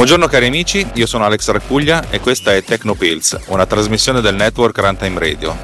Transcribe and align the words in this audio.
Buongiorno 0.00 0.28
cari 0.28 0.46
amici, 0.46 0.88
io 0.94 1.04
sono 1.04 1.26
Alex 1.26 1.50
Raccuglia 1.50 2.08
e 2.08 2.20
questa 2.20 2.54
è 2.54 2.64
Tecnopills, 2.64 3.38
una 3.48 3.66
trasmissione 3.66 4.22
del 4.22 4.34
network 4.34 4.78
Runtime 4.78 5.18
Radio. 5.18 5.54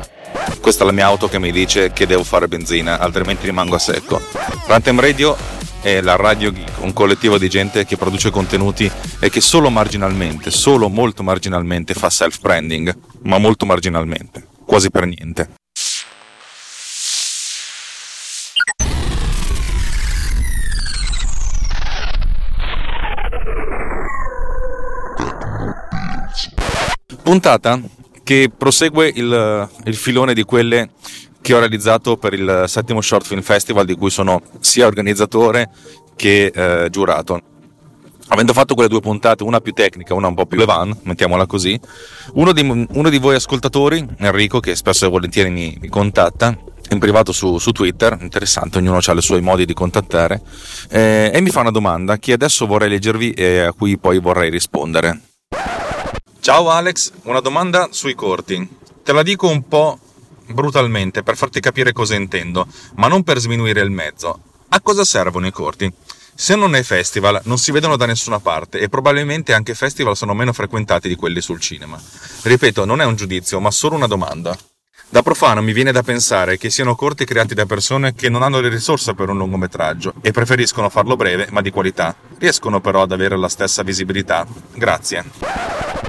Questa 0.61 0.83
è 0.83 0.87
la 0.87 0.93
mia 0.93 1.07
auto 1.07 1.27
che 1.27 1.39
mi 1.39 1.51
dice 1.51 1.91
che 1.95 2.07
devo 2.07 2.23
fare 2.23 2.47
benzina, 2.47 2.99
altrimenti 2.99 3.47
rimango 3.47 3.77
a 3.77 3.79
secco. 3.79 4.21
Runtime 4.67 5.01
Radio 5.01 5.35
è 5.81 6.03
la 6.03 6.17
Radio 6.17 6.53
Geek, 6.53 6.83
un 6.83 6.93
collettivo 6.93 7.39
di 7.39 7.49
gente 7.49 7.87
che 7.87 7.97
produce 7.97 8.29
contenuti 8.29 8.91
e 9.21 9.31
che 9.31 9.41
solo 9.41 9.71
marginalmente, 9.71 10.51
solo 10.51 10.91
molto 10.91 11.23
marginalmente 11.23 11.95
fa 11.95 12.11
self-branding, 12.11 12.95
ma 13.23 13.39
molto 13.39 13.65
marginalmente, 13.65 14.47
quasi 14.67 14.91
per 14.91 15.07
niente. 15.07 15.49
Puntata 27.27 27.81
che 28.23 28.53
prosegue 28.57 29.11
il, 29.13 29.69
il 29.83 29.97
filone 29.97 30.33
di 30.33 30.45
quelle 30.45 30.91
che 31.41 31.55
ho 31.55 31.59
realizzato 31.59 32.17
per 32.17 32.35
il 32.35 32.67
settimo 32.69 33.01
Short 33.01 33.27
Film 33.27 33.43
Festival 33.43 33.85
di 33.85 33.97
cui 33.97 34.11
sono 34.11 34.41
sia 34.61 34.87
organizzatore 34.87 35.69
che 36.15 36.53
eh, 36.55 36.89
giurato. 36.89 37.41
Avendo 38.29 38.53
fatto 38.53 38.75
quelle 38.75 38.89
due 38.89 39.01
puntate, 39.01 39.43
una 39.43 39.59
più 39.59 39.73
tecnica, 39.73 40.15
una 40.15 40.29
un 40.29 40.37
po' 40.37 40.47
più 40.47 40.57
levan, 40.57 40.97
mettiamola 41.03 41.47
così, 41.47 41.77
uno 42.35 42.53
di, 42.53 42.87
uno 42.91 43.09
di 43.09 43.19
voi 43.19 43.35
ascoltatori, 43.35 44.07
Enrico, 44.19 44.61
che 44.61 44.77
spesso 44.77 45.07
e 45.07 45.09
volentieri 45.09 45.51
mi, 45.51 45.77
mi 45.81 45.89
contatta, 45.89 46.57
in 46.91 47.01
privato 47.01 47.33
su, 47.33 47.59
su, 47.59 47.73
Twitter, 47.73 48.17
interessante, 48.21 48.79
ognuno 48.79 48.99
ha 49.05 49.13
i 49.13 49.21
suoi 49.21 49.41
modi 49.41 49.65
di 49.65 49.75
contattare, 49.75 50.41
eh, 50.91 51.33
e 51.35 51.41
mi 51.41 51.51
fa 51.51 51.63
una 51.63 51.73
domanda 51.73 52.19
che 52.19 52.35
adesso 52.35 52.69
vorrei 52.69 52.89
leggervi 52.89 53.33
e 53.33 53.59
a 53.59 53.73
cui 53.73 53.99
poi 53.99 54.21
vorrei 54.21 54.49
rispondere. 54.49 55.23
Ciao 56.47 56.71
Alex, 56.71 57.11
una 57.25 57.41
domanda 57.41 57.89
sui 57.91 58.15
corti. 58.15 58.69
Te 59.03 59.13
la 59.13 59.25
dico 59.25 59.49
un 59.49 59.67
po' 59.67 59.99
brutalmente 60.47 61.25
per 61.25 61.37
farti 61.37 61.59
capire 61.59 61.93
cosa 61.93 62.15
intendo, 62.15 62.69
ma 62.95 63.09
non 63.09 63.25
per 63.25 63.41
sminuire 63.41 63.81
il 63.81 63.91
mezzo. 63.91 64.39
A 64.69 64.81
cosa 64.81 65.05
servono 65.05 65.49
i 65.49 65.51
corti? 65.51 65.93
Se 66.37 66.55
non 66.55 66.75
ai 66.75 66.85
festival, 66.85 67.41
non 67.47 67.59
si 67.59 67.73
vedono 67.73 67.97
da 67.97 68.07
nessuna 68.07 68.39
parte 68.39 68.79
e 68.79 68.89
probabilmente 68.89 69.55
anche 69.55 69.75
festival 69.75 70.17
sono 70.17 70.35
meno 70.35 70.53
frequentati 70.53 71.09
di 71.09 71.17
quelli 71.17 71.41
sul 71.41 71.59
cinema. 71.59 72.01
Ripeto, 72.43 72.85
non 72.85 73.01
è 73.01 73.05
un 73.05 73.17
giudizio, 73.17 73.59
ma 73.59 73.73
solo 73.73 73.97
una 73.97 74.07
domanda. 74.07 74.57
Da 75.09 75.23
profano 75.23 75.63
mi 75.63 75.73
viene 75.73 75.93
da 75.93 76.03
pensare 76.03 76.59
che 76.59 76.69
siano 76.69 76.97
corti 76.97 77.25
creati 77.25 77.55
da 77.55 77.65
persone 77.65 78.13
che 78.15 78.29
non 78.29 78.43
hanno 78.43 78.61
le 78.61 78.69
risorse 78.69 79.15
per 79.15 79.29
un 79.29 79.39
lungometraggio 79.39 80.15
e 80.21 80.33
preferiscono 80.33 80.89
farlo 80.89 81.15
breve 81.15 81.47
ma 81.51 81.61
di 81.63 81.71
qualità. 81.71 82.15
Riescono 82.39 82.81
però 82.81 83.03
ad 83.03 83.13
avere 83.13 83.37
la 83.39 83.49
stessa 83.49 83.85
visibilità? 83.85 84.45
Grazie. 84.75 85.25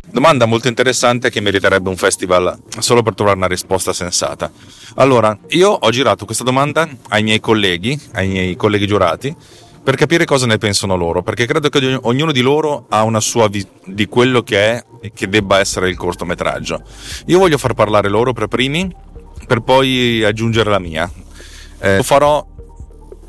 Domanda 0.09 0.45
molto 0.45 0.67
interessante 0.67 1.29
che 1.29 1.41
meriterebbe 1.41 1.89
un 1.89 1.95
festival 1.95 2.57
solo 2.79 3.03
per 3.03 3.13
trovare 3.13 3.37
una 3.37 3.47
risposta 3.47 3.93
sensata. 3.93 4.51
Allora, 4.95 5.37
io 5.49 5.69
ho 5.69 5.89
girato 5.91 6.25
questa 6.25 6.43
domanda 6.43 6.89
ai 7.09 7.21
miei 7.21 7.39
colleghi, 7.39 7.99
ai 8.13 8.27
miei 8.27 8.55
colleghi 8.55 8.87
giurati, 8.87 9.35
per 9.87 9.95
capire 9.95 10.25
cosa 10.25 10.45
ne 10.45 10.57
pensano 10.57 10.97
loro, 10.97 11.23
perché 11.23 11.45
credo 11.45 11.69
che 11.69 11.97
ognuno 12.01 12.33
di 12.33 12.41
loro 12.41 12.87
ha 12.89 13.03
una 13.03 13.21
sua 13.21 13.47
visione 13.47 13.75
di 13.85 14.05
quello 14.07 14.43
che 14.43 14.59
è 14.59 14.83
e 14.99 15.13
che 15.15 15.29
debba 15.29 15.59
essere 15.59 15.87
il 15.87 15.95
cortometraggio. 15.95 16.81
Io 17.27 17.39
voglio 17.39 17.57
far 17.57 17.73
parlare 17.73 18.09
loro 18.09 18.33
per 18.33 18.47
primi, 18.47 18.93
per 19.47 19.61
poi 19.61 20.25
aggiungere 20.25 20.69
la 20.69 20.79
mia. 20.79 21.09
Eh, 21.79 21.95
lo 21.95 22.03
farò 22.03 22.45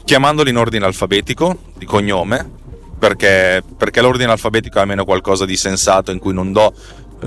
chiamandoli 0.04 0.50
in 0.50 0.56
ordine 0.56 0.84
alfabetico, 0.84 1.58
di 1.76 1.86
cognome, 1.86 2.50
perché, 2.98 3.62
perché 3.76 4.00
l'ordine 4.00 4.32
alfabetico 4.32 4.78
è 4.78 4.80
almeno 4.80 5.04
qualcosa 5.04 5.44
di 5.44 5.56
sensato 5.56 6.10
in 6.10 6.18
cui 6.18 6.34
non 6.34 6.50
do 6.50 6.74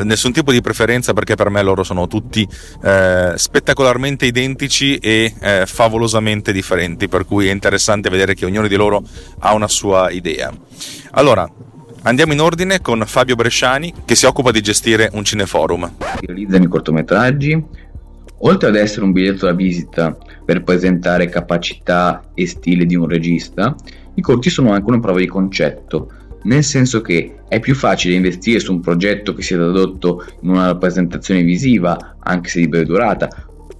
nessun 0.03 0.31
tipo 0.31 0.51
di 0.51 0.61
preferenza 0.61 1.13
perché 1.13 1.35
per 1.35 1.49
me 1.49 1.61
loro 1.61 1.83
sono 1.83 2.07
tutti 2.07 2.47
eh, 2.83 3.33
spettacolarmente 3.35 4.25
identici 4.25 4.97
e 4.97 5.33
eh, 5.39 5.63
favolosamente 5.65 6.51
differenti, 6.51 7.07
per 7.07 7.25
cui 7.25 7.47
è 7.47 7.51
interessante 7.51 8.09
vedere 8.09 8.33
che 8.33 8.45
ognuno 8.45 8.67
di 8.67 8.75
loro 8.75 9.03
ha 9.39 9.53
una 9.53 9.67
sua 9.67 10.09
idea. 10.09 10.51
Allora, 11.11 11.49
andiamo 12.03 12.33
in 12.33 12.41
ordine 12.41 12.81
con 12.81 13.03
Fabio 13.05 13.35
Bresciani 13.35 13.93
che 14.05 14.15
si 14.15 14.25
occupa 14.25 14.51
di 14.51 14.61
gestire 14.61 15.09
un 15.13 15.23
cineforum. 15.23 15.91
Realizzano 16.21 16.63
i 16.63 16.67
cortometraggi, 16.67 17.63
oltre 18.39 18.69
ad 18.69 18.75
essere 18.75 19.03
un 19.03 19.11
biglietto 19.11 19.45
da 19.45 19.53
visita 19.53 20.17
per 20.43 20.63
presentare 20.63 21.29
capacità 21.29 22.31
e 22.33 22.47
stile 22.47 22.85
di 22.85 22.95
un 22.95 23.07
regista, 23.07 23.75
i 24.15 24.21
corti 24.21 24.49
sono 24.49 24.73
anche 24.73 24.89
una 24.89 24.99
prova 24.99 25.19
di 25.19 25.27
concetto 25.27 26.11
nel 26.43 26.63
senso 26.63 27.01
che 27.01 27.35
è 27.47 27.59
più 27.59 27.75
facile 27.75 28.15
investire 28.15 28.59
su 28.59 28.71
un 28.71 28.79
progetto 28.79 29.33
che 29.33 29.41
sia 29.41 29.57
tradotto 29.57 30.25
in 30.41 30.49
una 30.49 30.67
rappresentazione 30.67 31.43
visiva, 31.43 32.15
anche 32.19 32.49
se 32.49 32.59
di 32.59 32.67
breve 32.67 32.85
durata, 32.85 33.29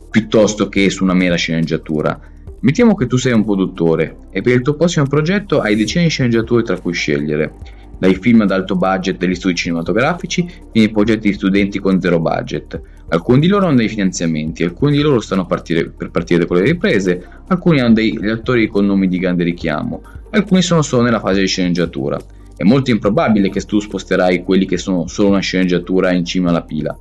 piuttosto 0.10 0.68
che 0.68 0.90
su 0.90 1.04
una 1.04 1.14
mera 1.14 1.36
sceneggiatura. 1.36 2.20
Mettiamo 2.60 2.94
che 2.96 3.08
tu 3.08 3.18
sei 3.18 3.34
un 3.34 3.44
produttore 3.44 4.18
e 4.30 4.42
per 4.42 4.54
il 4.54 4.62
tuo 4.62 4.76
prossimo 4.76 5.08
progetto 5.08 5.62
hai 5.62 5.76
decine 5.76 6.04
di 6.04 6.10
sceneggiature 6.10 6.62
tra 6.62 6.80
cui 6.80 6.94
scegliere, 6.94 7.54
dai 7.98 8.16
film 8.16 8.42
ad 8.42 8.52
alto 8.52 8.76
budget 8.76 9.18
degli 9.18 9.36
studi 9.36 9.56
cinematografici 9.56 10.46
fino 10.72 10.86
ai 10.86 10.92
progetti 10.92 11.30
di 11.30 11.34
studenti 11.34 11.80
con 11.80 12.02
zero 12.02 12.20
budget. 12.20 12.80
Alcuni 13.10 13.40
di 13.40 13.48
loro 13.48 13.68
hanno 13.68 13.78
dei 13.78 13.88
finanziamenti, 13.90 14.64
alcuni 14.64 14.94
di 14.94 15.02
loro 15.02 15.20
stanno 15.20 15.46
partire, 15.46 15.90
per 15.90 16.12
partire 16.12 16.46
con 16.46 16.58
le 16.58 16.64
riprese, 16.64 17.26
alcuni 17.48 17.80
hanno 17.80 17.94
degli 17.94 18.28
attori 18.28 18.68
con 18.68 18.86
nomi 18.86 19.08
di 19.08 19.18
grande 19.18 19.44
richiamo, 19.44 20.02
alcuni 20.32 20.62
sono 20.62 20.82
solo 20.82 21.04
nella 21.04 21.20
fase 21.20 21.42
di 21.42 21.48
sceneggiatura. 21.48 22.20
È 22.56 22.64
molto 22.64 22.92
improbabile 22.92 23.50
che 23.50 23.62
tu 23.62 23.80
sposterai 23.80 24.44
quelli 24.44 24.66
che 24.66 24.78
sono 24.78 25.08
solo 25.08 25.30
una 25.30 25.40
sceneggiatura 25.40 26.14
in 26.14 26.26
cima 26.26 26.50
alla 26.50 26.64
pila. 26.64 26.96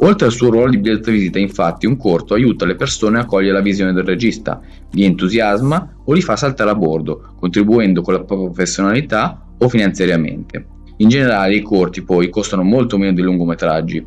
Oltre 0.00 0.26
al 0.26 0.32
suo 0.32 0.50
ruolo 0.50 0.70
di 0.70 0.78
biglietto 0.78 1.10
visita, 1.10 1.38
infatti, 1.38 1.86
un 1.86 1.96
corto 1.96 2.34
aiuta 2.34 2.66
le 2.66 2.74
persone 2.74 3.18
a 3.18 3.24
cogliere 3.24 3.54
la 3.54 3.62
visione 3.62 3.92
del 3.92 4.04
regista, 4.04 4.60
li 4.90 5.04
entusiasma 5.04 5.96
o 6.04 6.12
li 6.12 6.20
fa 6.20 6.36
saltare 6.36 6.70
a 6.70 6.74
bordo, 6.74 7.34
contribuendo 7.38 8.02
con 8.02 8.12
la 8.12 8.22
propria 8.22 8.48
professionalità 8.48 9.46
o 9.58 9.68
finanziariamente. 9.68 10.66
In 10.98 11.08
generale 11.08 11.54
i 11.54 11.62
corti 11.62 12.02
poi 12.02 12.28
costano 12.28 12.62
molto 12.62 12.98
meno 12.98 13.14
dei 13.14 13.24
lungometraggi. 13.24 14.06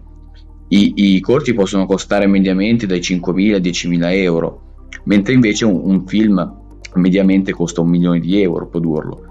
I, 0.67 0.93
i 1.15 1.19
corti 1.21 1.53
possono 1.53 1.87
costare 1.87 2.27
mediamente 2.27 2.85
dai 2.85 2.99
5.000 2.99 3.53
ai 3.53 3.61
10.000 3.61 4.13
euro, 4.13 4.61
mentre 5.05 5.33
invece 5.33 5.65
un, 5.65 5.81
un 5.83 6.05
film 6.05 6.57
mediamente 6.95 7.51
costa 7.51 7.81
un 7.81 7.89
milione 7.89 8.19
di 8.19 8.39
euro 8.41 8.67
produrlo. 8.67 9.28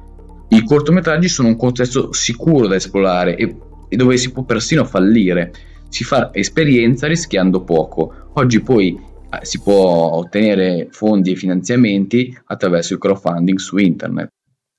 I 0.51 0.65
cortometraggi 0.65 1.29
sono 1.29 1.49
un 1.49 1.57
contesto 1.57 2.13
sicuro 2.15 2.67
da 2.67 2.77
esplorare 2.77 3.37
e, 3.37 3.55
e 3.89 3.97
dove 3.97 4.17
si 4.17 4.33
può 4.33 4.45
persino 4.45 4.85
fallire. 4.85 5.53
Si 5.91 6.05
fa 6.05 6.31
esperienza 6.33 7.07
rischiando 7.07 7.65
poco. 7.65 8.31
Oggi 8.35 8.61
poi 8.61 8.99
eh, 9.31 9.45
si 9.45 9.61
può 9.61 10.13
ottenere 10.13 10.89
fondi 10.91 11.33
e 11.33 11.37
finanziamenti 11.37 12.35
attraverso 12.47 12.95
il 12.95 12.99
crowdfunding 12.99 13.59
su 13.59 13.77
internet. 13.77 14.31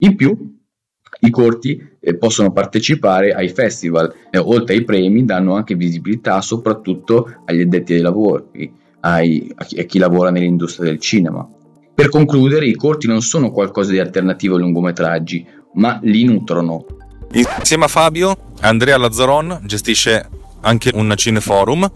In 0.02 0.16
più, 0.16 0.58
i 1.22 1.30
corti 1.30 1.88
eh, 2.00 2.16
possono 2.16 2.52
partecipare 2.52 3.34
ai 3.34 3.50
festival 3.50 4.12
e 4.32 4.40
oltre 4.40 4.76
ai 4.76 4.84
premi 4.84 5.24
danno 5.24 5.54
anche 5.54 5.76
visibilità 5.76 6.42
soprattutto 6.42 7.42
agli 7.46 7.62
addetti 7.62 7.94
ai 7.94 8.02
lavori, 8.02 8.74
ai, 9.02 9.52
a, 9.54 9.64
chi, 9.66 9.80
a 9.80 9.84
chi 9.84 10.00
lavora 10.00 10.32
nell'industria 10.32 10.90
del 10.90 11.00
cinema. 11.00 11.48
Per 12.00 12.08
concludere, 12.08 12.66
i 12.66 12.76
corti 12.76 13.08
non 13.08 13.22
sono 13.22 13.52
qualcosa 13.52 13.92
di 13.92 14.00
alternativo 14.00 14.56
ai 14.56 14.62
lungometraggi, 14.62 15.46
ma 15.74 16.00
li 16.04 16.24
nutrono. 16.24 16.86
Insieme 17.32 17.86
a 17.86 17.88
Fabio, 17.88 18.52
Andrea 18.62 18.98
Lazzaron 18.98 19.60
gestisce 19.64 20.28
anche 20.62 20.92
un 20.94 21.14
cineforum 21.16 21.90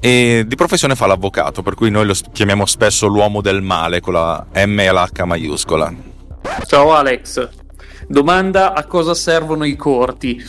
e 0.00 0.44
di 0.46 0.54
professione 0.54 0.94
fa 0.94 1.06
l'avvocato, 1.06 1.62
per 1.62 1.74
cui 1.74 1.90
noi 1.90 2.06
lo 2.06 2.14
chiamiamo 2.32 2.64
spesso 2.66 3.06
l'uomo 3.06 3.40
del 3.40 3.62
male 3.62 4.00
con 4.00 4.14
la 4.14 4.46
M 4.54 4.78
e 4.80 4.92
l'H 4.92 5.22
maiuscola. 5.24 5.92
Ciao 6.66 6.94
Alex, 6.94 7.48
domanda 8.06 8.72
a 8.74 8.84
cosa 8.86 9.12
servono 9.14 9.64
i 9.64 9.76
corti? 9.76 10.42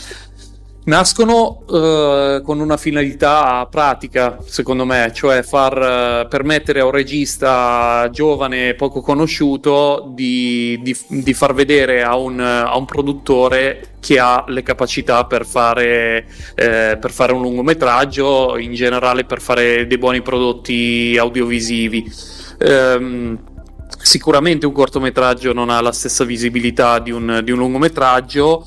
Nascono 0.84 1.62
uh, 1.68 2.42
con 2.42 2.58
una 2.58 2.76
finalità 2.76 3.68
pratica, 3.70 4.38
secondo 4.44 4.84
me, 4.84 5.12
cioè 5.14 5.44
far 5.44 6.24
uh, 6.24 6.28
permettere 6.28 6.80
a 6.80 6.84
un 6.84 6.90
regista 6.90 8.08
giovane, 8.10 8.74
poco 8.74 9.00
conosciuto, 9.00 10.10
di, 10.12 10.80
di, 10.82 10.96
di 11.06 11.34
far 11.34 11.54
vedere 11.54 12.02
a 12.02 12.16
un, 12.16 12.40
a 12.40 12.76
un, 12.76 12.84
produttore 12.84 13.94
che 14.00 14.18
ha 14.18 14.44
le 14.48 14.64
capacità 14.64 15.24
per 15.24 15.46
fare, 15.46 16.26
eh, 16.56 16.98
per 17.00 17.12
fare 17.12 17.32
un 17.32 17.42
lungometraggio, 17.42 18.58
in 18.58 18.74
generale 18.74 19.24
per 19.24 19.40
fare 19.40 19.86
dei 19.86 19.98
buoni 19.98 20.20
prodotti 20.20 21.16
audiovisivi. 21.16 22.12
Um, 22.58 23.38
sicuramente 23.98 24.66
un 24.66 24.72
cortometraggio 24.72 25.52
non 25.52 25.70
ha 25.70 25.80
la 25.80 25.92
stessa 25.92 26.24
visibilità 26.24 26.98
di 26.98 27.12
un, 27.12 27.40
di 27.44 27.52
un 27.52 27.58
lungometraggio 27.58 28.66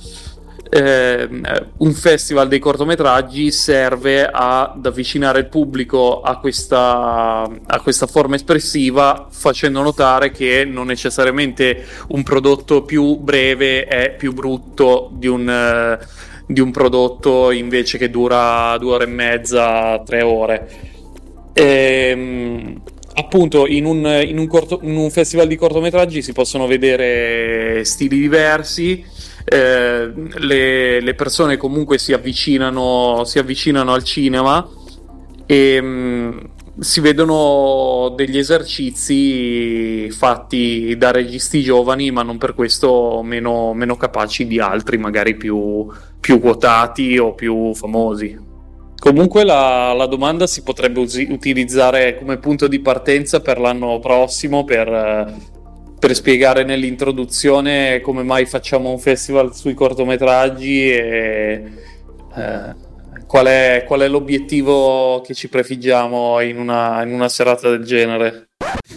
eh, 0.69 1.29
un 1.77 1.93
festival 1.93 2.47
dei 2.47 2.59
cortometraggi 2.59 3.51
serve 3.51 4.27
ad 4.31 4.85
avvicinare 4.85 5.39
il 5.39 5.45
pubblico 5.47 6.21
a 6.21 6.39
questa, 6.39 7.49
a 7.65 7.79
questa 7.81 8.07
forma 8.07 8.35
espressiva 8.35 9.27
facendo 9.29 9.81
notare 9.81 10.31
che 10.31 10.65
non 10.65 10.87
necessariamente 10.87 11.85
un 12.09 12.23
prodotto 12.23 12.83
più 12.83 13.17
breve 13.17 13.85
è 13.85 14.15
più 14.15 14.33
brutto 14.33 15.11
di 15.13 15.27
un, 15.27 15.99
di 16.47 16.59
un 16.59 16.71
prodotto 16.71 17.51
invece 17.51 17.97
che 17.97 18.09
dura 18.09 18.77
due 18.77 18.93
ore 18.93 19.03
e 19.03 19.07
mezza, 19.07 20.01
tre 20.03 20.21
ore. 20.21 20.69
E, 21.53 22.07
ehm, 22.11 22.81
appunto 23.17 23.65
in 23.65 23.85
un, 23.85 24.23
in, 24.25 24.37
un 24.37 24.47
corto, 24.47 24.79
in 24.81 24.95
un, 24.95 25.09
festival 25.09 25.47
di 25.47 25.55
cortometraggi 25.55 26.21
si 26.21 26.33
possono 26.33 26.67
vedere 26.67 27.83
stili 27.85 28.19
diversi. 28.19 29.03
Eh, 29.47 30.11
le, 30.39 30.99
le, 30.99 31.13
persone 31.13 31.55
comunque 31.55 31.99
si 31.99 32.13
avvicinano, 32.13 33.23
si 33.25 33.37
avvicinano 33.37 33.93
al 33.93 34.03
cinema 34.03 34.67
e 35.45 35.79
mh, 35.79 35.87
mm, 35.87 36.39
si 36.79 36.99
vedono 36.99 38.13
degli 38.15 38.39
esercizi 38.39 40.09
fatti 40.09 40.95
da 40.97 41.11
registi 41.11 41.61
giovani, 41.61 42.09
ma 42.11 42.23
non 42.23 42.37
per 42.39 42.55
questo 42.55 43.21
meno, 43.23 43.73
meno 43.73 43.95
capaci 43.95 44.47
di 44.47 44.59
altri, 44.59 44.97
magari 44.97 45.35
più, 45.35 45.87
più, 46.19 46.39
quotati 46.39 47.17
o 47.17 47.33
più 47.33 47.73
famosi. 47.75 48.37
Comunque 48.97 49.43
la, 49.43 49.93
la 49.93 50.07
domanda 50.07 50.47
si 50.47 50.63
potrebbe 50.63 51.01
us- 51.01 51.25
utilizzare 51.29 52.17
come 52.17 52.39
punto 52.39 52.67
di 52.67 52.79
partenza 52.79 53.39
per 53.41 53.59
l'anno 53.59 53.99
prossimo 53.99 54.63
per, 54.63 55.53
per 55.97 56.13
spiegare 56.15 56.63
nell'introduzione 56.63 58.01
come 58.01 58.23
mai 58.23 58.45
facciamo 58.45 58.89
un 58.89 58.99
festival 58.99 59.55
sui 59.55 59.73
cortometraggi 59.73 60.91
e 60.91 61.63
eh, 62.35 62.75
qual 63.25 63.45
è, 63.47 63.83
qual 63.87 64.01
è 64.01 64.07
l'obiettivo 64.07 65.21
che 65.21 65.33
ci 65.33 65.49
prefiggiamo 65.49 66.39
in 66.41 66.59
una, 66.59 67.03
in 67.03 67.11
una 67.11 67.29
serata 67.29 67.69
del 67.69 67.83
genere. 67.83 68.49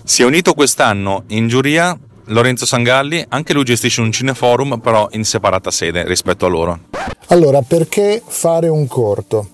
Si 0.05 0.23
è 0.23 0.25
unito 0.25 0.55
quest'anno 0.55 1.25
in 1.29 1.49
giuria 1.49 1.99
Lorenzo 2.27 2.67
Sangalli, 2.67 3.25
anche 3.29 3.53
lui 3.53 3.65
gestisce 3.65 4.01
un 4.01 4.13
cineforum, 4.13 4.81
però 4.81 5.09
in 5.13 5.25
separata 5.25 5.71
sede 5.71 6.05
rispetto 6.07 6.47
a 6.47 6.49
loro. 6.49 6.81
Allora, 7.29 7.63
perché 7.63 8.23
fare 8.25 8.69
un 8.69 8.87
corto? 8.87 9.51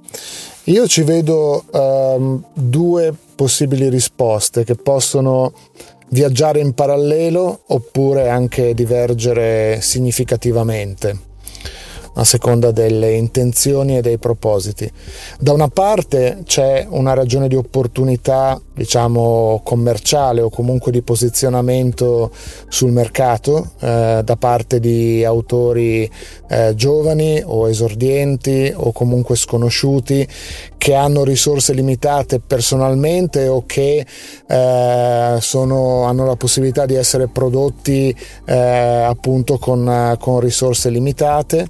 Io 0.64 0.87
ci 0.87 1.02
vedo 1.02 1.64
um, 1.70 2.43
due 2.52 3.14
possibili 3.35 3.88
risposte 3.88 4.64
che 4.64 4.76
possono 4.76 5.52
viaggiare 6.14 6.61
in 6.61 6.75
parallelo 6.75 7.62
oppure 7.66 8.28
anche 8.28 8.72
divergere 8.72 9.81
significativamente 9.81 11.32
a 12.16 12.22
seconda 12.22 12.70
delle 12.70 13.14
intenzioni 13.14 13.96
e 13.96 14.00
dei 14.00 14.19
propositi. 14.19 14.88
Da 15.40 15.52
una 15.52 15.66
parte 15.66 16.43
c'è 16.44 16.87
una 16.88 17.14
ragione 17.14 17.49
di 17.49 17.56
opportunità, 17.56 18.61
diciamo, 18.75 19.61
commerciale 19.62 20.41
o 20.41 20.50
comunque 20.50 20.91
di 20.91 21.03
posizionamento 21.03 22.31
sul 22.69 22.91
mercato 22.91 23.71
eh, 23.81 24.21
da 24.25 24.37
parte 24.37 24.81
di 24.81 25.25
autori 25.25 26.11
eh, 26.49 26.75
giovani 26.75 27.41
o 27.44 27.69
esordienti 27.69 28.73
o 28.75 28.93
comunque 28.93 29.37
sconosciuti 29.37 30.26
che 30.76 30.94
hanno 30.94 31.25
risorse 31.25 31.73
limitate 31.73 32.41
personalmente 32.41 33.49
o 33.49 33.65
che 33.65 34.05
eh, 34.47 35.37
sono, 35.41 36.03
hanno 36.05 36.26
la 36.26 36.37
possibilità 36.37 36.85
di 36.85 36.94
essere 36.94 37.29
prodotti 37.29 38.15
eh, 38.44 38.55
appunto 38.55 39.56
con, 39.56 40.15
con 40.19 40.41
risorse 40.41 40.91
limitate 40.91 41.67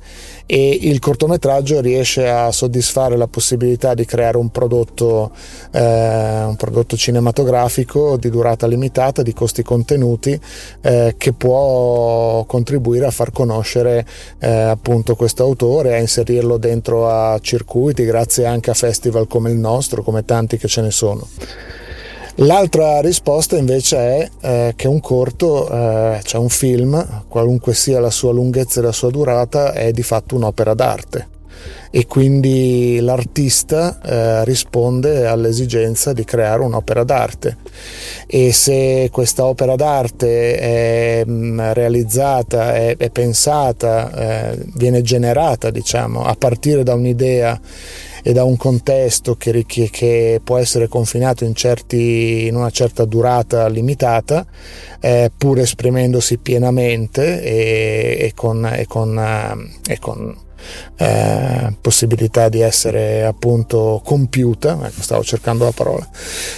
e 0.47 0.79
il 0.83 0.99
cortometraggio 0.99 1.81
riesce 1.81 2.29
a 2.29 2.51
soddisfare 2.51 3.17
la 3.17 3.29
possibilità 3.29 3.95
di 3.95 4.05
creare 4.05 4.37
un 4.37 4.51
prodotto, 4.51 5.31
eh, 5.71 5.81
un 5.81 6.56
prodotto 6.56 6.94
cinematografico 6.96 8.17
di 8.17 8.31
durata 8.31 8.67
limitata, 8.67 9.23
di 9.23 9.32
costi 9.32 9.62
contenuti, 9.62 10.38
eh, 10.81 11.14
che 11.17 11.32
può 11.32 12.44
contribuire 12.44 13.06
a 13.06 13.11
far 13.11 13.32
conoscere 13.32 14.06
eh, 14.38 14.49
appunto 14.49 15.17
questo 15.17 15.43
autore, 15.43 15.94
a 15.94 15.99
inserirlo 15.99 16.56
dentro 16.56 17.08
a 17.08 17.38
circuiti, 17.41 18.05
grazie 18.05 18.46
anche 18.46 18.70
a 18.70 18.75
festival 18.75 19.26
come 19.26 19.50
il 19.50 19.56
nostro, 19.56 20.02
come 20.02 20.25
tanti 20.25 20.56
che 20.56 20.69
ce 20.69 20.81
ne 20.81 20.91
sono. 20.91 21.26
L'altra 22.38 23.00
risposta 23.00 23.56
invece 23.56 23.96
è 23.96 24.31
eh, 24.41 24.73
che 24.75 24.88
un 24.88 24.99
corto, 25.00 25.70
eh, 25.70 26.20
cioè 26.25 26.41
un 26.41 26.49
film, 26.49 27.25
qualunque 27.29 27.75
sia 27.75 28.00
la 28.00 28.11
sua 28.11 28.32
lunghezza 28.32 28.81
e 28.81 28.82
la 28.82 28.93
sua 28.93 29.11
durata, 29.11 29.73
è 29.73 29.93
di 29.93 30.02
fatto 30.02 30.35
un'opera 30.35 30.75
d'arte 30.75 31.32
e 31.91 32.06
quindi 32.06 32.99
l'artista 33.01 34.01
eh, 34.01 34.45
risponde 34.45 35.27
all'esigenza 35.27 36.12
di 36.12 36.25
creare 36.25 36.62
un'opera 36.62 37.05
d'arte. 37.05 37.56
E 38.27 38.53
se 38.53 39.11
questa 39.12 39.45
opera 39.45 39.77
d'arte 39.77 40.56
è 40.59 41.25
mh, 41.25 41.33
mm, 41.33 41.61
realizzata, 41.73 42.75
è, 42.75 42.97
è 42.97 43.11
pensata, 43.11 44.51
eh, 44.51 44.59
viene 44.75 45.03
generata 45.03 45.71
diciamo 45.71 46.25
a 46.25 46.35
partire 46.35 46.83
da 46.83 46.95
un'idea 46.95 47.61
e 48.27 48.33
da 48.33 48.43
un 48.43 48.56
contesto 48.56 49.37
che, 49.37 49.65
che 49.65 50.41
può 50.43 50.56
essere 50.56 50.89
confinato 50.89 51.45
in, 51.45 51.55
certi, 51.55 52.47
in, 52.47 52.56
una 52.56 52.71
certa 52.71 53.05
durata 53.05 53.69
limitata, 53.69 54.47
eh, 54.99 55.31
pur 55.37 55.61
esprimendosi 55.61 56.39
pienamente 56.39 57.41
e, 57.41 58.17
e 58.19 58.33
con, 58.35 58.65
e 58.67 58.87
con, 58.87 59.17
eh, 59.17 59.93
e 59.93 59.99
con 60.01 60.43
eh, 60.97 61.75
possibilità 61.81 62.49
di 62.49 62.61
essere 62.61 63.25
appunto 63.25 64.01
compiuta, 64.05 64.79
ecco, 64.83 65.03
stavo 65.03 65.23
cercando 65.23 65.65
la 65.65 65.73
parola, 65.73 66.09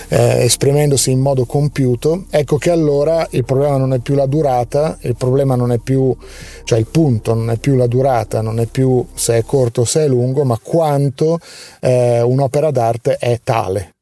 eh, 0.08 0.44
esprimendosi 0.44 1.11
in 1.11 1.20
modo 1.20 1.44
compiuto, 1.44 2.26
ecco 2.31 2.56
che 2.58 2.70
allora 2.70 3.26
il 3.31 3.44
problema 3.44 3.76
non 3.76 3.93
è 3.93 3.99
più 3.99 4.14
la 4.14 4.26
durata, 4.26 4.99
il 5.03 5.17
problema 5.17 5.55
non 5.55 5.73
è 5.73 5.79
più, 5.79 6.17
cioè 6.64 6.79
il 6.79 6.87
punto 6.87 7.35
non 7.35 7.50
è 7.50 7.56
più 7.56 7.75
la 7.75 7.87
durata, 7.87 8.41
non 8.41 8.61
è 8.61 8.67
più 8.67 9.05
se 9.14 9.38
è 9.38 9.44
corto 9.44 9.82
o 9.82 9.85
se 9.85 10.05
è 10.05 10.08
lungo, 10.08 10.44
ma 10.44 10.58
quanto 10.62 11.38
eh, 11.81 12.20
un'opera 12.20 12.70
d'arte 12.70 13.17
è 13.17 13.41
tale. 13.43 13.95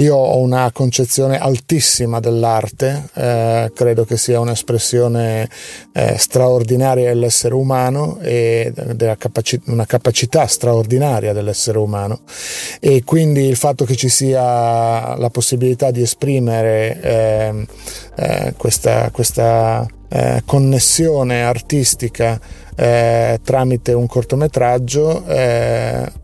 Io 0.00 0.16
ho 0.16 0.38
una 0.38 0.70
concezione 0.72 1.38
altissima 1.38 2.20
dell'arte, 2.20 3.10
eh, 3.12 3.70
credo 3.74 4.06
che 4.06 4.16
sia 4.16 4.40
un'espressione 4.40 5.46
eh, 5.92 6.16
straordinaria 6.16 7.08
dell'essere 7.08 7.52
umano 7.52 8.18
e 8.20 8.72
capaci- 9.18 9.60
una 9.66 9.84
capacità 9.84 10.46
straordinaria 10.46 11.34
dell'essere 11.34 11.76
umano. 11.76 12.20
E 12.80 13.04
quindi 13.04 13.42
il 13.42 13.56
fatto 13.56 13.84
che 13.84 13.94
ci 13.94 14.08
sia 14.08 15.16
la 15.16 15.28
possibilità 15.30 15.90
di 15.90 16.00
esprimere 16.00 17.00
eh, 17.02 17.66
eh 18.16 18.54
questa, 18.56 19.10
questa 19.10 19.86
eh, 20.08 20.42
connessione 20.46 21.42
artistica 21.42 22.40
eh, 22.74 23.38
tramite 23.44 23.92
un 23.92 24.06
cortometraggio 24.06 25.24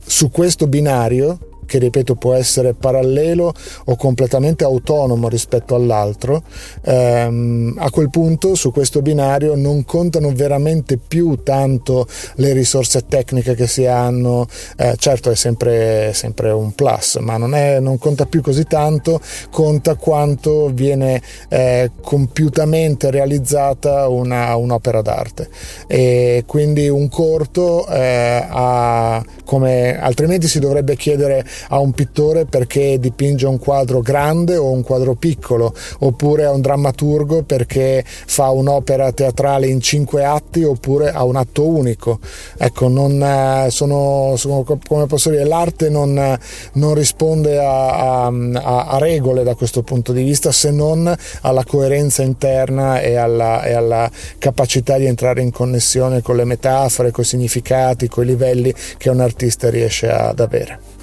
su 0.07 0.31
questo 0.31 0.67
binario 0.67 1.56
che 1.67 1.79
ripeto 1.79 2.15
può 2.15 2.35
essere 2.35 2.75
parallelo 2.75 3.53
o 3.85 3.97
completamente 3.97 4.65
autonomo 4.65 5.29
rispetto 5.29 5.75
all'altro, 5.75 6.43
ehm, 6.83 7.75
a 7.79 7.91
quel 7.91 8.11
punto 8.11 8.55
su 8.55 8.73
questo 8.73 9.03
binario 9.03 9.55
non 9.55 9.85
contano 9.85 10.33
veramente 10.33 10.97
più 10.97 11.43
tanto 11.43 12.07
le 12.37 12.53
risorse 12.53 13.07
tecniche 13.07 13.55
che 13.55 13.67
si 13.67 13.87
hanno, 13.87 14.47
eh, 14.77 14.95
certo 14.97 15.31
è 15.31 15.35
sempre, 15.35 16.13
sempre, 16.15 16.51
un 16.51 16.73
plus, 16.73 17.17
ma 17.17 17.37
non, 17.37 17.55
è, 17.55 17.81
non, 17.81 17.99
conta 17.99 18.27
più 18.27 18.41
così 18.41 18.65
tanto, 18.65 19.21
conta 19.51 19.95
quanto 19.97 20.71
viene 20.73 21.21
eh, 21.49 21.91
compiutamente 22.01 23.11
realizzata 23.11 24.09
una, 24.09 24.55
un'opera 24.57 25.03
d'arte. 25.03 25.49
E 25.87 26.45
quindi 26.47 26.89
un 26.89 27.09
corto 27.09 27.87
eh, 27.89 28.45
ha, 28.49 29.25
come 29.45 29.99
altrimenti 29.99 30.49
si 30.49 30.59
dovrebbe 30.59 30.97
chiedere 30.97 31.45
a 31.69 31.79
un 31.79 31.93
pittore 31.93 32.45
perché 32.45 32.99
dipinge 32.99 33.47
un 33.47 33.59
quadro 33.59 34.01
grande 34.01 34.57
o 34.57 34.71
un 34.71 34.83
quadro 34.83 35.15
piccolo, 35.15 35.75
oppure 36.01 36.45
a 36.45 36.53
un 36.53 36.61
drammaturgo 36.61 37.43
perché 37.43 38.05
fa 38.07 38.51
un'opera 38.51 39.13
teatrale 39.13 39.67
in 39.67 39.81
cinque 39.81 40.25
atti 40.25 40.63
oppure 40.63 41.11
a 41.11 41.25
un 41.25 41.37
atto 41.37 41.67
unico. 41.67 42.21
Ecco, 42.57 42.89
non 42.89 43.23
eh, 43.23 43.71
sono, 43.71 44.35
sono 44.37 44.65
come 44.87 45.07
posso 45.07 45.31
dire, 45.31 45.45
l'arte 45.45 45.89
non, 45.89 46.39
non 46.73 46.95
risponde 46.95 47.59
a, 47.59 48.25
a, 48.25 48.87
a, 48.87 48.99
regole 48.99 49.43
da 49.43 49.55
questo 49.55 49.83
punto 49.83 50.13
di 50.13 50.23
vista 50.23 50.53
se 50.53 50.71
non 50.71 51.15
alla 51.43 51.65
coerenza 51.65 52.23
interna 52.23 53.01
e 53.01 53.17
alla, 53.17 53.63
e 53.63 53.73
alla 53.73 54.11
capacità 54.39 54.97
di 54.97 55.07
entrare 55.07 55.43
in 55.43 55.51
connessione 55.51 56.23
con 56.23 56.37
le 56.37 56.45
metafore, 56.45 57.11
con 57.11 57.25
i 57.25 57.27
significati, 57.27 58.09
con 58.09 58.25
i 58.25 58.29
livelli 58.29 58.75
che 58.97 59.11
un 59.11 59.21
artista 59.21 59.71
riesce 59.71 60.11
ad 60.11 60.41
avere. 60.41 60.96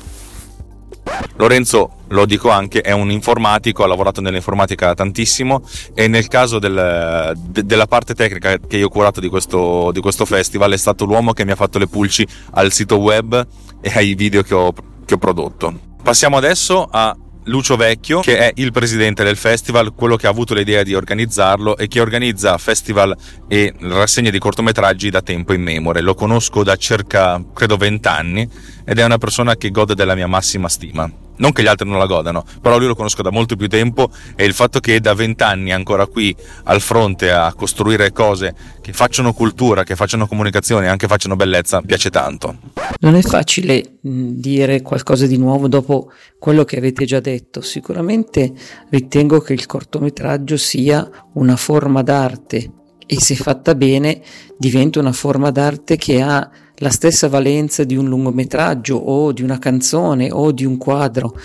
Lorenzo, 1.38 2.04
lo 2.10 2.26
dico 2.26 2.50
anche, 2.50 2.82
è 2.82 2.92
un 2.92 3.10
informatico, 3.12 3.84
ha 3.84 3.88
lavorato 3.88 4.22
nell'informatica 4.22 4.94
tantissimo 4.94 5.64
e 5.94 6.08
nel 6.08 6.28
caso 6.28 6.60
del, 6.60 7.34
de, 7.36 7.66
della 7.66 7.88
parte 7.88 8.14
tecnica 8.14 8.58
che 8.60 8.78
io 8.78 8.86
ho 8.86 8.90
curato 8.90 9.20
di 9.20 9.30
questo, 9.30 9.92
di 9.92 10.00
questo, 10.00 10.26
festival 10.26 10.72
è 10.72 10.78
stato 10.78 11.06
l'uomo 11.06 11.34
che 11.34 11.44
mi 11.44 11.52
ha 11.52 11.56
fatto 11.56 11.80
le 11.80 11.88
pulci 11.88 12.26
al 12.52 12.72
sito 12.72 12.98
web 12.98 13.46
e 13.82 13.92
ai 13.96 14.14
video 14.14 14.42
che 14.44 14.54
ho, 14.54 14.74
che 15.06 15.16
ho 15.16 15.18
prodotto. 15.18 15.92
Passiamo 16.02 16.38
adesso 16.38 16.88
a 16.90 17.16
Lucio 17.46 17.76
Vecchio, 17.76 18.22
che 18.22 18.38
è 18.38 18.52
il 18.56 18.72
presidente 18.72 19.24
del 19.24 19.38
festival, 19.38 19.94
quello 19.94 20.16
che 20.16 20.28
ha 20.28 20.30
avuto 20.30 20.54
l'idea 20.54 20.84
di 20.84 20.94
organizzarlo 20.94 21.78
e 21.78 21.88
che 21.88 22.00
organizza 22.00 22.58
festival 22.58 23.16
e 23.48 23.74
rassegne 23.80 24.32
di 24.32 24.40
cortometraggi 24.40 25.10
da 25.10 25.22
tempo 25.22 25.54
immemore. 25.54 26.02
Lo 26.02 26.16
conosco 26.16 26.64
da 26.64 26.76
circa, 26.76 27.44
credo, 27.54 27.78
vent'anni 27.78 28.48
ed 28.86 29.00
è 29.00 29.04
una 29.06 29.18
persona 29.18 29.56
che 29.56 29.70
gode 29.72 29.96
della 29.96 30.16
mia 30.16 30.28
massima 30.28 30.70
stima 30.70 31.23
non 31.38 31.52
che 31.52 31.64
gli 31.64 31.68
altri 31.68 31.88
non 31.88 31.98
la 31.98 32.06
godano, 32.06 32.44
però 32.62 32.78
lui 32.78 32.88
lo 32.88 32.96
conosco 32.96 33.22
da 33.22 33.32
molto 33.32 33.56
più 33.56 33.68
tempo 33.68 34.10
e 34.36 34.46
il 34.46 34.54
fatto 34.54 34.80
che 34.80 35.00
da 35.00 35.14
vent'anni 35.14 35.72
ancora 35.72 36.06
qui 36.06 36.36
al 36.66 36.82
fronte 36.82 37.32
a 37.32 37.54
costruire 37.54 38.12
cose 38.12 38.54
che 38.82 38.94
facciano 38.94 39.34
cultura, 39.34 39.84
che 39.84 39.96
facciano 39.96 40.28
comunicazione 40.28 40.86
e 40.86 40.90
anche 40.90 41.08
facciano 41.08 41.36
bellezza, 41.36 41.82
piace 41.82 42.10
tanto. 42.10 42.58
Non 43.00 43.16
è 43.16 43.22
facile 43.22 43.98
dire 44.02 44.82
qualcosa 44.82 45.26
di 45.26 45.38
nuovo 45.38 45.68
dopo 45.68 46.12
quello 46.38 46.64
che 46.64 46.78
avete 46.78 47.06
già 47.06 47.20
detto. 47.20 47.62
Sicuramente 47.62 48.54
ritengo 48.90 49.40
che 49.40 49.54
il 49.54 49.66
cortometraggio 49.66 50.58
sia 50.58 51.10
una 51.34 51.56
forma 51.56 52.02
d'arte 52.02 52.72
e 53.06 53.20
se 53.20 53.36
fatta 53.36 53.76
bene 53.76 54.22
diventa 54.58 55.00
una 55.00 55.12
forma 55.12 55.52
d'arte 55.52 55.98
che 55.98 56.22
ha 56.22 56.50
la 56.84 56.90
stessa 56.90 57.30
valenza 57.30 57.86
di 57.86 57.96
un 57.96 58.08
lungometraggio 58.08 58.98
o 58.98 59.32
di 59.32 59.42
una 59.42 59.58
canzone 59.58 60.30
o 60.32 60.52
di 60.52 60.66
un 60.66 60.78
quadro. 60.78 61.36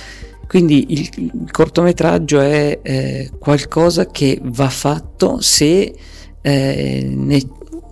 Quindi 0.49 0.87
il, 0.89 1.09
il 1.15 1.51
cortometraggio 1.51 2.41
è 2.41 2.81
eh, 2.83 3.31
qualcosa 3.39 4.07
che 4.07 4.41
va 4.43 4.69
fatto 4.69 5.41
se 5.41 5.95
eh, 6.41 7.09
ne, 7.15 7.43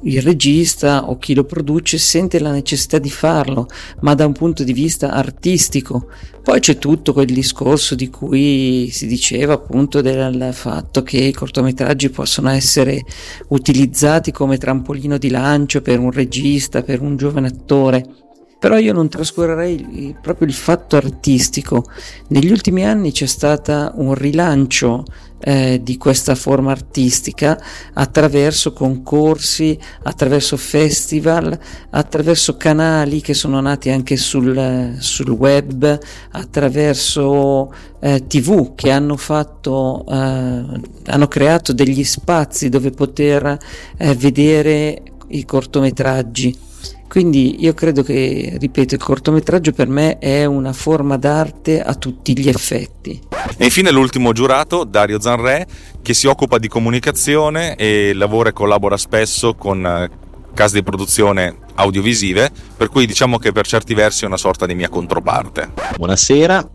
il 0.07 0.23
regista 0.23 1.09
o 1.09 1.19
chi 1.19 1.35
lo 1.35 1.45
produce 1.45 1.99
sente 1.99 2.39
la 2.39 2.51
necessità 2.51 2.99
di 2.99 3.11
farlo, 3.11 3.69
ma 4.01 4.15
da 4.15 4.27
un 4.27 4.33
punto 4.33 4.65
di 4.65 4.73
vista 4.73 5.11
artistico. 5.11 6.09
Poi 6.43 6.61
c'è 6.61 6.79
tutto 6.79 7.13
quel 7.13 7.27
discorso 7.27 7.95
di 7.95 8.09
cui 8.09 8.89
si 8.93 9.07
diceva 9.07 9.55
appunto 9.55 10.01
del 10.01 10.51
fatto 10.53 11.03
che 11.03 11.19
i 11.19 11.33
cortometraggi 11.33 12.11
possono 12.11 12.51
essere 12.51 13.03
utilizzati 13.49 14.31
come 14.31 14.59
trampolino 14.59 15.19
di 15.19 15.29
lancio 15.29 15.83
per 15.83 15.99
un 15.99 16.13
regista, 16.13 16.83
per 16.83 17.01
un 17.01 17.17
giovane 17.17 17.49
attore 17.49 18.26
però 18.59 18.79
io 18.79 18.93
non 18.93 19.09
trascurerei 19.09 20.17
proprio 20.21 20.49
il 20.49 20.55
fatto 20.55 20.97
artistico. 20.97 21.85
Negli 22.29 22.51
ultimi 22.51 22.87
anni 22.87 23.13
c'è 23.13 23.27
stato 23.27 23.93
un 23.97 24.15
rilancio 24.15 25.05
eh, 25.39 25.81
di 25.83 25.99
questa 25.99 26.35
forma 26.35 26.71
artistica 26.71 27.61
attraverso 27.93 28.73
concorsi, 28.73 29.79
attraverso 30.05 30.57
festival, 30.57 31.59
attraverso 31.91 32.57
canali 32.57 33.21
che 33.21 33.35
sono 33.35 33.61
nati 33.61 33.91
anche 33.91 34.17
sul, 34.17 34.97
sul 34.99 35.29
web, 35.29 35.99
attraverso 36.31 37.73
eh, 38.01 38.27
tv 38.27 38.75
che 38.75 38.91
hanno 38.91 39.17
fatto, 39.17 40.05
eh, 40.09 40.15
hanno 40.15 41.29
creato 41.29 41.75
degli 41.75 42.05
spazi 42.05 42.71
dove 42.71 42.91
poter 42.91 43.59
eh, 43.99 44.15
vedere 44.15 45.03
i 45.29 45.45
cortometraggi 45.45 46.65
quindi 47.09 47.63
io 47.63 47.73
credo 47.75 48.03
che, 48.03 48.57
ripeto, 48.59 48.95
il 48.95 49.03
cortometraggio 49.03 49.73
per 49.73 49.89
me 49.89 50.19
è 50.19 50.45
una 50.45 50.73
forma 50.73 51.17
d'arte 51.17 51.83
a 51.83 51.95
tutti 51.95 52.39
gli 52.39 52.49
effetti. 52.49 53.21
E 53.57 53.65
infine 53.65 53.91
l'ultimo 53.91 54.33
giurato, 54.33 54.85
Dario 54.85 55.21
Zanre, 55.21 55.67
che 56.03 56.15
si 56.15 56.27
occupa 56.27 56.59
di 56.59 56.69
comunicazione 56.69 57.77
e 57.77 58.13
lavora 58.15 58.51
e 58.51 58.53
collabora 58.53 58.97
spesso 58.97 59.55
con 59.55 59.87
eh, 59.87 60.11
case 60.53 60.77
di 60.77 60.83
produzione 60.83 61.57
audiovisive, 61.75 62.51
per 62.77 62.89
cui 62.89 63.07
diciamo 63.07 63.39
che 63.39 63.53
per 63.53 63.67
certi 63.67 63.95
versi 63.95 64.25
è 64.25 64.27
una 64.27 64.37
sorta 64.37 64.67
di 64.67 64.75
mia 64.75 64.89
controparte. 64.89 65.73
Buonasera, 65.97 66.71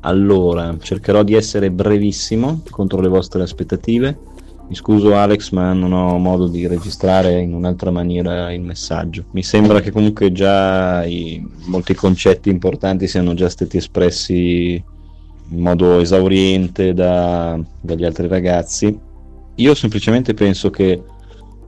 allora 0.00 0.76
cercherò 0.80 1.22
di 1.22 1.34
essere 1.34 1.70
brevissimo 1.70 2.62
contro 2.70 3.00
le 3.00 3.08
vostre 3.08 3.42
aspettative 3.42 4.18
mi 4.66 4.74
scuso 4.74 5.14
Alex, 5.14 5.50
ma 5.50 5.72
non 5.74 5.92
ho 5.92 6.16
modo 6.18 6.48
di 6.48 6.66
registrare 6.66 7.38
in 7.40 7.52
un'altra 7.52 7.90
maniera 7.90 8.50
il 8.52 8.62
messaggio. 8.62 9.24
Mi 9.32 9.42
sembra 9.42 9.80
che 9.80 9.90
comunque 9.90 10.32
già 10.32 11.04
i, 11.04 11.46
molti 11.66 11.94
concetti 11.94 12.48
importanti 12.48 13.06
siano 13.06 13.34
già 13.34 13.48
stati 13.50 13.76
espressi 13.76 14.82
in 15.50 15.60
modo 15.60 16.00
esauriente 16.00 16.94
da, 16.94 17.60
dagli 17.80 18.04
altri 18.04 18.26
ragazzi. 18.26 18.98
Io 19.56 19.74
semplicemente 19.74 20.32
penso 20.32 20.70
che, 20.70 21.02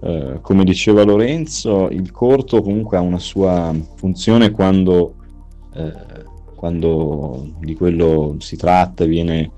eh, 0.01 0.39
come 0.41 0.65
diceva 0.65 1.05
Lorenzo, 1.05 1.89
il 1.91 2.11
corto 2.11 2.63
comunque 2.63 2.97
ha 2.97 3.01
una 3.01 3.19
sua 3.19 3.75
funzione 3.97 4.51
quando, 4.51 5.17
eh, 5.75 5.93
quando 6.55 7.47
di 7.61 7.75
quello 7.75 8.37
si 8.39 8.57
tratta 8.57 9.05
viene 9.05 9.51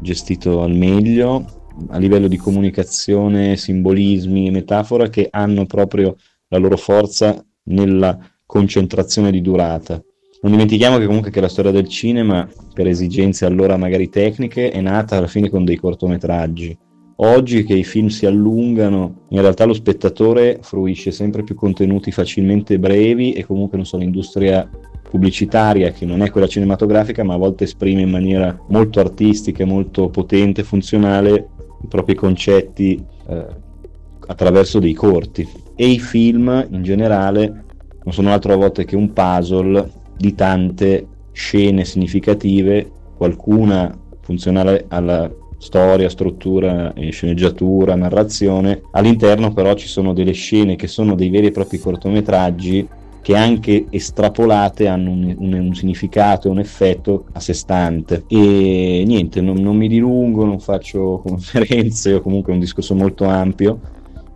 gestito 0.00 0.62
al 0.62 0.74
meglio 0.74 1.60
a 1.88 1.98
livello 1.98 2.28
di 2.28 2.36
comunicazione, 2.36 3.56
simbolismi, 3.56 4.50
metafora 4.50 5.08
che 5.08 5.28
hanno 5.30 5.66
proprio 5.66 6.16
la 6.48 6.58
loro 6.58 6.76
forza 6.76 7.44
nella 7.64 8.18
concentrazione 8.44 9.30
di 9.30 9.40
durata. 9.40 10.02
Non 10.42 10.52
dimentichiamo 10.52 10.98
che 10.98 11.06
comunque 11.06 11.30
che 11.30 11.40
la 11.40 11.48
storia 11.48 11.70
del 11.70 11.88
cinema, 11.88 12.48
per 12.74 12.86
esigenze 12.86 13.46
allora 13.46 13.76
magari 13.76 14.08
tecniche, 14.08 14.70
è 14.70 14.80
nata 14.80 15.16
alla 15.16 15.28
fine 15.28 15.48
con 15.48 15.64
dei 15.64 15.76
cortometraggi. 15.76 16.76
Oggi 17.16 17.62
che 17.62 17.74
i 17.74 17.84
film 17.84 18.08
si 18.08 18.26
allungano, 18.26 19.26
in 19.28 19.40
realtà 19.40 19.64
lo 19.64 19.72
spettatore 19.72 20.58
fruisce 20.60 21.12
sempre 21.12 21.44
più 21.44 21.54
contenuti 21.54 22.10
facilmente 22.10 22.78
brevi 22.78 23.32
e 23.32 23.44
comunque 23.44 23.76
non 23.76 23.86
so, 23.86 23.96
l'industria 23.96 24.68
pubblicitaria 25.08 25.92
che 25.92 26.06
non 26.06 26.22
è 26.22 26.30
quella 26.30 26.46
cinematografica 26.46 27.22
ma 27.22 27.34
a 27.34 27.38
volte 27.38 27.64
esprime 27.64 28.00
in 28.00 28.10
maniera 28.10 28.58
molto 28.68 28.98
artistica, 28.98 29.64
molto 29.64 30.08
potente, 30.08 30.64
funzionale 30.64 31.48
i 31.82 31.86
propri 31.88 32.14
concetti 32.14 33.02
eh, 33.28 33.46
attraverso 34.26 34.78
dei 34.78 34.92
corti 34.92 35.46
e 35.74 35.86
i 35.86 35.98
film 35.98 36.66
in 36.70 36.82
generale 36.82 37.64
non 38.04 38.12
sono 38.12 38.32
altro 38.32 38.52
a 38.52 38.56
volte 38.56 38.84
che 38.84 38.96
un 38.96 39.12
puzzle 39.12 39.90
di 40.16 40.34
tante 40.34 41.06
scene 41.32 41.84
significative, 41.84 42.90
qualcuna 43.16 43.96
funzionale 44.20 44.86
alla 44.88 45.30
storia, 45.58 46.08
struttura, 46.08 46.92
sceneggiatura, 47.10 47.94
narrazione. 47.94 48.82
All'interno 48.90 49.52
però 49.52 49.74
ci 49.74 49.86
sono 49.86 50.12
delle 50.12 50.32
scene 50.32 50.74
che 50.74 50.88
sono 50.88 51.14
dei 51.14 51.30
veri 51.30 51.46
e 51.46 51.52
propri 51.52 51.78
cortometraggi 51.78 52.88
che 53.22 53.36
anche 53.36 53.86
estrapolate 53.88 54.88
hanno 54.88 55.10
un, 55.10 55.34
un, 55.38 55.52
un 55.52 55.74
significato 55.74 56.48
e 56.48 56.50
un 56.50 56.58
effetto 56.58 57.26
a 57.32 57.40
sé 57.40 57.54
stante. 57.54 58.24
E 58.26 59.04
niente, 59.06 59.40
non, 59.40 59.56
non 59.56 59.76
mi 59.76 59.88
dilungo, 59.88 60.44
non 60.44 60.58
faccio 60.58 61.22
conferenze 61.24 62.14
o 62.14 62.20
comunque 62.20 62.52
un 62.52 62.58
discorso 62.58 62.94
molto 62.94 63.24
ampio 63.24 63.80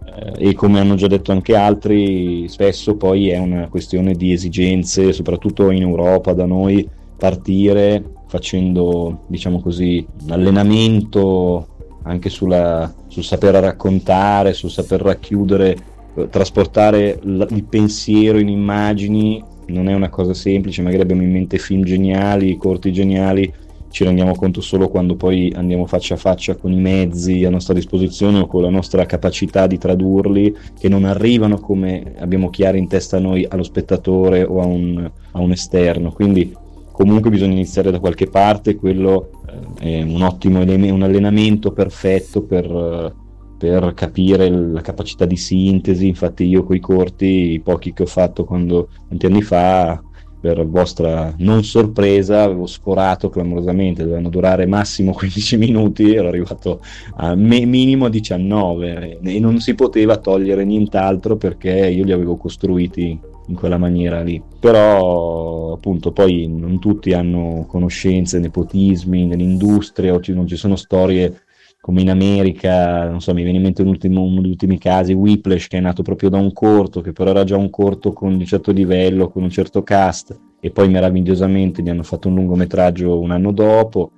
eh, 0.04 0.50
e 0.50 0.54
come 0.54 0.78
hanno 0.78 0.94
già 0.94 1.08
detto 1.08 1.32
anche 1.32 1.56
altri, 1.56 2.48
spesso 2.48 2.96
poi 2.96 3.28
è 3.28 3.38
una 3.38 3.68
questione 3.68 4.14
di 4.14 4.32
esigenze, 4.32 5.12
soprattutto 5.12 5.70
in 5.70 5.82
Europa, 5.82 6.32
da 6.32 6.46
noi, 6.46 6.88
partire 7.18 8.02
facendo, 8.28 9.22
diciamo 9.26 9.60
così, 9.60 10.06
un 10.24 10.30
allenamento 10.30 11.68
anche 12.02 12.28
sulla, 12.28 12.92
sul 13.08 13.24
saper 13.24 13.54
raccontare, 13.54 14.52
sul 14.52 14.70
saper 14.70 15.00
racchiudere 15.00 15.76
trasportare 16.30 17.18
il 17.22 17.64
pensiero 17.68 18.38
in 18.38 18.48
immagini 18.48 19.42
non 19.66 19.88
è 19.88 19.94
una 19.94 20.08
cosa 20.08 20.34
semplice, 20.34 20.82
magari 20.82 21.02
abbiamo 21.02 21.22
in 21.22 21.32
mente 21.32 21.58
film 21.58 21.82
geniali, 21.82 22.56
corti 22.56 22.92
geniali, 22.92 23.52
ci 23.90 24.04
rendiamo 24.04 24.34
conto 24.34 24.60
solo 24.60 24.88
quando 24.88 25.16
poi 25.16 25.52
andiamo 25.56 25.86
faccia 25.86 26.14
a 26.14 26.18
faccia 26.18 26.54
con 26.54 26.70
i 26.70 26.76
mezzi 26.76 27.44
a 27.44 27.50
nostra 27.50 27.72
disposizione 27.72 28.40
o 28.40 28.46
con 28.46 28.62
la 28.62 28.68
nostra 28.68 29.06
capacità 29.06 29.66
di 29.66 29.78
tradurli, 29.78 30.54
che 30.78 30.88
non 30.88 31.04
arrivano 31.04 31.58
come 31.58 32.14
abbiamo 32.18 32.50
chiari 32.50 32.78
in 32.78 32.88
testa 32.88 33.18
noi 33.18 33.46
allo 33.48 33.62
spettatore 33.62 34.42
o 34.42 34.60
a 34.60 34.66
un, 34.66 35.10
a 35.32 35.40
un 35.40 35.50
esterno. 35.50 36.12
Quindi 36.12 36.54
comunque 36.92 37.30
bisogna 37.30 37.52
iniziare 37.52 37.90
da 37.90 37.98
qualche 37.98 38.26
parte, 38.26 38.76
quello 38.76 39.30
eh, 39.80 40.00
è 40.00 40.02
un 40.02 40.22
ottimo 40.22 40.60
un 40.60 41.02
allenamento 41.02 41.72
perfetto 41.72 42.42
per 42.42 43.14
per 43.58 43.92
capire 43.94 44.48
la 44.50 44.80
capacità 44.80 45.24
di 45.24 45.36
sintesi. 45.36 46.06
Infatti, 46.06 46.44
io 46.44 46.64
coi 46.64 46.80
corti, 46.80 47.52
i 47.52 47.60
pochi 47.60 47.92
che 47.92 48.02
ho 48.02 48.06
fatto 48.06 48.44
quando 48.44 48.88
tanti 49.08 49.26
anni 49.26 49.42
fa, 49.42 50.00
per 50.38 50.64
vostra 50.66 51.34
non 51.38 51.64
sorpresa, 51.64 52.42
avevo 52.44 52.66
sforato 52.66 53.28
clamorosamente, 53.28 54.02
dovevano 54.02 54.28
durare 54.28 54.66
massimo 54.66 55.10
15 55.14 55.56
minuti, 55.56 56.14
ero 56.14 56.28
arrivato 56.28 56.80
a 57.16 57.34
me- 57.34 57.64
minimo 57.64 58.08
19 58.08 59.18
e 59.22 59.40
non 59.40 59.58
si 59.58 59.74
poteva 59.74 60.18
togliere 60.18 60.64
nient'altro 60.64 61.36
perché 61.36 61.88
io 61.88 62.04
li 62.04 62.12
avevo 62.12 62.36
costruiti 62.36 63.18
in 63.48 63.54
quella 63.54 63.78
maniera 63.78 64.22
lì. 64.22 64.40
Però 64.60 65.72
appunto 65.72 66.12
poi 66.12 66.46
non 66.48 66.78
tutti 66.78 67.12
hanno 67.12 67.64
conoscenze, 67.66 68.38
nepotismi 68.38 69.26
nell'industria, 69.26 70.14
o 70.14 70.20
non 70.28 70.46
ci 70.46 70.56
sono 70.56 70.76
storie 70.76 71.40
come 71.86 72.00
in 72.00 72.10
America, 72.10 73.08
non 73.08 73.20
so, 73.20 73.32
mi 73.32 73.44
viene 73.44 73.58
in 73.58 73.62
mente 73.62 73.82
uno 73.82 73.92
degli 73.92 74.50
ultimi 74.50 74.76
casi, 74.76 75.12
Whiplash, 75.12 75.68
che 75.68 75.76
è 75.76 75.80
nato 75.80 76.02
proprio 76.02 76.28
da 76.28 76.36
un 76.36 76.52
corto, 76.52 77.00
che 77.00 77.12
però 77.12 77.30
era 77.30 77.44
già 77.44 77.56
un 77.56 77.70
corto 77.70 78.12
con 78.12 78.32
un 78.32 78.44
certo 78.44 78.72
livello, 78.72 79.28
con 79.28 79.44
un 79.44 79.50
certo 79.50 79.84
cast, 79.84 80.36
e 80.58 80.72
poi 80.72 80.88
meravigliosamente 80.88 81.82
gli 81.82 81.88
hanno 81.88 82.02
fatto 82.02 82.26
un 82.26 82.34
lungometraggio 82.34 83.20
un 83.20 83.30
anno 83.30 83.52
dopo. 83.52 84.10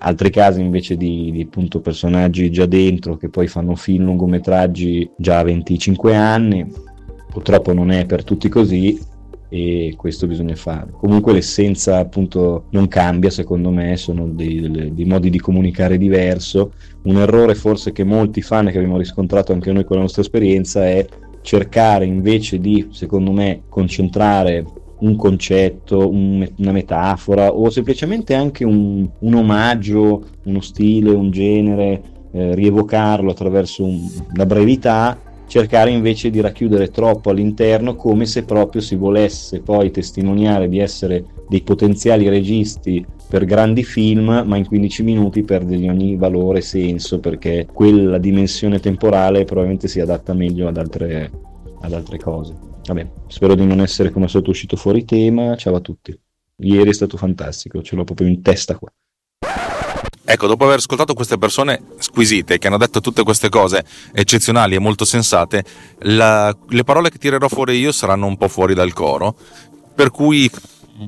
altri 0.00 0.28
casi 0.28 0.60
invece 0.60 0.98
di, 0.98 1.30
di 1.32 1.40
appunto 1.40 1.80
personaggi 1.80 2.50
già 2.50 2.66
dentro 2.66 3.16
che 3.16 3.30
poi 3.30 3.46
fanno 3.46 3.76
film 3.76 4.04
lungometraggi 4.04 5.10
già 5.16 5.38
a 5.38 5.42
25 5.42 6.14
anni 6.14 6.70
purtroppo 7.30 7.72
non 7.72 7.90
è 7.90 8.04
per 8.04 8.24
tutti 8.24 8.48
così 8.48 8.98
e 9.50 9.94
questo 9.96 10.28
bisogna 10.28 10.54
fare. 10.54 10.92
Comunque 10.92 11.32
l'essenza 11.32 11.98
appunto 11.98 12.66
non 12.70 12.86
cambia 12.86 13.30
secondo 13.30 13.70
me, 13.70 13.96
sono 13.96 14.26
dei, 14.28 14.92
dei, 14.94 15.04
modi 15.04 15.28
di 15.28 15.40
comunicare 15.40 15.98
diverso. 15.98 16.72
Un 17.02 17.16
errore 17.16 17.56
forse 17.56 17.90
che 17.90 18.04
molti 18.04 18.42
fanno 18.42 18.70
che 18.70 18.76
abbiamo 18.76 18.96
riscontrato 18.96 19.52
anche 19.52 19.72
noi 19.72 19.84
con 19.84 19.96
la 19.96 20.02
nostra 20.02 20.22
esperienza 20.22 20.86
è 20.86 21.04
cercare 21.42 22.04
invece 22.04 22.60
di, 22.60 22.88
secondo 22.92 23.32
me, 23.32 23.62
concentrare 23.68 24.64
un 25.00 25.16
concetto, 25.16 26.08
un, 26.08 26.48
una 26.58 26.72
metafora 26.72 27.52
o 27.52 27.70
semplicemente 27.70 28.34
anche 28.34 28.64
un, 28.64 29.08
un, 29.18 29.34
omaggio, 29.34 30.22
uno 30.44 30.60
stile, 30.60 31.10
un 31.10 31.30
genere, 31.30 32.02
eh, 32.32 32.54
rievocarlo 32.54 33.30
attraverso 33.30 33.82
un, 33.82 34.08
la 34.34 34.46
brevità 34.46 35.18
cercare 35.50 35.90
invece 35.90 36.30
di 36.30 36.40
racchiudere 36.40 36.90
troppo 36.90 37.30
all'interno 37.30 37.96
come 37.96 38.24
se 38.24 38.44
proprio 38.44 38.80
si 38.80 38.94
volesse 38.94 39.60
poi 39.60 39.90
testimoniare 39.90 40.68
di 40.68 40.78
essere 40.78 41.24
dei 41.48 41.62
potenziali 41.62 42.28
registi 42.28 43.04
per 43.28 43.44
grandi 43.44 43.82
film, 43.82 44.44
ma 44.46 44.56
in 44.56 44.64
15 44.64 45.02
minuti 45.02 45.42
perde 45.42 45.74
ogni 45.88 46.14
valore 46.14 46.58
e 46.58 46.62
senso 46.62 47.18
perché 47.18 47.66
quella 47.72 48.18
dimensione 48.18 48.78
temporale 48.78 49.44
probabilmente 49.44 49.88
si 49.88 49.98
adatta 49.98 50.34
meglio 50.34 50.68
ad 50.68 50.76
altre, 50.76 51.32
ad 51.80 51.92
altre 51.92 52.18
cose. 52.18 52.54
Vabbè, 52.84 53.10
spero 53.26 53.56
di 53.56 53.66
non 53.66 53.80
essere 53.80 54.10
come 54.10 54.28
sotto 54.28 54.50
uscito 54.50 54.76
fuori 54.76 55.04
tema. 55.04 55.56
Ciao 55.56 55.74
a 55.74 55.80
tutti. 55.80 56.16
Ieri 56.58 56.90
è 56.90 56.94
stato 56.94 57.16
fantastico, 57.16 57.82
ce 57.82 57.96
l'ho 57.96 58.04
proprio 58.04 58.28
in 58.28 58.40
testa 58.40 58.76
qua. 58.76 58.88
Ecco, 60.22 60.46
dopo 60.46 60.64
aver 60.64 60.76
ascoltato 60.76 61.14
queste 61.14 61.38
persone 61.38 61.82
squisite 61.98 62.58
che 62.58 62.66
hanno 62.66 62.76
detto 62.76 63.00
tutte 63.00 63.22
queste 63.22 63.48
cose 63.48 63.84
eccezionali 64.12 64.74
e 64.74 64.78
molto 64.78 65.04
sensate, 65.04 65.64
la, 66.00 66.54
le 66.68 66.84
parole 66.84 67.10
che 67.10 67.18
tirerò 67.18 67.48
fuori 67.48 67.78
io 67.78 67.90
saranno 67.90 68.26
un 68.26 68.36
po' 68.36 68.48
fuori 68.48 68.74
dal 68.74 68.92
coro, 68.92 69.34
per 69.94 70.10
cui 70.10 70.50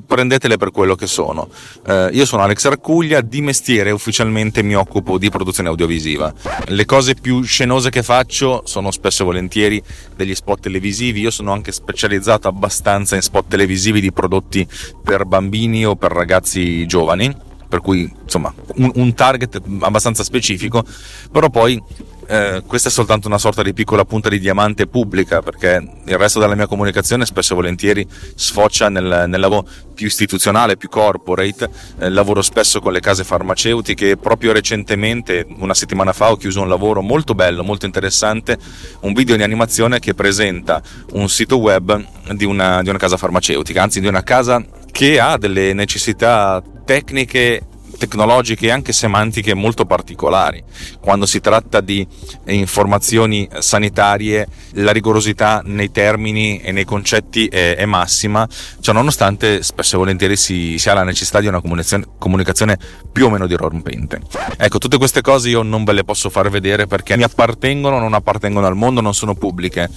prendetele 0.05 0.57
per 0.57 0.71
quello 0.71 0.95
che 0.95 1.07
sono. 1.07 1.47
Eh, 1.85 2.09
io 2.13 2.25
sono 2.25 2.41
Alex 2.41 2.67
Raccuglia, 2.67 3.21
di 3.21 3.41
mestiere 3.41 3.91
ufficialmente 3.91 4.63
mi 4.63 4.75
occupo 4.75 5.17
di 5.17 5.29
produzione 5.29 5.69
audiovisiva. 5.69 6.33
Le 6.65 6.85
cose 6.85 7.13
più 7.13 7.43
scenose 7.43 7.89
che 7.89 8.01
faccio 8.01 8.63
sono 8.65 8.91
spesso 8.91 9.21
e 9.21 9.25
volentieri 9.25 9.83
degli 10.15 10.33
spot 10.33 10.61
televisivi, 10.61 11.21
io 11.21 11.31
sono 11.31 11.51
anche 11.51 11.71
specializzato 11.71 12.47
abbastanza 12.47 13.15
in 13.15 13.21
spot 13.21 13.47
televisivi 13.47 14.01
di 14.01 14.11
prodotti 14.11 14.67
per 15.03 15.25
bambini 15.25 15.85
o 15.85 15.95
per 15.95 16.11
ragazzi 16.11 16.85
giovani 16.87 17.51
per 17.73 17.81
cui 17.81 18.07
insomma 18.21 18.53
un, 18.75 18.91
un 18.93 19.15
target 19.15 19.59
abbastanza 19.79 20.23
specifico, 20.23 20.85
però 21.31 21.49
poi 21.49 21.81
eh, 22.27 22.61
questa 22.67 22.89
è 22.89 22.91
soltanto 22.91 23.27
una 23.27 23.39
sorta 23.39 23.63
di 23.63 23.73
piccola 23.73 24.05
punta 24.05 24.29
di 24.29 24.37
diamante 24.37 24.85
pubblica 24.85 25.41
perché 25.41 25.83
il 26.05 26.17
resto 26.19 26.39
della 26.39 26.53
mia 26.53 26.67
comunicazione 26.67 27.25
spesso 27.25 27.53
e 27.53 27.55
volentieri 27.55 28.07
sfocia 28.35 28.89
nel, 28.89 29.25
nel 29.27 29.39
lavoro 29.39 29.67
più 29.95 30.05
istituzionale, 30.05 30.77
più 30.77 30.87
corporate, 30.87 31.67
eh, 31.97 32.09
lavoro 32.09 32.43
spesso 32.43 32.79
con 32.79 32.93
le 32.93 32.99
case 32.99 33.23
farmaceutiche 33.23 34.17
proprio 34.17 34.53
recentemente, 34.53 35.47
una 35.57 35.73
settimana 35.73 36.13
fa, 36.13 36.29
ho 36.29 36.35
chiuso 36.35 36.61
un 36.61 36.69
lavoro 36.69 37.01
molto 37.01 37.33
bello, 37.33 37.63
molto 37.63 37.87
interessante, 37.87 38.55
un 38.99 39.13
video 39.13 39.35
di 39.35 39.41
animazione 39.41 39.97
che 39.97 40.13
presenta 40.13 40.79
un 41.13 41.27
sito 41.27 41.57
web 41.57 42.05
di 42.33 42.45
una, 42.45 42.83
di 42.83 42.89
una 42.89 42.99
casa 42.99 43.17
farmaceutica, 43.17 43.81
anzi 43.81 43.99
di 43.99 44.05
una 44.05 44.21
casa 44.21 44.63
che 44.91 45.19
ha 45.19 45.39
delle 45.39 45.73
necessità 45.73 46.61
tecniche 46.83 47.63
tecnologiche 47.97 48.67
e 48.67 48.71
anche 48.71 48.91
semantiche 48.91 49.53
molto 49.53 49.85
particolari. 49.85 50.61
Quando 50.99 51.25
si 51.25 51.39
tratta 51.39 51.81
di 51.81 52.05
informazioni 52.47 53.47
sanitarie, 53.59 54.47
la 54.73 54.91
rigorosità 54.91 55.61
nei 55.63 55.91
termini 55.91 56.59
e 56.59 56.71
nei 56.71 56.85
concetti 56.85 57.47
è, 57.47 57.75
è 57.75 57.85
massima, 57.85 58.47
cioè 58.81 58.93
nonostante 58.93 59.63
spesso 59.63 59.95
e 59.95 59.99
volentieri 59.99 60.35
si, 60.35 60.77
si 60.77 60.89
ha 60.89 60.93
la 60.93 61.03
necessità 61.03 61.39
di 61.39 61.47
una 61.47 61.61
comunicazione, 61.61 62.05
comunicazione, 62.17 62.77
più 63.11 63.27
o 63.27 63.29
meno 63.29 63.47
dirompente. 63.47 64.21
Ecco, 64.57 64.77
tutte 64.77 64.97
queste 64.97 65.21
cose 65.21 65.49
io 65.49 65.61
non 65.61 65.83
ve 65.83 65.93
le 65.93 66.03
posso 66.03 66.29
far 66.29 66.49
vedere 66.49 66.87
perché 66.87 67.15
mi 67.15 67.23
appartengono, 67.23 67.99
non 67.99 68.13
appartengono 68.13 68.67
al 68.67 68.75
mondo, 68.75 69.01
non 69.01 69.13
sono 69.13 69.35
pubbliche. 69.35 69.89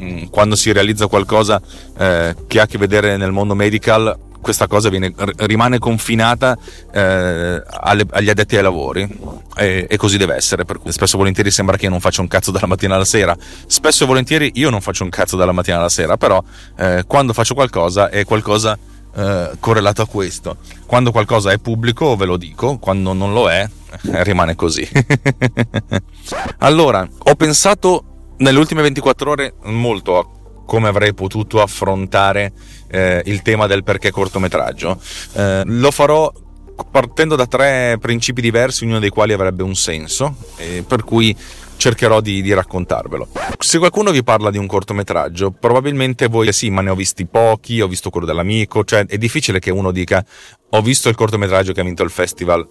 Mm, 0.00 0.24
quando 0.30 0.56
si 0.56 0.72
realizza 0.72 1.06
qualcosa 1.06 1.60
eh, 1.98 2.34
che 2.46 2.58
ha 2.58 2.62
a 2.62 2.66
che 2.66 2.78
vedere 2.78 3.16
nel 3.16 3.30
mondo 3.30 3.54
medical, 3.54 4.30
questa 4.42 4.66
cosa 4.66 4.90
viene, 4.90 5.14
rimane 5.36 5.78
confinata 5.78 6.58
eh, 6.92 7.62
alle, 7.64 8.04
agli 8.10 8.28
addetti 8.28 8.56
ai 8.56 8.62
lavori 8.62 9.08
e, 9.56 9.86
e, 9.88 9.96
così 9.96 10.18
deve 10.18 10.34
essere. 10.34 10.64
Per 10.64 10.78
cui 10.78 10.92
spesso 10.92 11.14
e 11.14 11.18
volentieri 11.18 11.50
sembra 11.50 11.76
che 11.76 11.84
io 11.84 11.90
non 11.90 12.00
faccia 12.00 12.20
un 12.20 12.28
cazzo 12.28 12.50
dalla 12.50 12.66
mattina 12.66 12.96
alla 12.96 13.04
sera. 13.06 13.34
Spesso 13.66 14.04
e 14.04 14.06
volentieri 14.06 14.50
io 14.54 14.68
non 14.68 14.82
faccio 14.82 15.04
un 15.04 15.10
cazzo 15.10 15.36
dalla 15.36 15.52
mattina 15.52 15.78
alla 15.78 15.88
sera, 15.88 16.18
però 16.18 16.42
eh, 16.76 17.04
quando 17.06 17.32
faccio 17.32 17.54
qualcosa 17.54 18.10
è 18.10 18.24
qualcosa 18.24 18.76
eh, 19.14 19.50
correlato 19.58 20.02
a 20.02 20.06
questo. 20.06 20.56
Quando 20.84 21.12
qualcosa 21.12 21.52
è 21.52 21.58
pubblico 21.58 22.16
ve 22.16 22.26
lo 22.26 22.36
dico, 22.36 22.78
quando 22.78 23.12
non 23.12 23.32
lo 23.32 23.48
è 23.48 23.66
eh, 24.02 24.24
rimane 24.24 24.56
così. 24.56 24.86
allora, 26.58 27.08
ho 27.16 27.34
pensato 27.36 28.04
nelle 28.38 28.58
ultime 28.58 28.82
24 28.82 29.30
ore 29.30 29.54
molto 29.62 30.18
a 30.18 30.40
come 30.64 30.88
avrei 30.88 31.12
potuto 31.12 31.60
affrontare 31.60 32.52
eh, 32.92 33.22
il 33.24 33.42
tema 33.42 33.66
del 33.66 33.82
perché 33.82 34.10
cortometraggio. 34.10 35.00
Eh, 35.32 35.62
lo 35.64 35.90
farò 35.90 36.32
partendo 36.90 37.36
da 37.36 37.46
tre 37.46 37.96
principi 38.00 38.40
diversi, 38.40 38.84
ognuno 38.84 38.98
dei 38.98 39.10
quali 39.10 39.32
avrebbe 39.32 39.62
un 39.62 39.74
senso, 39.74 40.36
eh, 40.56 40.84
per 40.86 41.04
cui 41.04 41.36
cercherò 41.76 42.20
di, 42.20 42.42
di, 42.42 42.52
raccontarvelo. 42.52 43.28
Se 43.58 43.78
qualcuno 43.78 44.12
vi 44.12 44.22
parla 44.22 44.50
di 44.50 44.58
un 44.58 44.66
cortometraggio, 44.66 45.50
probabilmente 45.50 46.28
voi 46.28 46.52
sì, 46.52 46.70
ma 46.70 46.80
ne 46.80 46.90
ho 46.90 46.94
visti 46.94 47.26
pochi, 47.26 47.80
ho 47.80 47.88
visto 47.88 48.10
quello 48.10 48.26
dell'amico, 48.26 48.84
cioè 48.84 49.04
è 49.06 49.18
difficile 49.18 49.58
che 49.58 49.72
uno 49.72 49.90
dica 49.90 50.24
ho 50.70 50.80
visto 50.80 51.08
il 51.08 51.16
cortometraggio 51.16 51.72
che 51.72 51.80
ha 51.80 51.84
vinto 51.84 52.04
il 52.04 52.10
festival 52.10 52.66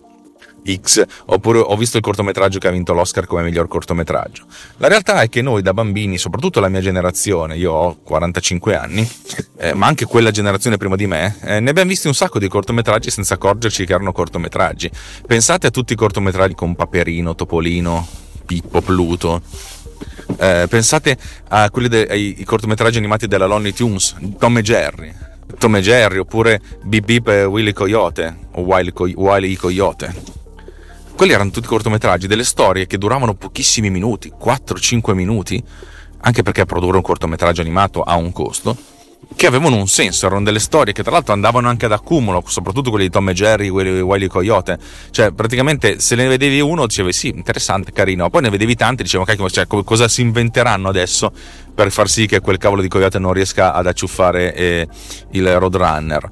X, 0.69 1.03
oppure 1.25 1.59
ho 1.59 1.75
visto 1.75 1.97
il 1.97 2.03
cortometraggio 2.03 2.59
che 2.59 2.67
ha 2.67 2.71
vinto 2.71 2.93
l'Oscar 2.93 3.25
come 3.25 3.43
miglior 3.43 3.67
cortometraggio. 3.67 4.45
La 4.77 4.87
realtà 4.87 5.21
è 5.21 5.29
che 5.29 5.41
noi 5.41 5.61
da 5.61 5.73
bambini, 5.73 6.17
soprattutto 6.17 6.59
la 6.59 6.69
mia 6.69 6.81
generazione, 6.81 7.57
io 7.57 7.71
ho 7.71 7.97
45 8.03 8.75
anni, 8.75 9.09
eh, 9.57 9.73
ma 9.73 9.87
anche 9.87 10.05
quella 10.05 10.31
generazione 10.31 10.77
prima 10.77 10.95
di 10.95 11.07
me, 11.07 11.37
eh, 11.41 11.59
ne 11.59 11.69
abbiamo 11.69 11.89
visti 11.89 12.07
un 12.07 12.13
sacco 12.13 12.39
di 12.39 12.47
cortometraggi 12.47 13.09
senza 13.09 13.35
accorgerci 13.35 13.85
che 13.85 13.93
erano 13.93 14.11
cortometraggi. 14.11 14.89
Pensate 15.25 15.67
a 15.67 15.71
tutti 15.71 15.93
i 15.93 15.95
cortometraggi 15.95 16.53
con 16.53 16.75
Paperino, 16.75 17.35
Topolino, 17.35 18.07
Pippo, 18.45 18.81
Pluto. 18.81 19.41
Eh, 20.37 20.65
pensate 20.69 21.17
a 21.49 21.69
quelli 21.69 21.87
de- 21.87 22.07
ai 22.07 22.43
cortometraggi 22.45 22.97
animati 22.97 23.27
della 23.27 23.45
Lonely 23.45 23.73
Tunes, 23.73 24.15
Tom 24.37 24.57
e 24.57 24.61
Jerry. 24.61 25.13
Tom 25.57 25.75
e 25.75 25.81
Jerry 25.81 26.17
oppure 26.17 26.61
Bip 26.83 27.05
Bip 27.05 27.27
e 27.27 27.43
Willy 27.43 27.73
Coyote 27.73 28.35
o 28.53 28.61
Wiley, 28.61 28.93
Co- 28.93 29.11
Wiley 29.13 29.55
Coyote 29.55 30.39
quelli 31.21 31.35
erano 31.35 31.51
tutti 31.51 31.67
cortometraggi, 31.67 32.25
delle 32.25 32.43
storie 32.43 32.87
che 32.87 32.97
duravano 32.97 33.35
pochissimi 33.35 33.91
minuti, 33.91 34.33
4-5 34.41 35.13
minuti, 35.13 35.63
anche 36.21 36.41
perché 36.41 36.65
produrre 36.65 36.97
un 36.97 37.03
cortometraggio 37.03 37.61
animato 37.61 38.01
ha 38.01 38.15
un 38.15 38.31
costo, 38.31 38.75
che 39.35 39.45
avevano 39.45 39.75
un 39.75 39.87
senso, 39.87 40.25
erano 40.25 40.41
delle 40.41 40.57
storie 40.57 40.93
che 40.93 41.03
tra 41.03 41.11
l'altro 41.11 41.33
andavano 41.33 41.69
anche 41.69 41.85
ad 41.85 41.91
accumulo, 41.91 42.43
soprattutto 42.47 42.89
quelli 42.89 43.05
di 43.05 43.11
Tom 43.11 43.29
e 43.29 43.33
Jerry, 43.33 43.69
quelli 43.69 43.93
di 43.93 43.99
Wiley 43.99 44.27
Coyote, 44.27 44.79
cioè 45.11 45.29
praticamente 45.29 45.99
se 45.99 46.15
ne 46.15 46.25
vedevi 46.25 46.59
uno 46.59 46.87
dicevi 46.87 47.13
sì, 47.13 47.27
interessante, 47.27 47.91
carino, 47.91 48.27
poi 48.31 48.41
ne 48.41 48.49
vedevi 48.49 48.73
tanti 48.73 49.03
dicevo 49.03 49.23
cacchio, 49.23 49.47
cioè, 49.47 49.67
cosa 49.67 50.07
si 50.07 50.21
inventeranno 50.21 50.89
adesso 50.89 51.31
per 51.75 51.91
far 51.91 52.09
sì 52.09 52.25
che 52.25 52.39
quel 52.39 52.57
cavolo 52.57 52.81
di 52.81 52.87
Coyote 52.87 53.19
non 53.19 53.31
riesca 53.31 53.75
ad 53.75 53.85
acciuffare 53.85 54.55
eh, 54.55 54.87
il 55.33 55.59
Roadrunner 55.59 56.31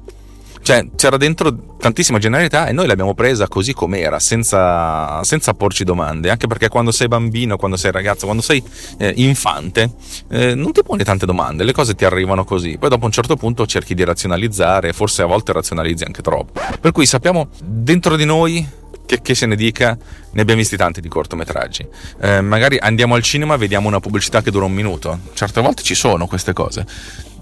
cioè, 0.62 0.86
c'era 0.94 1.16
dentro 1.16 1.76
tantissima 1.78 2.18
generalità 2.18 2.66
e 2.66 2.72
noi 2.72 2.86
l'abbiamo 2.86 3.14
presa 3.14 3.48
così 3.48 3.72
com'era, 3.72 4.18
senza, 4.18 5.22
senza 5.24 5.54
porci 5.54 5.84
domande. 5.84 6.30
Anche 6.30 6.46
perché 6.46 6.68
quando 6.68 6.92
sei 6.92 7.08
bambino, 7.08 7.56
quando 7.56 7.76
sei 7.76 7.90
ragazzo, 7.90 8.26
quando 8.26 8.42
sei 8.42 8.62
eh, 8.98 9.12
infante, 9.16 9.90
eh, 10.28 10.54
non 10.54 10.72
ti 10.72 10.82
poni 10.82 11.02
tante 11.02 11.26
domande, 11.26 11.64
le 11.64 11.72
cose 11.72 11.94
ti 11.94 12.04
arrivano 12.04 12.44
così. 12.44 12.76
Poi 12.78 12.88
dopo 12.88 13.06
un 13.06 13.12
certo 13.12 13.36
punto 13.36 13.66
cerchi 13.66 13.94
di 13.94 14.04
razionalizzare, 14.04 14.92
forse 14.92 15.22
a 15.22 15.26
volte 15.26 15.52
razionalizzi 15.52 16.04
anche 16.04 16.22
troppo. 16.22 16.60
Per 16.80 16.92
cui 16.92 17.06
sappiamo 17.06 17.48
dentro 17.62 18.16
di 18.16 18.24
noi 18.24 18.78
che, 19.06 19.22
che, 19.22 19.34
se 19.34 19.46
ne 19.46 19.56
dica, 19.56 19.96
ne 20.30 20.40
abbiamo 20.40 20.60
visti 20.60 20.76
tanti 20.76 21.00
di 21.00 21.08
cortometraggi. 21.08 21.84
Eh, 22.20 22.40
magari 22.42 22.78
andiamo 22.78 23.14
al 23.14 23.22
cinema 23.22 23.54
e 23.54 23.58
vediamo 23.58 23.88
una 23.88 23.98
pubblicità 23.98 24.42
che 24.42 24.50
dura 24.50 24.66
un 24.66 24.72
minuto. 24.72 25.18
Certe 25.32 25.60
volte 25.60 25.82
ci 25.82 25.94
sono 25.96 26.26
queste 26.26 26.52
cose. 26.52 26.86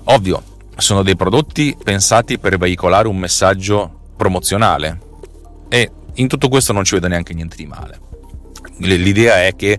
Ovvio, 0.05 0.43
sono 0.79 1.03
dei 1.03 1.17
prodotti 1.17 1.77
pensati 1.83 2.39
per 2.39 2.57
veicolare 2.57 3.09
un 3.09 3.19
messaggio 3.19 4.13
promozionale 4.17 5.01
e 5.69 5.91
in 6.15 6.29
tutto 6.29 6.49
questo 6.49 6.73
non 6.73 6.85
ci 6.85 6.95
vedo 6.95 7.09
neanche 7.09 7.35
niente 7.35 7.57
di 7.57 7.67
male. 7.67 8.01
L'idea 8.79 9.45
è 9.45 9.57
che 9.57 9.79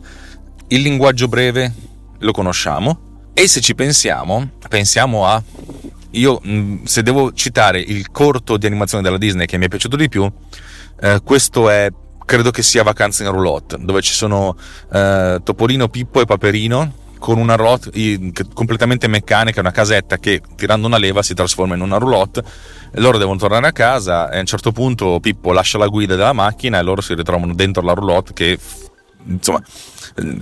il 0.68 0.82
linguaggio 0.82 1.28
breve 1.28 1.74
lo 2.20 2.32
conosciamo 2.32 3.22
e 3.34 3.48
se 3.48 3.62
ci 3.62 3.76
pensiamo, 3.76 4.50
pensiamo 4.68 5.26
a 5.26 5.42
io 6.12 6.42
se 6.84 7.02
devo 7.02 7.32
citare 7.32 7.80
il 7.80 8.12
corto 8.12 8.58
di 8.58 8.66
animazione 8.66 9.04
della 9.04 9.18
Disney 9.18 9.46
che 9.46 9.58
mi 9.58 9.66
è 9.66 9.70
piaciuto 9.70 9.96
di 9.96 10.10
più, 10.10 10.30
eh, 11.02 11.22
questo 11.24 11.70
è 11.70 11.90
credo 12.26 12.52
che 12.52 12.62
sia 12.62 12.84
Vacanza 12.84 13.24
in 13.24 13.32
roulotte, 13.32 13.78
dove 13.80 14.02
ci 14.02 14.14
sono 14.14 14.56
eh, 14.92 15.40
Topolino, 15.44 15.88
Pippo 15.88 16.22
e 16.22 16.26
Paperino 16.26 16.94
con 17.20 17.38
una 17.38 17.56
roulotte 17.56 17.92
completamente 18.54 19.08
meccanica, 19.08 19.60
una 19.60 19.72
casetta 19.72 20.18
che 20.18 20.42
tirando 20.56 20.88
una 20.88 20.98
leva 20.98 21.22
si 21.22 21.34
trasforma 21.34 21.76
in 21.76 21.82
una 21.82 21.98
roulotte. 21.98 22.44
Loro 22.94 23.18
devono 23.18 23.38
tornare 23.38 23.68
a 23.68 23.72
casa 23.72 24.32
e 24.32 24.38
a 24.38 24.40
un 24.40 24.46
certo 24.46 24.72
punto 24.72 25.20
Pippo 25.20 25.52
lascia 25.52 25.78
la 25.78 25.88
guida 25.88 26.16
della 26.16 26.34
macchina 26.34 26.80
e 26.80 26.82
loro 26.82 27.02
si 27.02 27.14
ritrovano 27.14 27.54
dentro 27.54 27.84
la 27.84 27.94
roulotte 27.94 28.34
che 28.34 28.58
insomma 29.26 29.62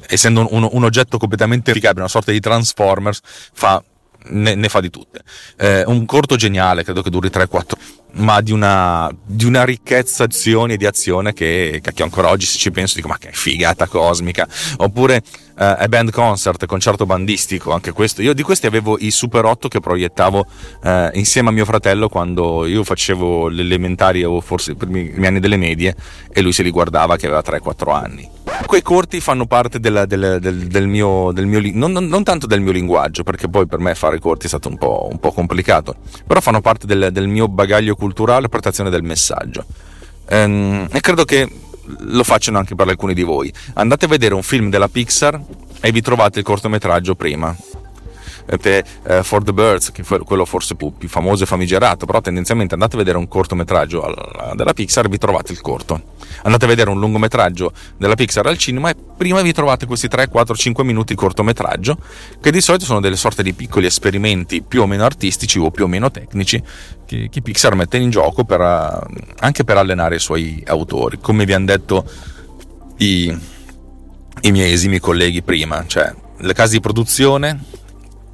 essendo 0.07 0.47
un, 0.49 0.67
un 0.71 0.83
oggetto 0.83 1.17
completamente 1.17 1.71
applicabile, 1.71 2.01
una 2.01 2.09
sorta 2.09 2.31
di 2.31 2.39
Transformers, 2.39 3.21
fa 3.23 3.83
ne, 4.29 4.55
ne, 4.55 4.69
fa 4.69 4.79
di 4.79 4.89
tutte. 4.89 5.21
Eh, 5.57 5.83
un 5.85 6.05
corto 6.05 6.35
geniale, 6.35 6.83
credo 6.83 7.01
che 7.01 7.09
duri 7.09 7.29
3-4, 7.29 7.71
ma 8.17 8.41
di 8.41 8.51
una, 8.51 9.11
di 9.25 9.45
una 9.45 9.63
ricchezza 9.63 10.25
di 10.25 10.33
azioni 10.33 10.73
e 10.73 10.77
di 10.77 10.85
azione 10.85 11.33
che, 11.33 11.81
che 11.81 12.03
ancora 12.03 12.29
oggi 12.29 12.45
se 12.45 12.57
ci 12.57 12.71
penso 12.71 12.95
dico 12.95 13.07
ma 13.07 13.17
che 13.17 13.29
figata 13.31 13.87
cosmica. 13.87 14.47
Oppure 14.77 15.21
eh, 15.57 15.75
è 15.77 15.87
band 15.87 16.11
concert, 16.11 16.65
concerto 16.65 17.05
bandistico, 17.05 17.71
anche 17.71 17.91
questo. 17.91 18.21
Io 18.21 18.33
di 18.33 18.43
questi 18.43 18.67
avevo 18.67 18.97
i 18.99 19.11
Super 19.11 19.45
8 19.45 19.67
che 19.67 19.79
proiettavo 19.79 20.45
eh, 20.83 21.11
insieme 21.13 21.49
a 21.49 21.51
mio 21.51 21.65
fratello 21.65 22.09
quando 22.09 22.65
io 22.65 22.83
facevo 22.83 23.47
l'elementare 23.47 24.23
o 24.25 24.39
forse 24.41 24.71
i 24.71 24.75
primi 24.75 25.25
anni 25.25 25.39
delle 25.39 25.57
medie 25.57 25.95
e 26.31 26.41
lui 26.41 26.51
se 26.53 26.63
li 26.63 26.71
guardava 26.71 27.15
che 27.17 27.25
aveva 27.25 27.41
3-4 27.45 27.93
anni. 27.93 28.36
Quei 28.65 28.81
corti 28.81 29.19
fanno 29.21 29.45
parte 29.45 29.79
della, 29.79 30.05
del, 30.05 30.39
del, 30.41 30.67
del, 30.67 30.87
mio, 30.87 31.31
del 31.31 31.45
mio 31.45 31.61
non, 31.73 31.91
non, 31.91 32.23
tanto 32.23 32.47
del 32.47 32.61
mio 32.61 32.71
linguaggio, 32.71 33.23
perché 33.23 33.47
poi 33.47 33.67
per 33.67 33.79
me 33.79 33.95
fare 33.95 34.19
corti 34.19 34.45
è 34.45 34.49
stato 34.49 34.67
un 34.67 34.77
po', 34.77 35.07
un 35.09 35.19
po 35.19 35.31
complicato, 35.31 35.95
però 36.25 36.41
fanno 36.41 36.61
parte 36.61 36.85
del, 36.85 37.09
del 37.11 37.27
mio 37.27 37.47
bagaglio 37.47 37.95
culturale 37.95 38.47
e 38.47 38.49
portazione 38.49 38.89
del 38.89 39.03
messaggio. 39.03 39.65
Ehm, 40.29 40.87
e 40.91 40.99
credo 40.99 41.23
che 41.23 41.49
lo 41.99 42.23
facciano 42.23 42.57
anche 42.57 42.75
per 42.75 42.87
alcuni 42.87 43.13
di 43.13 43.23
voi. 43.23 43.51
Andate 43.73 44.05
a 44.05 44.07
vedere 44.07 44.33
un 44.33 44.43
film 44.43 44.69
della 44.69 44.89
Pixar 44.89 45.39
e 45.79 45.91
vi 45.91 46.01
trovate 46.01 46.39
il 46.39 46.45
cortometraggio 46.45 47.15
prima. 47.15 47.55
Per, 48.47 48.83
uh, 49.03 49.23
For 49.23 49.43
the 49.43 49.51
Birds, 49.51 49.91
che 49.91 50.03
è 50.03 50.19
quello 50.19 50.45
forse 50.45 50.75
più, 50.75 50.93
più, 50.97 51.09
famoso 51.09 51.43
e 51.43 51.45
famigerato, 51.45 52.05
però 52.05 52.21
tendenzialmente 52.21 52.75
andate 52.75 52.95
a 52.95 52.99
vedere 52.99 53.17
un 53.17 53.27
cortometraggio 53.27 54.03
al, 54.03 54.55
della 54.55 54.73
Pixar 54.73 55.05
e 55.05 55.09
vi 55.09 55.17
trovate 55.17 55.51
il 55.51 55.59
corto. 55.59 56.15
Andate 56.43 56.65
a 56.65 56.67
vedere 56.67 56.89
un 56.89 56.99
lungometraggio 56.99 57.73
della 57.97 58.15
Pixar 58.15 58.45
al 58.47 58.57
cinema 58.57 58.89
e 58.89 58.95
prima 59.17 59.41
vi 59.41 59.51
trovate 59.51 59.85
questi 59.85 60.07
3, 60.07 60.29
4, 60.29 60.55
5 60.55 60.83
minuti 60.83 61.13
di 61.13 61.19
cortometraggio, 61.19 61.97
che 62.39 62.51
di 62.51 62.61
solito 62.61 62.85
sono 62.85 63.01
delle 63.01 63.17
sorte 63.17 63.43
di 63.43 63.53
piccoli 63.53 63.85
esperimenti 63.85 64.61
più 64.61 64.81
o 64.81 64.85
meno 64.85 65.03
artistici 65.03 65.59
o 65.59 65.71
più 65.71 65.83
o 65.83 65.87
meno 65.87 66.09
tecnici 66.09 66.61
che, 67.05 67.29
che 67.29 67.41
Pixar 67.41 67.75
mette 67.75 67.97
in 67.97 68.09
gioco 68.09 68.43
per, 68.43 68.61
anche 68.61 69.63
per 69.63 69.77
allenare 69.77 70.15
i 70.15 70.19
suoi 70.19 70.63
autori. 70.67 71.17
Come 71.19 71.45
vi 71.45 71.53
hanno 71.53 71.65
detto 71.65 72.05
i, 72.97 73.35
i 74.41 74.51
miei 74.51 74.71
esimi 74.71 74.99
colleghi 74.99 75.41
prima, 75.41 75.83
cioè 75.87 76.13
le 76.39 76.53
case 76.53 76.73
di 76.73 76.79
produzione 76.79 77.59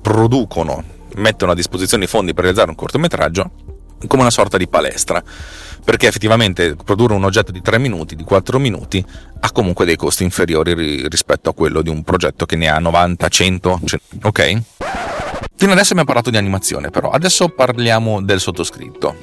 producono, 0.04 0.84
mettono 1.16 1.54
a 1.54 1.56
disposizione 1.56 2.04
i 2.04 2.08
fondi 2.08 2.34
per 2.34 2.44
realizzare 2.44 2.70
un 2.70 2.76
cortometraggio 2.76 3.52
come 4.06 4.22
una 4.22 4.32
sorta 4.32 4.58
di 4.58 4.68
palestra, 4.68 5.24
perché 5.84 6.08
effettivamente 6.08 6.76
produrre 6.76 7.14
un 7.14 7.24
oggetto 7.24 7.54
di 7.54 7.62
3 7.62 7.80
minuti, 7.80 8.18
di 8.18 8.24
4 8.24 8.60
minuti, 8.60 9.04
ha 9.40 9.52
comunque 9.52 9.86
dei 9.86 9.96
costi 9.96 10.24
inferiori 10.24 11.08
rispetto 11.08 11.50
a 11.50 11.54
quello 11.54 11.82
di 11.82 11.90
un 11.90 12.04
progetto 12.04 12.46
che 12.46 12.58
ne 12.58 12.68
ha 12.68 12.80
90, 12.80 13.28
100, 13.30 13.80
100 13.86 14.28
ok? 14.28 14.62
Fino 15.56 15.72
adesso 15.72 15.92
abbiamo 15.92 16.06
parlato 16.06 16.30
di 16.30 16.38
animazione, 16.38 16.90
però 16.90 17.12
adesso 17.12 17.48
parliamo 17.48 18.22
del 18.22 18.42
sottoscritto, 18.42 19.16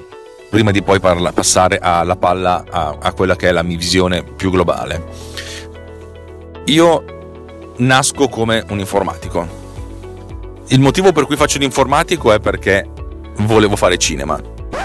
prima 0.49 0.71
di 0.71 0.83
poi 0.83 0.99
parla, 0.99 1.31
passare 1.33 1.79
alla 1.79 2.17
palla 2.17 2.65
a, 2.71 2.97
a 3.01 3.13
quella 3.13 3.37
che 3.37 3.49
è 3.49 3.53
la 3.53 3.63
mia 3.63 3.77
visione 3.77 4.23
più 4.23 4.51
globale. 4.51 5.05
Io 6.67 7.75
nasco 7.79 8.29
come 8.29 8.65
un 8.69 8.79
informatico. 8.79 9.60
Il 10.73 10.79
motivo 10.79 11.11
per 11.11 11.27
cui 11.27 11.35
faccio 11.35 11.59
l'informatico 11.59 12.33
è 12.33 12.39
perché 12.39 12.89
volevo 13.39 13.75
fare 13.75 13.99
cinema. 13.99 14.41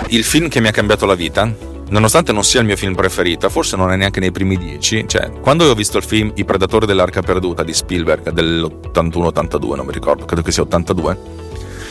Il 0.08 0.24
film 0.24 0.48
che 0.48 0.60
mi 0.60 0.67
ha 0.67 0.71
cambiato 0.71 1.06
la 1.06 1.13
vita, 1.13 1.48
nonostante 1.89 2.32
non 2.32 2.43
sia 2.43 2.60
il 2.60 2.65
mio 2.65 2.76
film 2.76 2.95
preferito, 2.95 3.48
forse 3.50 3.76
non 3.76 3.91
è 3.91 3.95
neanche 3.95 4.19
nei 4.19 4.32
primi 4.32 4.58
dieci, 4.58 5.06
cioè 5.08 5.30
quando 5.41 5.69
ho 5.69 5.76
visto 5.76 5.98
il 5.98 6.04
film 6.04 6.32
I 6.38 6.43
Predatori 6.43 6.88
dell'Arca 6.88 7.21
Perduta 7.21 7.63
di 7.63 7.71
Spielberg 7.71 8.32
dell'81-82, 8.32 9.76
non 9.76 9.86
mi 9.86 9.91
ricordo, 9.91 10.26
credo 10.26 10.41
che 10.41 10.52
sia 10.52 10.63
82, 10.63 11.17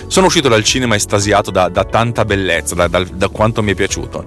sono 0.09 0.27
uscito 0.27 0.49
dal 0.49 0.65
cinema 0.65 0.97
estasiato 0.97 1.53
da, 1.53 1.69
da 1.69 1.85
tanta 1.85 2.25
bellezza, 2.25 2.75
da, 2.75 2.89
da, 2.89 3.05
da, 3.05 3.29
quanto 3.29 3.63
mi 3.63 3.71
è 3.71 3.75
piaciuto. 3.77 4.27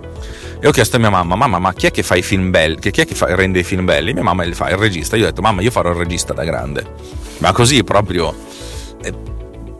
E 0.62 0.68
ho 0.68 0.72
chiesto 0.72 0.96
a 0.96 1.00
mia 1.00 1.10
mamma, 1.10 1.36
mamma, 1.36 1.60
ma 1.60 1.74
chi 1.74 1.88
è 1.88 1.92
che 1.92 2.04
fa 2.04 2.16
i 2.16 2.22
film 2.22 2.52
belli? 2.52 2.80
Chi 2.80 3.02
è 3.02 3.06
che 3.06 3.16
fa, 3.16 3.36
rende 3.36 3.60
i 3.60 3.64
film 3.64 3.84
belli? 3.84 4.14
Mia 4.14 4.24
mamma 4.24 4.44
li 4.44 4.54
fa, 4.54 4.70
il 4.70 4.78
regista. 4.78 5.18
Io 5.18 5.24
ho 5.24 5.28
detto, 5.28 5.42
mamma, 5.42 5.62
io 5.62 5.72
farò 5.72 5.90
il 5.90 5.98
regista 5.98 6.32
da 6.32 6.46
grande. 6.46 6.86
Ma 7.40 7.52
così 7.52 7.84
proprio... 7.84 8.34
Eh, 9.04 9.36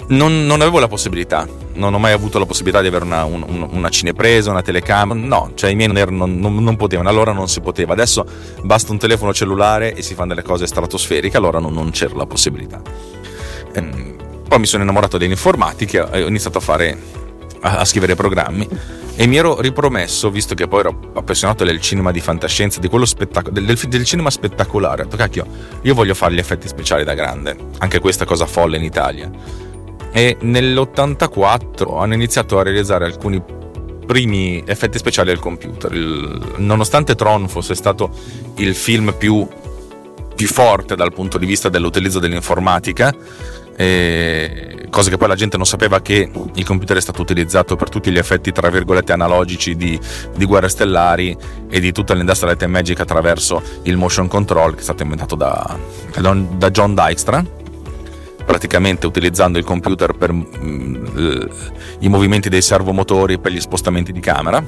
non, 0.07 0.45
non, 0.45 0.61
avevo 0.61 0.79
la 0.79 0.87
possibilità, 0.87 1.47
non 1.73 1.93
ho 1.93 1.99
mai 1.99 2.13
avuto 2.13 2.39
la 2.39 2.45
possibilità 2.45 2.81
di 2.81 2.87
avere 2.87 3.03
una, 3.03 3.25
un, 3.25 3.67
una 3.71 3.89
cinepresa, 3.89 4.51
una 4.51 4.61
telecamera, 4.61 5.19
no, 5.19 5.51
cioè 5.55 5.71
i 5.71 5.75
miei 5.75 5.87
non, 5.87 5.97
erano, 5.97 6.25
non, 6.25 6.63
non, 6.63 6.75
potevano, 6.75 7.09
allora 7.09 7.33
non 7.33 7.47
si 7.47 7.59
poteva, 7.61 7.93
adesso 7.93 8.25
basta 8.61 8.91
un 8.91 8.97
telefono 8.97 9.33
cellulare 9.33 9.93
e 9.93 10.01
si 10.01 10.13
fanno 10.13 10.29
delle 10.29 10.43
cose 10.43 10.65
stratosferiche, 10.65 11.37
allora 11.37 11.59
non, 11.59 11.89
c'era 11.91 12.15
la 12.15 12.25
possibilità. 12.25 12.81
Ehm, 13.73 14.15
poi 14.47 14.59
mi 14.59 14.65
sono 14.65 14.83
innamorato 14.83 15.17
dell'informatica 15.17 16.09
e 16.11 16.23
ho 16.23 16.27
iniziato 16.27 16.59
a 16.59 16.61
fare 16.61 16.97
a, 17.61 17.79
a 17.79 17.85
scrivere 17.85 18.15
programmi. 18.15 18.67
E 19.19 19.25
mi 19.25 19.35
ero 19.35 19.59
ripromesso, 19.59 20.29
visto 20.29 20.53
che 20.53 20.67
poi 20.67 20.81
ero 20.81 21.11
appassionato 21.15 21.63
del 21.63 21.81
cinema 21.81 22.11
di 22.11 22.19
fantascienza, 22.19 22.79
di 22.79 22.87
del, 22.87 23.65
del, 23.65 23.77
del, 23.87 24.05
cinema 24.05 24.29
spettacolare, 24.29 25.01
ho 25.01 25.05
detto 25.05 25.17
cacchio, 25.17 25.45
io 25.81 25.95
voglio 25.95 26.13
fare 26.13 26.35
gli 26.35 26.37
effetti 26.37 26.67
speciali 26.67 27.03
da 27.03 27.15
grande, 27.15 27.57
anche 27.79 27.99
questa 27.99 28.25
cosa 28.25 28.45
folle 28.45 28.77
in 28.77 28.83
Italia. 28.83 29.66
E 30.11 30.37
nell'84 30.39 31.99
hanno 31.99 32.13
iniziato 32.13 32.57
a 32.57 32.63
realizzare 32.63 33.05
alcuni 33.05 33.41
primi 34.07 34.63
effetti 34.65 34.97
speciali 34.97 35.29
al 35.29 35.39
computer. 35.39 35.93
Il, 35.93 36.53
nonostante 36.57 37.13
Tron 37.13 37.47
fosse 37.47 37.75
stato 37.75 38.09
il 38.55 38.73
film 38.73 39.13
più, 39.15 39.47
più 40.33 40.47
forte 40.47 40.95
dal 40.95 41.13
punto 41.13 41.37
di 41.37 41.45
vista 41.45 41.69
dell'utilizzo 41.69 42.17
dell'informatica, 42.17 43.13
eh, 43.79 44.87
cosa 44.89 45.11
che 45.11 45.17
poi 45.17 45.27
la 45.27 45.35
gente 45.35 45.57
non 45.57 45.67
sapeva 45.67 46.01
che 46.01 46.31
il 46.55 46.65
computer 46.65 46.97
è 46.97 47.01
stato 47.01 47.21
utilizzato 47.21 47.75
per 47.75 47.89
tutti 47.89 48.09
gli 48.09 48.17
effetti 48.17 48.51
tra 48.51 48.69
virgolette 48.69 49.11
analogici 49.11 49.75
di, 49.75 49.99
di 50.35 50.45
guerre 50.45 50.69
stellari 50.69 51.37
e 51.69 51.79
di 51.79 51.91
tutta 51.91 52.15
l'industria 52.15 52.55
and 52.59 52.71
magic 52.71 52.99
attraverso 52.99 53.61
il 53.83 53.97
motion 53.97 54.27
control 54.27 54.73
che 54.73 54.79
è 54.79 54.83
stato 54.83 55.03
inventato 55.03 55.35
da, 55.35 55.77
da 56.57 56.71
John 56.71 56.95
Dykstra 56.95 57.45
praticamente 58.47 59.05
utilizzando 59.05 59.57
il 59.57 59.65
computer 59.65 60.13
per 60.13 60.31
mm, 60.31 61.45
i 61.99 62.07
movimenti 62.07 62.47
dei 62.47 62.62
servomotori 62.62 63.39
per 63.39 63.51
gli 63.51 63.60
spostamenti 63.60 64.13
di 64.13 64.21
camera. 64.21 64.63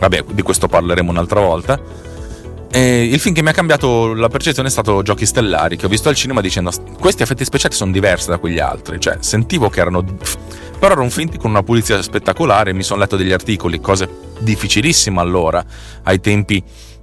Vabbè 0.00 0.24
di 0.32 0.42
questo 0.42 0.66
parleremo 0.66 1.12
un'altra 1.12 1.40
volta. 1.40 1.80
E 2.72 3.04
il 3.04 3.20
film 3.20 3.36
che 3.36 3.42
mi 3.42 3.50
ha 3.50 3.52
cambiato 3.52 4.14
la 4.14 4.28
percezione 4.28 4.66
è 4.66 4.70
stato 4.70 5.02
Giochi 5.02 5.26
Stellari, 5.26 5.76
che 5.76 5.86
ho 5.86 5.88
visto 5.88 6.08
al 6.08 6.16
cinema 6.16 6.40
dicendo 6.40 6.72
questi 6.98 7.22
effetti 7.22 7.44
speciali 7.44 7.72
sono 7.72 7.92
diversi 7.92 8.30
da 8.30 8.38
quegli 8.38 8.58
altri, 8.58 8.98
cioè 8.98 9.18
sentivo 9.20 9.70
che 9.70 9.78
erano... 9.78 10.02
però 10.76 10.94
erano 10.94 11.08
finti 11.08 11.38
con 11.38 11.50
una 11.50 11.62
pulizia 11.62 12.02
spettacolare, 12.02 12.72
mi 12.72 12.82
sono 12.82 12.98
letto 12.98 13.14
degli 13.14 13.30
articoli, 13.30 13.80
cose 13.80 14.08
difficilissime 14.40 15.20
allora, 15.20 15.64
ai 16.02 16.18
tempi 16.18 16.60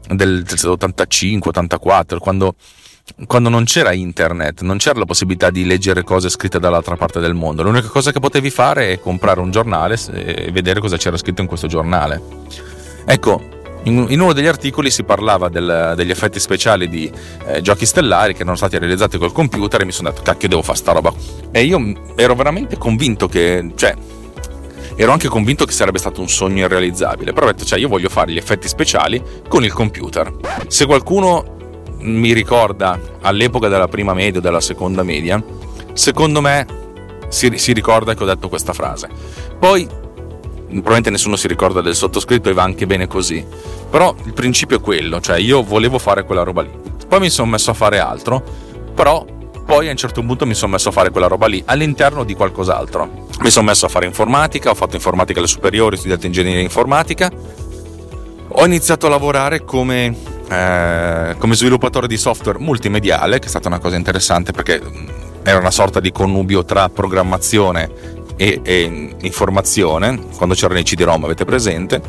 del 0.09 0.43
85-84, 0.45 2.17
quando 2.17 2.55
quando 3.27 3.49
non 3.49 3.65
c'era 3.65 3.91
internet, 3.91 4.61
non 4.61 4.77
c'era 4.77 4.99
la 4.99 5.05
possibilità 5.05 5.49
di 5.49 5.65
leggere 5.65 6.03
cose 6.03 6.29
scritte 6.29 6.59
dall'altra 6.59 6.95
parte 6.95 7.19
del 7.19 7.33
mondo. 7.33 7.63
L'unica 7.63 7.87
cosa 7.87 8.11
che 8.11 8.19
potevi 8.19 8.49
fare 8.49 8.91
è 8.91 8.99
comprare 8.99 9.39
un 9.39 9.51
giornale 9.51 9.97
e 10.13 10.49
vedere 10.51 10.79
cosa 10.79 10.97
c'era 10.97 11.17
scritto 11.17 11.41
in 11.41 11.47
questo 11.47 11.67
giornale. 11.67 12.21
Ecco, 13.05 13.59
in, 13.83 14.19
uno 14.19 14.33
degli 14.33 14.47
articoli 14.47 14.91
si 14.91 15.03
parlava 15.03 15.49
del, 15.49 15.93
degli 15.95 16.11
effetti 16.11 16.39
speciali 16.39 16.87
di 16.87 17.11
eh, 17.47 17.61
giochi 17.61 17.85
stellari 17.85 18.33
che 18.33 18.41
erano 18.41 18.55
stati 18.55 18.77
realizzati 18.77 19.17
col 19.17 19.31
computer 19.31 19.81
e 19.81 19.85
mi 19.85 19.91
sono 19.91 20.09
detto 20.09 20.21
cacchio 20.21 20.47
devo 20.47 20.61
fare 20.61 20.77
sta 20.77 20.91
roba 20.91 21.11
e 21.51 21.63
io 21.63 22.13
ero 22.15 22.35
veramente 22.35 22.77
convinto 22.77 23.27
che 23.27 23.71
cioè 23.75 23.95
ero 24.95 25.11
anche 25.11 25.27
convinto 25.29 25.65
che 25.65 25.71
sarebbe 25.71 25.97
stato 25.97 26.21
un 26.21 26.29
sogno 26.29 26.65
irrealizzabile 26.65 27.33
però 27.33 27.47
ho 27.47 27.51
detto 27.51 27.65
cioè 27.65 27.79
io 27.79 27.87
voglio 27.87 28.09
fare 28.09 28.31
gli 28.31 28.37
effetti 28.37 28.67
speciali 28.67 29.19
con 29.47 29.63
il 29.63 29.73
computer 29.73 30.31
se 30.67 30.85
qualcuno 30.85 31.57
mi 32.01 32.33
ricorda 32.33 32.99
all'epoca 33.21 33.67
della 33.67 33.87
prima 33.87 34.13
media 34.13 34.39
o 34.39 34.41
della 34.41 34.61
seconda 34.61 35.03
media 35.03 35.43
secondo 35.93 36.41
me 36.41 36.65
si, 37.29 37.57
si 37.57 37.73
ricorda 37.73 38.13
che 38.13 38.23
ho 38.23 38.25
detto 38.25 38.49
questa 38.49 38.73
frase 38.73 39.09
poi 39.59 39.99
probabilmente 40.71 41.09
nessuno 41.09 41.35
si 41.35 41.47
ricorda 41.47 41.81
del 41.81 41.95
sottoscritto 41.95 42.49
e 42.49 42.53
va 42.53 42.63
anche 42.63 42.87
bene 42.87 43.07
così. 43.07 43.45
Però 43.89 44.15
il 44.23 44.33
principio 44.33 44.77
è 44.77 44.81
quello, 44.81 45.19
cioè 45.19 45.37
io 45.37 45.63
volevo 45.63 45.99
fare 45.99 46.23
quella 46.23 46.43
roba 46.43 46.61
lì. 46.61 46.71
Poi 47.07 47.19
mi 47.19 47.29
sono 47.29 47.49
messo 47.49 47.71
a 47.71 47.73
fare 47.73 47.99
altro, 47.99 48.41
però 48.95 49.25
poi 49.65 49.87
a 49.87 49.91
un 49.91 49.97
certo 49.97 50.21
punto 50.21 50.45
mi 50.45 50.53
sono 50.53 50.71
messo 50.71 50.89
a 50.89 50.91
fare 50.91 51.09
quella 51.09 51.27
roba 51.27 51.47
lì 51.47 51.61
all'interno 51.65 52.23
di 52.23 52.33
qualcos'altro. 52.35 53.27
Mi 53.41 53.49
sono 53.49 53.65
messo 53.65 53.85
a 53.85 53.89
fare 53.89 54.05
informatica, 54.05 54.69
ho 54.69 54.75
fatto 54.75 54.95
informatica 54.95 55.39
alle 55.39 55.47
superiori, 55.47 55.95
ho 55.95 55.97
studiato 55.97 56.25
ingegneria 56.25 56.61
informatica. 56.61 57.29
Ho 58.53 58.65
iniziato 58.65 59.07
a 59.07 59.09
lavorare 59.09 59.63
come 59.63 60.15
eh, 60.51 61.35
come 61.37 61.55
sviluppatore 61.55 62.07
di 62.07 62.17
software 62.17 62.59
multimediale, 62.59 63.39
che 63.39 63.45
è 63.45 63.49
stata 63.49 63.69
una 63.69 63.79
cosa 63.79 63.95
interessante 63.95 64.51
perché 64.51 64.81
era 65.43 65.57
una 65.57 65.71
sorta 65.71 66.01
di 66.01 66.11
connubio 66.11 66.65
tra 66.65 66.89
programmazione 66.89 68.19
e, 68.35 68.59
e 68.61 69.15
informazione, 69.21 70.19
quando 70.35 70.53
c'erano 70.53 70.79
i 70.79 70.83
CD-ROM 70.83 71.23
avete 71.23 71.45
presente, 71.45 72.01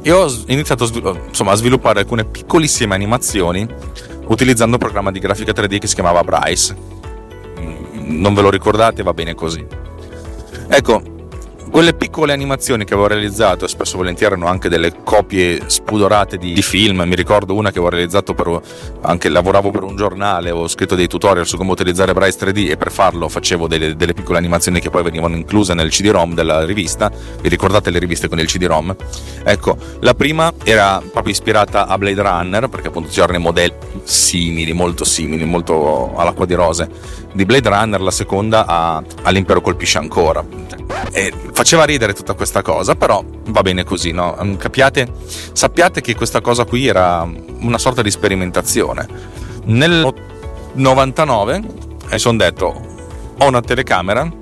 e 0.00 0.10
ho 0.12 0.32
iniziato 0.46 0.84
a, 0.84 1.16
insomma, 1.28 1.52
a 1.52 1.56
sviluppare 1.56 2.00
alcune 2.00 2.24
piccolissime 2.24 2.94
animazioni 2.94 3.68
utilizzando 4.28 4.76
un 4.76 4.80
programma 4.80 5.10
di 5.10 5.18
grafica 5.18 5.52
3D 5.52 5.78
che 5.78 5.86
si 5.86 5.94
chiamava 5.94 6.24
Bryce. 6.24 6.74
Mm, 7.60 8.20
non 8.20 8.32
ve 8.32 8.40
lo 8.40 8.50
ricordate, 8.50 9.02
va 9.02 9.12
bene 9.12 9.34
così. 9.34 9.66
Ecco, 10.68 11.02
quelle 11.70 11.94
piccole 11.94 12.32
animazioni 12.32 12.84
che 12.84 12.94
avevo 12.94 13.08
realizzato, 13.08 13.64
e 13.64 13.68
spesso 13.68 13.96
volentieri 13.96 14.34
erano 14.34 14.50
anche 14.50 14.68
delle 14.68 14.92
copie 15.04 15.60
spudorate 15.66 16.36
di, 16.36 16.52
di, 16.52 16.62
film. 16.62 17.02
Mi 17.02 17.14
ricordo 17.14 17.54
una 17.54 17.70
che 17.70 17.78
avevo 17.78 17.94
realizzato 17.94 18.34
per 18.34 18.60
anche 19.02 19.28
lavoravo 19.28 19.70
per 19.70 19.84
un 19.84 19.96
giornale, 19.96 20.50
avevo 20.50 20.66
scritto 20.68 20.94
dei 20.94 21.06
tutorial 21.06 21.46
su 21.46 21.56
come 21.56 21.70
utilizzare 21.70 22.12
Bryce 22.12 22.38
3D 22.38 22.70
e 22.70 22.76
per 22.76 22.90
farlo 22.90 23.28
facevo 23.28 23.68
delle, 23.68 23.94
delle 23.94 24.12
piccole 24.12 24.38
animazioni 24.38 24.80
che 24.80 24.90
poi 24.90 25.02
venivano 25.02 25.36
incluse 25.36 25.72
nel 25.74 25.90
CD-ROM 25.90 26.34
della 26.34 26.64
rivista. 26.64 27.10
Vi 27.40 27.48
ricordate 27.48 27.90
le 27.90 27.98
riviste 27.98 28.28
con 28.28 28.40
il 28.40 28.46
CD-ROM? 28.46 28.94
Ecco, 29.44 29.76
la 30.00 30.14
prima 30.14 30.52
era 30.64 31.00
proprio 31.00 31.32
ispirata 31.32 31.86
a 31.86 31.96
Blade 31.96 32.20
Runner, 32.20 32.68
perché 32.68 32.88
appunto 32.88 33.08
c'erano 33.10 33.38
i 33.38 33.40
modelli 33.40 33.74
simili, 34.02 34.72
molto 34.72 35.04
simili, 35.04 35.44
molto 35.44 36.14
all'acqua 36.16 36.46
di 36.46 36.54
rose 36.54 37.18
di 37.32 37.44
Blade 37.44 37.68
Runner, 37.68 38.00
la 38.00 38.10
seconda 38.10 38.66
a, 38.66 39.02
all'Impero 39.22 39.60
colpisce 39.60 39.98
ancora. 39.98 40.44
E 41.12 41.32
faceva 41.52 41.84
ridere 41.84 42.12
tutta 42.12 42.34
questa 42.34 42.62
cosa, 42.62 42.94
però 42.94 43.22
va 43.48 43.62
bene 43.62 43.84
così, 43.84 44.12
no? 44.12 44.36
Capiate, 44.58 45.08
sappiate 45.52 46.00
che 46.00 46.14
questa 46.14 46.40
cosa 46.40 46.64
qui 46.64 46.86
era 46.86 47.28
una 47.60 47.78
sorta 47.78 48.02
di 48.02 48.10
sperimentazione. 48.10 49.06
Nel 49.64 50.12
99 50.72 51.62
mi 52.10 52.18
sono 52.18 52.36
detto 52.38 52.88
ho 53.38 53.46
una 53.46 53.60
telecamera 53.60 54.38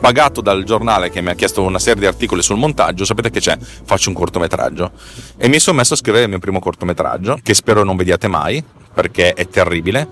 pagato 0.00 0.40
dal 0.40 0.64
giornale 0.64 1.10
che 1.10 1.20
mi 1.20 1.28
ha 1.28 1.34
chiesto 1.34 1.62
una 1.62 1.78
serie 1.78 2.00
di 2.00 2.06
articoli 2.06 2.42
sul 2.42 2.56
montaggio, 2.56 3.04
sapete 3.04 3.30
che 3.30 3.40
c'è? 3.40 3.56
Faccio 3.58 4.08
un 4.08 4.14
cortometraggio. 4.14 4.92
E 5.36 5.48
mi 5.48 5.58
sono 5.58 5.76
messo 5.76 5.94
a 5.94 5.96
scrivere 5.96 6.24
il 6.24 6.30
mio 6.30 6.38
primo 6.38 6.58
cortometraggio, 6.58 7.38
che 7.42 7.52
spero 7.52 7.84
non 7.84 7.96
vediate 7.96 8.26
mai, 8.26 8.64
perché 8.92 9.34
è 9.34 9.46
terribile 9.46 10.08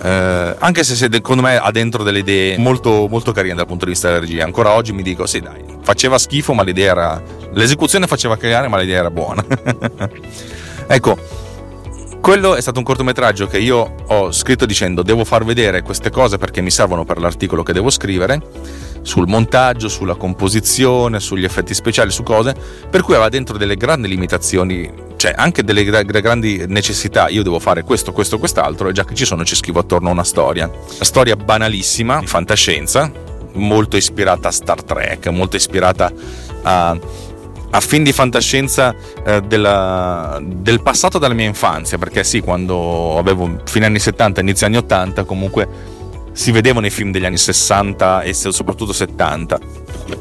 eh, 0.00 0.56
anche 0.58 0.84
se 0.84 0.94
secondo 0.94 1.42
me 1.42 1.56
ha 1.56 1.70
dentro 1.70 2.02
delle 2.02 2.20
idee 2.20 2.56
molto, 2.58 3.06
molto 3.08 3.32
carine 3.32 3.54
dal 3.54 3.66
punto 3.66 3.84
di 3.84 3.92
vista 3.92 4.08
della 4.08 4.20
regia. 4.20 4.44
Ancora 4.44 4.72
oggi 4.72 4.92
mi 4.92 5.02
dico, 5.02 5.26
sì 5.26 5.40
dai, 5.40 5.64
faceva 5.82 6.18
schifo 6.18 6.52
ma 6.52 6.62
l'idea 6.62 6.92
era... 6.92 7.22
L'esecuzione 7.52 8.06
faceva 8.06 8.36
cagare 8.36 8.68
ma 8.68 8.78
l'idea 8.78 8.98
era 9.00 9.10
buona. 9.10 9.44
ecco, 10.86 11.18
quello 12.20 12.54
è 12.54 12.60
stato 12.60 12.78
un 12.78 12.84
cortometraggio 12.84 13.46
che 13.46 13.58
io 13.58 13.94
ho 14.06 14.30
scritto 14.32 14.66
dicendo 14.66 15.02
devo 15.02 15.24
far 15.24 15.44
vedere 15.44 15.82
queste 15.82 16.10
cose 16.10 16.36
perché 16.36 16.60
mi 16.60 16.70
servono 16.70 17.04
per 17.04 17.18
l'articolo 17.18 17.62
che 17.62 17.72
devo 17.72 17.90
scrivere 17.90 18.40
sul 19.02 19.26
montaggio, 19.26 19.88
sulla 19.88 20.14
composizione, 20.14 21.20
sugli 21.20 21.44
effetti 21.44 21.72
speciali, 21.72 22.10
su 22.10 22.22
cose, 22.22 22.54
per 22.90 23.02
cui 23.02 23.14
aveva 23.14 23.30
dentro 23.30 23.56
delle 23.56 23.76
grandi 23.76 24.08
limitazioni, 24.08 24.92
cioè 25.18 25.34
anche 25.36 25.64
delle 25.64 25.84
grandi 25.84 26.64
necessità, 26.68 27.28
io 27.28 27.42
devo 27.42 27.58
fare 27.58 27.82
questo, 27.82 28.12
questo, 28.12 28.38
quest'altro, 28.38 28.88
e 28.88 28.92
già 28.92 29.04
che 29.04 29.14
ci 29.14 29.24
sono 29.24 29.44
ci 29.44 29.56
scrivo 29.56 29.80
attorno 29.80 30.08
a 30.08 30.12
una 30.12 30.24
storia. 30.24 30.66
Una 30.68 31.04
storia 31.04 31.34
banalissima, 31.34 32.20
di 32.20 32.26
fantascienza, 32.26 33.10
molto 33.54 33.96
ispirata 33.96 34.48
a 34.48 34.52
Star 34.52 34.82
Trek, 34.84 35.26
molto 35.26 35.56
ispirata 35.56 36.12
a 36.62 36.98
a 37.70 37.80
film 37.80 38.02
di 38.02 38.12
fantascienza 38.12 38.94
eh, 39.26 39.42
della, 39.42 40.40
del 40.42 40.80
passato 40.80 41.18
della 41.18 41.34
mia 41.34 41.46
infanzia, 41.46 41.98
perché 41.98 42.24
sì, 42.24 42.40
quando 42.40 43.18
avevo 43.18 43.60
fine 43.64 43.84
anni 43.84 43.98
70, 43.98 44.40
inizio 44.40 44.66
anni 44.66 44.78
80, 44.78 45.24
comunque 45.24 45.68
si 46.38 46.52
vedevano 46.52 46.86
i 46.86 46.90
film 46.90 47.10
degli 47.10 47.24
anni 47.24 47.36
60 47.36 48.22
e 48.22 48.32
soprattutto 48.32 48.92
70. 48.92 49.58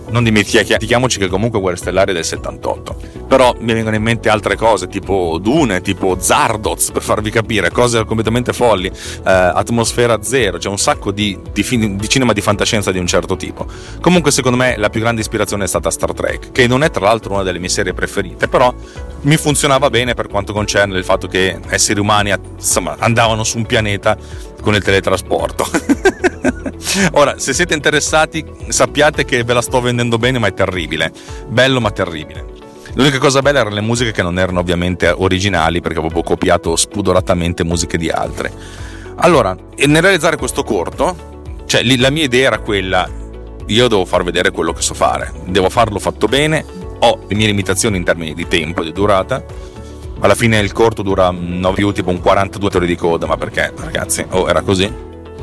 Non 0.10 0.24
dimentichiamoci 0.24 1.20
che 1.20 1.28
comunque 1.28 1.60
Guerre 1.60 1.78
Stellari 1.78 2.10
è 2.10 2.14
del 2.16 2.26
78. 2.26 2.96
Però 3.28 3.56
mi 3.60 3.74
vengono 3.74 3.96
in 3.96 4.02
mente 4.02 4.28
altre 4.28 4.56
cose, 4.56 4.88
tipo 4.88 5.38
Dune, 5.40 5.82
tipo 5.82 6.18
Zardoz, 6.20 6.90
per 6.90 7.04
farvi 7.04 7.30
capire, 7.30 7.70
cose 7.70 8.04
completamente 8.04 8.52
folli, 8.52 8.88
eh, 8.88 8.92
Atmosfera 9.26 10.24
Zero, 10.24 10.58
c'è 10.58 10.70
un 10.70 10.80
sacco 10.80 11.12
di, 11.12 11.38
di, 11.54 11.62
film, 11.62 11.98
di 11.98 12.10
cinema 12.10 12.34
di 12.34 12.42
fantascienza 12.42 12.92
di 12.92 12.98
un 12.98 13.06
certo 13.06 13.36
tipo. 13.36 13.68
Comunque 14.02 14.32
secondo 14.32 14.58
me 14.58 14.76
la 14.76 14.90
più 14.90 15.02
grande 15.02 15.22
ispirazione 15.22 15.66
è 15.66 15.68
stata 15.68 15.92
Star 15.92 16.14
Trek, 16.14 16.52
che 16.52 16.66
non 16.66 16.84
è 16.84 16.90
tra 16.90 17.06
l'altro 17.06 17.34
una 17.34 17.44
delle 17.44 17.60
mie 17.60 17.70
serie 17.70 17.94
preferite, 17.94 18.48
però 18.48 18.74
mi 19.22 19.38
funzionava 19.38 19.92
bene 19.92 20.16
per 20.16 20.30
quanto 20.30 20.52
concerne 20.52 20.98
il 20.98 21.04
fatto 21.04 21.28
che 21.28 21.60
esseri 21.70 22.00
umani 22.00 22.34
insomma, 22.56 22.96
andavano 22.98 23.44
su 23.44 23.58
un 23.58 23.66
pianeta 23.68 24.18
con 24.62 24.76
il 24.76 24.84
teletrasporto. 24.84 25.66
Ora, 27.14 27.38
se 27.38 27.54
siete 27.54 27.74
interessati, 27.74 28.46
sappiate 28.70 29.26
che 29.26 29.44
ve 29.44 29.54
la 29.54 29.62
sto 29.62 29.82
vendendo 29.82 30.18
bene, 30.18 30.40
ma 30.40 30.48
è 30.48 30.54
terribile. 30.54 31.12
Bello, 31.48 31.80
ma 31.80 31.92
terribile. 31.92 32.56
L'unica 32.94 33.20
cosa 33.20 33.42
bella 33.42 33.60
erano 33.60 33.76
le 33.76 33.82
musiche 33.82 34.12
che 34.12 34.24
non 34.24 34.40
erano 34.40 34.60
ovviamente 34.60 35.08
originali, 35.10 35.82
perché 35.82 36.00
avevo 36.00 36.24
copiato 36.24 36.76
spudoratamente 36.76 37.64
musiche 37.64 37.98
di 37.98 38.10
altre. 38.10 38.52
Allora, 39.18 39.56
nel 39.86 40.02
realizzare 40.02 40.38
questo 40.38 40.64
corto, 40.64 41.36
cioè 41.66 41.84
la 41.84 42.10
mia 42.10 42.24
idea 42.24 42.48
era 42.48 42.60
quella, 42.60 43.08
io 43.68 43.88
devo 43.88 44.06
far 44.06 44.24
vedere 44.24 44.52
quello 44.52 44.74
che 44.74 44.82
so 44.82 44.94
fare, 44.94 45.32
devo 45.46 45.70
farlo 45.70 46.00
fatto 46.00 46.28
bene, 46.28 46.66
ho 47.00 47.20
le 47.28 47.36
mie 47.36 47.48
limitazioni 47.48 47.98
in 47.98 48.04
termini 48.04 48.34
di 48.34 48.48
tempo 48.48 48.82
e 48.82 48.86
di 48.86 48.92
durata, 48.92 49.44
alla 50.20 50.36
fine 50.36 50.60
il 50.60 50.72
corto 50.72 51.04
dura 51.04 51.30
9 51.32 51.76
più 51.76 51.92
tipo 51.92 52.10
un 52.10 52.20
42 52.20 52.70
ore 52.74 52.86
di 52.86 52.96
coda, 52.96 53.26
ma 53.28 53.38
perché 53.38 53.72
ragazzi? 53.76 54.26
Oh, 54.30 54.50
era 54.50 54.62
così. 54.62 54.92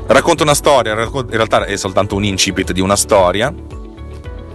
Racconta 0.07 0.43
una 0.43 0.55
storia, 0.55 0.93
in 0.93 1.27
realtà 1.29 1.65
è 1.65 1.77
soltanto 1.77 2.15
un 2.15 2.25
incipit 2.25 2.73
di 2.73 2.81
una 2.81 2.97
storia, 2.97 3.53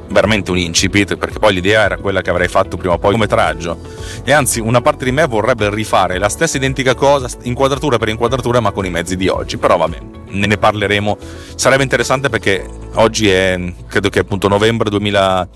veramente 0.09 0.51
un 0.51 0.57
incipit, 0.57 1.15
perché 1.15 1.39
poi 1.39 1.53
l'idea 1.53 1.83
era 1.83 1.97
quella 1.97 2.21
che 2.21 2.29
avrei 2.29 2.47
fatto 2.47 2.77
prima 2.77 2.93
o 2.93 2.97
poi 2.97 3.11
come 3.11 3.23
metraggio. 3.23 3.79
E 4.23 4.31
anzi, 4.31 4.59
una 4.59 4.81
parte 4.81 5.05
di 5.05 5.11
me 5.11 5.25
vorrebbe 5.25 5.73
rifare 5.73 6.17
la 6.17 6.29
stessa 6.29 6.57
identica 6.57 6.93
cosa, 6.95 7.27
inquadratura 7.43 7.97
per 7.97 8.09
inquadratura, 8.09 8.59
ma 8.59 8.71
con 8.71 8.85
i 8.85 8.89
mezzi 8.89 9.15
di 9.15 9.27
oggi. 9.27 9.57
Però 9.57 9.77
vabbè, 9.77 9.97
ne 10.29 10.57
parleremo. 10.57 11.17
Sarebbe 11.55 11.83
interessante 11.83 12.29
perché 12.29 12.65
oggi 12.95 13.29
è, 13.29 13.59
credo 13.87 14.09
che 14.09 14.19
appunto 14.19 14.47
novembre 14.47 14.89
2000, 14.89 15.47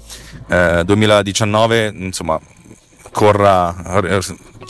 eh, 0.49 0.84
2019, 0.86 1.93
insomma, 1.95 2.39
corra, 3.12 4.02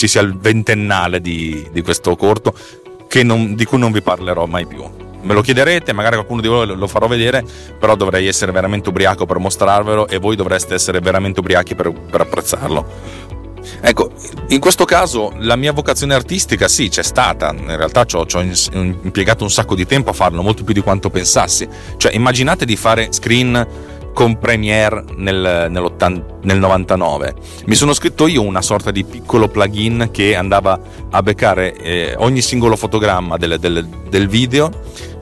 ci 0.03 0.09
sia 0.09 0.21
il 0.21 0.37
ventennale 0.37 1.21
di, 1.21 1.65
di 1.71 1.81
questo 1.81 2.17
corto 2.17 2.53
non, 3.21 3.53
di 3.55 3.63
cui 3.63 3.77
non 3.77 3.91
vi 3.91 4.01
parlerò 4.01 4.47
mai 4.47 4.65
più. 4.65 4.83
Me 5.21 5.33
lo 5.33 5.41
chiederete, 5.41 5.93
magari 5.93 6.15
qualcuno 6.15 6.41
di 6.41 6.47
voi 6.47 6.65
lo 6.65 6.87
farò 6.87 7.07
vedere, 7.07 7.43
però 7.79 7.95
dovrei 7.95 8.27
essere 8.27 8.51
veramente 8.51 8.89
ubriaco 8.89 9.25
per 9.25 9.37
mostrarvelo 9.37 10.07
e 10.07 10.17
voi 10.17 10.35
dovreste 10.35 10.73
essere 10.73 10.99
veramente 10.99 11.39
ubriachi 11.39 11.75
per, 11.75 11.91
per 11.91 12.21
apprezzarlo. 12.21 12.85
Ecco, 13.79 14.11
in 14.47 14.59
questo 14.59 14.83
caso 14.83 15.31
la 15.37 15.55
mia 15.55 15.71
vocazione 15.71 16.15
artistica 16.15 16.67
sì, 16.67 16.89
c'è 16.89 17.03
stata, 17.03 17.53
in 17.55 17.77
realtà 17.77 18.03
ci 18.03 18.15
ho, 18.17 18.25
ci 18.25 18.35
ho 18.35 18.41
impiegato 18.41 19.43
un 19.43 19.51
sacco 19.51 19.75
di 19.75 19.85
tempo 19.85 20.09
a 20.09 20.13
farlo, 20.13 20.41
molto 20.41 20.63
più 20.63 20.73
di 20.73 20.81
quanto 20.81 21.09
pensassi. 21.09 21.67
Cioè, 21.95 22.13
immaginate 22.13 22.65
di 22.65 22.75
fare 22.75 23.07
screen 23.11 23.67
con 24.13 24.37
Premiere 24.37 25.03
nel, 25.15 25.67
nel 25.69 26.59
99. 26.59 27.33
Mi 27.65 27.75
sono 27.75 27.93
scritto 27.93 28.27
io 28.27 28.41
una 28.41 28.61
sorta 28.61 28.91
di 28.91 29.03
piccolo 29.03 29.47
plugin 29.47 30.09
che 30.11 30.35
andava 30.35 30.79
a 31.09 31.21
beccare 31.21 31.75
eh, 31.75 32.15
ogni 32.17 32.41
singolo 32.41 32.75
fotogramma 32.75 33.37
del, 33.37 33.57
del, 33.59 33.87
del 34.09 34.27
video 34.27 34.69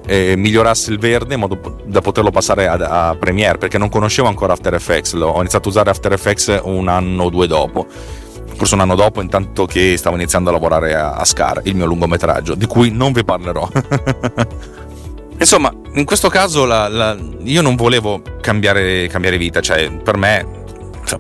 eh, 0.06 0.36
migliorasse 0.36 0.92
il 0.92 1.00
verde 1.00 1.36
in 1.36 1.40
modo 1.40 1.80
da 1.86 2.02
poterlo 2.02 2.32
passare 2.32 2.68
a, 2.68 3.10
a, 3.10 3.16
Premiere 3.16 3.58
perché 3.58 3.78
non 3.78 3.90
conoscevo 3.90 4.28
ancora 4.28 4.54
After 4.54 4.74
Effects, 4.74 5.14
ho 5.14 5.40
iniziato 5.40 5.68
a 5.68 5.72
usare 5.72 5.90
After 5.90 6.12
Effects 6.12 6.60
un 6.64 6.88
anno 6.88 7.24
o 7.24 7.30
due 7.30 7.48
dopo. 7.48 7.86
Forse 8.56 8.76
un 8.76 8.82
anno 8.82 8.96
dopo 8.96 9.22
intanto 9.22 9.66
che 9.66 9.96
stavo 9.98 10.16
iniziando 10.16 10.50
a 10.50 10.54
lavorare 10.54 10.94
a, 10.94 11.14
a 11.14 11.26
Scar, 11.26 11.62
il 11.64 11.76
mio 11.76 11.86
lungometraggio 11.86 12.54
di 12.54 12.66
cui 12.68 12.92
non 12.92 13.12
vi 13.12 13.24
parlerò 13.24 13.68
Insomma, 15.42 15.74
in 15.96 16.06
questo 16.06 16.30
caso 16.30 16.66
la, 16.66 16.88
la, 16.88 17.18
io 17.42 17.64
non 17.64 17.76
volevo 17.76 18.22
cambiare, 18.42 19.08
cambiare, 19.08 19.40
vita, 19.40 19.60
cioè 19.60 19.92
per 19.92 20.16
me 20.16 20.60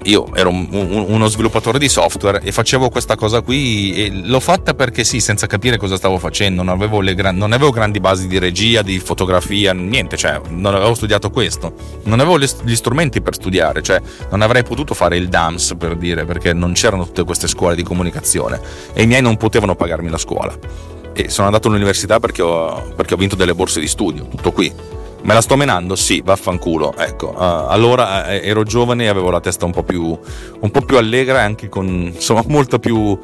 io 0.03 0.33
ero 0.35 0.49
un, 0.49 0.67
un, 0.69 1.05
uno 1.07 1.25
sviluppatore 1.25 1.79
di 1.79 1.89
software 1.89 2.39
e 2.43 2.51
facevo 2.51 2.89
questa 2.89 3.15
cosa 3.15 3.41
qui 3.41 3.95
e 3.95 4.11
l'ho 4.11 4.39
fatta 4.39 4.75
perché 4.75 5.03
sì, 5.03 5.19
senza 5.19 5.47
capire 5.47 5.77
cosa 5.77 5.95
stavo 5.95 6.19
facendo, 6.19 6.61
non 6.61 6.75
avevo, 6.75 6.99
gran, 6.99 7.35
non 7.35 7.51
avevo 7.51 7.71
grandi 7.71 7.99
basi 7.99 8.27
di 8.27 8.37
regia, 8.37 8.83
di 8.83 8.99
fotografia, 8.99 9.73
niente, 9.73 10.17
cioè 10.17 10.39
non 10.49 10.75
avevo 10.75 10.93
studiato 10.93 11.31
questo, 11.31 11.73
non 12.03 12.19
avevo 12.19 12.37
gli 12.37 12.75
strumenti 12.75 13.21
per 13.21 13.33
studiare, 13.33 13.81
cioè 13.81 13.99
non 14.29 14.43
avrei 14.43 14.61
potuto 14.61 14.93
fare 14.93 15.17
il 15.17 15.29
DAMS 15.29 15.73
per 15.79 15.95
dire 15.95 16.25
perché 16.25 16.53
non 16.53 16.73
c'erano 16.73 17.05
tutte 17.05 17.23
queste 17.23 17.47
scuole 17.47 17.73
di 17.73 17.81
comunicazione 17.81 18.61
e 18.93 19.01
i 19.01 19.07
miei 19.07 19.23
non 19.23 19.35
potevano 19.35 19.73
pagarmi 19.73 20.09
la 20.09 20.19
scuola 20.19 21.00
e 21.13 21.29
sono 21.29 21.47
andato 21.47 21.67
all'università 21.67 22.19
perché 22.19 22.41
ho, 22.41 22.93
perché 22.95 23.13
ho 23.13 23.17
vinto 23.17 23.35
delle 23.35 23.53
borse 23.53 23.79
di 23.79 23.87
studio, 23.87 24.27
tutto 24.27 24.51
qui. 24.51 24.99
Me 25.23 25.35
la 25.35 25.41
sto 25.41 25.55
menando? 25.55 25.95
Sì, 25.95 26.21
vaffanculo. 26.25 26.95
Ecco, 26.97 27.29
uh, 27.29 27.67
allora 27.69 28.25
uh, 28.25 28.29
ero 28.41 28.63
giovane 28.63 29.03
e 29.03 29.07
avevo 29.07 29.29
la 29.29 29.39
testa 29.39 29.65
un 29.65 29.71
po' 29.71 29.83
più, 29.83 30.17
un 30.59 30.71
po 30.71 30.81
più 30.81 30.97
allegra 30.97 31.41
e 31.41 31.43
anche 31.43 31.69
con 31.69 31.85
insomma 31.85 32.43
molta 32.47 32.79
più, 32.79 33.17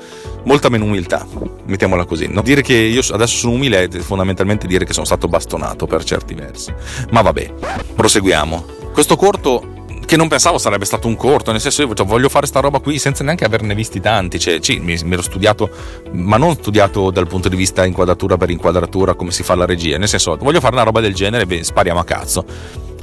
molta 0.44 0.70
meno 0.70 0.86
umiltà, 0.86 1.26
mettiamola 1.66 2.06
così. 2.06 2.28
Non 2.28 2.44
dire 2.44 2.62
che 2.62 2.76
io 2.76 3.02
adesso 3.14 3.38
sono 3.38 3.54
umile 3.54 3.86
è 3.86 3.90
fondamentalmente 3.98 4.68
dire 4.68 4.86
che 4.86 4.94
sono 4.94 5.08
stato 5.08 5.28
bastonato 5.28 5.88
per 5.88 6.04
certi 6.04 6.36
versi. 6.36 6.72
Ma 7.10 7.22
vabbè, 7.22 7.54
proseguiamo. 7.96 8.66
Questo 8.94 9.16
corto 9.16 9.77
che 10.08 10.16
non 10.16 10.30
pensavo 10.30 10.58
sarebbe 10.58 10.86
stato 10.86 11.10
un 11.10 11.18
corto, 11.18 11.52
nel 11.52 11.60
senso 11.60 11.82
io 11.82 11.94
cioè, 11.94 12.08
voglio 12.08 12.30
fare 12.30 12.48
sta 12.48 12.62
roba 12.62 12.80
qui 12.80 12.98
senza 12.98 13.26
neanche 13.26 13.44
averne 13.44 13.76
visti 13.76 14.00
tanti, 14.00 14.40
cioè, 14.40 14.60
sì, 14.62 14.80
mi, 14.80 14.98
mi 15.04 15.14
ero 15.14 15.22
studiato, 15.22 15.70
ma 16.14 16.38
non 16.38 16.56
studiato 16.56 17.12
dal 17.12 17.28
punto 17.28 17.50
di 17.50 17.58
vista 17.58 17.86
inquadratura 17.86 18.38
per 18.38 18.50
inquadratura 18.50 19.16
come 19.16 19.32
si 19.32 19.44
fa 19.44 19.56
la 19.56 19.66
regia, 19.66 19.98
nel 19.98 20.08
senso 20.08 20.38
voglio 20.38 20.62
fare 20.62 20.76
una 20.76 20.86
roba 20.86 21.02
del 21.02 21.14
genere, 21.14 21.46
beh, 21.46 21.62
spariamo 21.62 22.00
a 22.00 22.06
cazzo. 22.06 22.46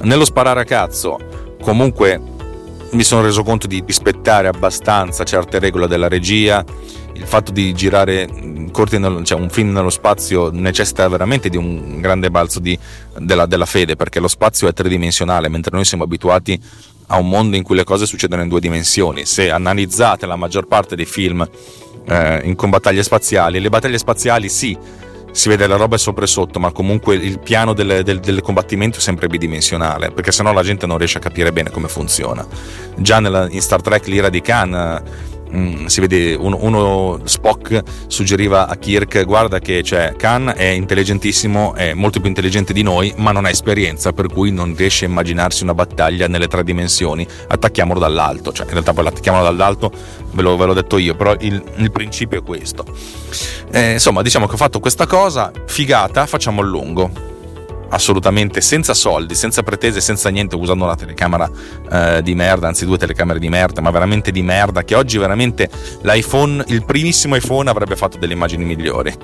Nello 0.01 0.25
sparare 0.25 0.63
a 0.63 0.65
cazzo, 0.65 1.19
comunque 1.61 2.19
mi 2.93 3.03
sono 3.03 3.21
reso 3.21 3.43
conto 3.43 3.67
di 3.67 3.83
rispettare 3.85 4.49
abbastanza 4.49 5.25
certe 5.25 5.59
regole 5.59 5.87
della 5.87 6.09
regia, 6.09 6.65
il 7.13 7.27
fatto 7.27 7.53
di 7.53 7.75
girare 7.75 8.27
corti 8.73 8.99
nello, 8.99 9.23
cioè 9.23 9.39
un 9.39 9.51
film 9.51 9.73
nello 9.73 9.91
spazio 9.91 10.51
necessita 10.51 11.07
veramente 11.09 11.49
di 11.49 11.57
un 11.57 12.01
grande 12.01 12.31
balzo 12.31 12.59
di, 12.59 12.77
della, 13.19 13.47
della, 13.47 13.67
fede 13.67 13.95
perché 13.95 14.19
lo 14.21 14.29
spazio 14.29 14.67
è 14.69 14.73
tridimensionale 14.73 15.49
mentre 15.49 15.71
noi 15.75 15.85
siamo 15.85 16.05
abituati 16.05 16.61
a 17.09 17.19
un 17.19 17.29
mondo 17.29 17.57
in 17.57 17.63
cui 17.63 17.77
le 17.77 17.85
cose 17.85 18.07
succedono 18.07 18.43
in 18.43 18.49
due 18.49 18.61
dimensioni 18.61 19.25
se 19.25 19.51
analizzate 19.51 20.27
la 20.27 20.37
maggior 20.37 20.67
parte 20.67 20.97
dei 20.97 21.05
film 21.05 21.47
eh, 22.07 22.41
in, 22.45 22.55
con 22.55 22.71
battaglie 22.71 23.03
spaziali 23.03 23.61
le 23.61 23.69
battaglie 23.69 23.99
spaziali 23.99 24.49
sì 24.49 24.77
si 25.35 25.49
vede 25.49 25.67
la 25.67 25.75
roba 25.75 25.99
sopra 25.99 26.25
e 26.25 26.29
sotto, 26.29 26.61
ma 26.61 26.71
comunque 26.71 27.17
il 27.17 27.41
piano 27.41 27.73
del, 27.73 28.05
del, 28.05 28.21
del 28.21 28.41
combattimento 28.41 28.99
è 28.99 29.01
sempre 29.01 29.27
bidimensionale, 29.27 30.13
perché 30.13 30.31
sennò 30.31 30.53
la 30.53 30.63
gente 30.63 30.87
non 30.87 30.97
riesce 30.97 31.19
a 31.19 31.21
capire 31.21 31.51
bene 31.53 31.73
come 31.73 31.89
funziona. 31.89 32.47
Già 32.97 33.19
nella, 33.19 33.49
in 33.51 33.61
Star 33.61 33.83
Trek 33.83 34.07
l'ira 34.07 34.29
di 34.29 34.41
Khan 34.41 35.03
Mm, 35.53 35.87
si 35.87 36.01
vede 36.01 36.35
uno, 36.35 36.57
uno, 36.61 37.21
Spock 37.25 37.83
suggeriva 38.07 38.67
a 38.67 38.77
Kirk 38.77 39.25
guarda 39.25 39.59
che 39.59 39.83
cioè, 39.83 40.15
Khan 40.17 40.53
è 40.57 40.65
intelligentissimo 40.65 41.75
è 41.75 41.95
molto 41.95 42.19
più 42.19 42.29
intelligente 42.29 42.73
di 42.73 42.83
noi 42.83 43.13
ma 43.19 43.31
non 43.31 43.45
ha 43.45 43.51
esperienza 43.51 44.13
per 44.13 44.27
cui 44.29 44.51
non 44.51 44.75
riesce 44.77 45.05
a 45.05 45.09
immaginarsi 45.09 45.63
una 45.63 45.75
battaglia 45.75 46.27
nelle 46.27 46.49
tre 46.49 46.65
dimensioni. 46.65 47.27
Attacchiamolo 47.49 48.01
dall'alto. 48.01 48.53
Cioè 48.53 48.67
in 48.67 48.73
realtà 48.73 48.93
poi 48.93 49.05
l'attacchiamolo 49.05 49.45
dall'alto 49.45 49.93
ve, 50.33 50.43
lo, 50.43 50.57
ve 50.57 50.65
l'ho 50.65 50.75
detto 50.75 50.99
io 50.99 51.15
però 51.15 51.35
il, 51.39 51.63
il 51.77 51.91
principio 51.91 52.41
è 52.41 52.43
questo. 52.43 52.85
Eh, 53.71 53.93
insomma 53.93 54.23
diciamo 54.23 54.47
che 54.47 54.55
ho 54.55 54.59
fatto 54.59 54.81
questa 54.81 55.07
cosa 55.07 55.51
figata 55.67 56.27
facciamo 56.27 56.63
il 56.63 56.69
lungo 56.69 57.33
assolutamente 57.95 58.61
senza 58.61 58.93
soldi, 58.93 59.35
senza 59.35 59.63
pretese, 59.63 60.01
senza 60.01 60.29
niente, 60.29 60.57
usando 60.57 60.85
una 60.85 60.97
telecamera 60.97 61.49
eh, 61.91 62.23
di 62.23 62.35
merda, 62.35 62.67
anzi 62.67 62.85
due 62.85 62.99
telecamere 62.99 63.39
di 63.39 63.49
merda, 63.49 63.81
ma 63.81 63.91
veramente 63.91 64.33
di 64.33 64.43
merda, 64.43 64.83
che 64.83 64.95
oggi 64.95 65.17
veramente 65.17 65.71
l'iPhone, 66.03 66.65
il 66.69 66.85
primissimo 66.85 67.37
iPhone 67.37 67.71
avrebbe 67.71 67.97
fatto 67.97 68.19
delle 68.19 68.33
immagini 68.33 68.65
migliori. 68.65 69.15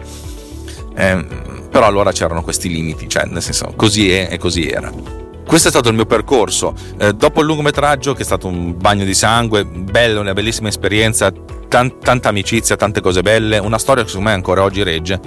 Eh, 0.96 1.26
però 1.70 1.86
allora 1.86 2.12
c'erano 2.12 2.42
questi 2.42 2.68
limiti, 2.68 3.08
cioè 3.08 3.24
nel 3.26 3.42
senso 3.42 3.72
così 3.76 4.12
è 4.12 4.28
e 4.30 4.38
così 4.38 4.68
era. 4.68 4.92
Questo 5.46 5.66
è 5.66 5.70
stato 5.72 5.88
il 5.88 5.96
mio 5.96 6.06
percorso. 6.06 6.74
Eh, 6.96 7.12
dopo 7.12 7.40
il 7.40 7.46
lungometraggio, 7.46 8.14
che 8.14 8.22
è 8.22 8.24
stato 8.24 8.46
un 8.46 8.76
bagno 8.76 9.04
di 9.04 9.14
sangue, 9.14 9.64
bello, 9.64 10.20
una 10.20 10.32
bellissima 10.32 10.68
esperienza, 10.68 11.32
tan- 11.66 11.98
tanta 11.98 12.28
amicizia, 12.28 12.76
tante 12.76 13.00
cose 13.00 13.22
belle, 13.22 13.58
una 13.58 13.78
storia 13.78 14.04
che 14.04 14.08
secondo 14.08 14.30
me 14.30 14.34
ancora 14.36 14.62
oggi 14.62 14.84
regge 14.84 15.20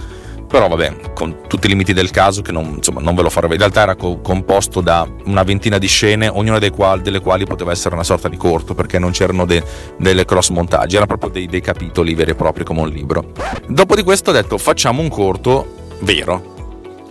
però 0.53 0.67
vabbè, 0.67 1.13
con 1.15 1.47
tutti 1.47 1.65
i 1.65 1.69
limiti 1.69 1.93
del 1.93 2.11
caso, 2.11 2.43
che 2.43 2.51
non, 2.51 2.73
insomma, 2.75 3.01
non 3.01 3.15
ve 3.15 3.23
lo 3.23 3.31
farò 3.31 3.47
vedere. 3.47 3.65
In 3.65 3.73
realtà 3.73 3.91
era 3.91 3.99
co- 3.99 4.19
composto 4.21 4.81
da 4.81 5.07
una 5.25 5.41
ventina 5.41 5.79
di 5.79 5.87
scene, 5.87 6.27
ognuna 6.27 6.59
quali, 6.69 7.01
delle 7.01 7.21
quali 7.21 7.43
poteva 7.43 7.71
essere 7.71 7.95
una 7.95 8.03
sorta 8.03 8.29
di 8.29 8.37
corto, 8.37 8.75
perché 8.75 8.99
non 8.99 9.09
c'erano 9.09 9.45
de- 9.45 9.63
delle 9.97 10.25
cross 10.25 10.49
montaggi, 10.49 10.93
erano 10.93 11.07
proprio 11.07 11.31
dei, 11.31 11.47
dei 11.47 11.59
capitoli 11.59 12.13
veri 12.13 12.31
e 12.31 12.35
propri 12.35 12.63
come 12.63 12.81
un 12.81 12.89
libro. 12.89 13.31
Dopo 13.67 13.95
di 13.95 14.03
questo 14.03 14.29
ho 14.29 14.33
detto 14.33 14.59
facciamo 14.59 15.01
un 15.01 15.09
corto 15.09 15.95
vero, 16.01 16.52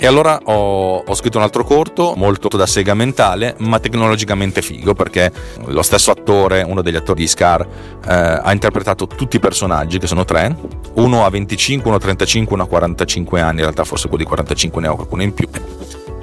e 0.03 0.07
allora 0.09 0.37
ho, 0.47 0.97
ho, 1.07 1.15
scritto 1.15 1.37
un 1.39 1.45
altro 1.45 1.63
corto, 1.63 2.15
molto 2.17 2.49
da 2.49 2.67
sega 2.67 2.93
mentale, 2.93 3.55
ma 3.59 3.79
tecnologicamente 3.79 4.61
figo, 4.61 4.95
perché 4.95 5.31
lo 5.67 5.83
stesso 5.83 6.11
attore, 6.11 6.63
uno 6.63 6.83
degli 6.83 6.97
attori 6.97 7.21
di 7.21 7.29
Scar, 7.29 7.61
eh, 7.61 8.13
ha 8.43 8.53
interpretato 8.53 9.07
tutti 9.07 9.37
i 9.37 9.39
personaggi, 9.39 10.01
che 10.01 10.09
sono 10.09 10.25
tre. 10.25 10.57
Uno 10.95 11.25
ha 11.25 11.31
25, 11.31 11.89
uno 11.89 12.01
35, 12.01 12.53
uno 12.53 12.65
ha 12.65 12.67
45 12.67 13.41
anni, 13.41 13.59
in 13.59 13.63
realtà 13.63 13.85
forse 13.85 14.09
quelli 14.09 14.25
di 14.25 14.29
45 14.29 14.81
ne 14.81 14.89
ho 14.89 14.97
qualcuno 14.97 15.23
in 15.23 15.35
più 15.35 15.49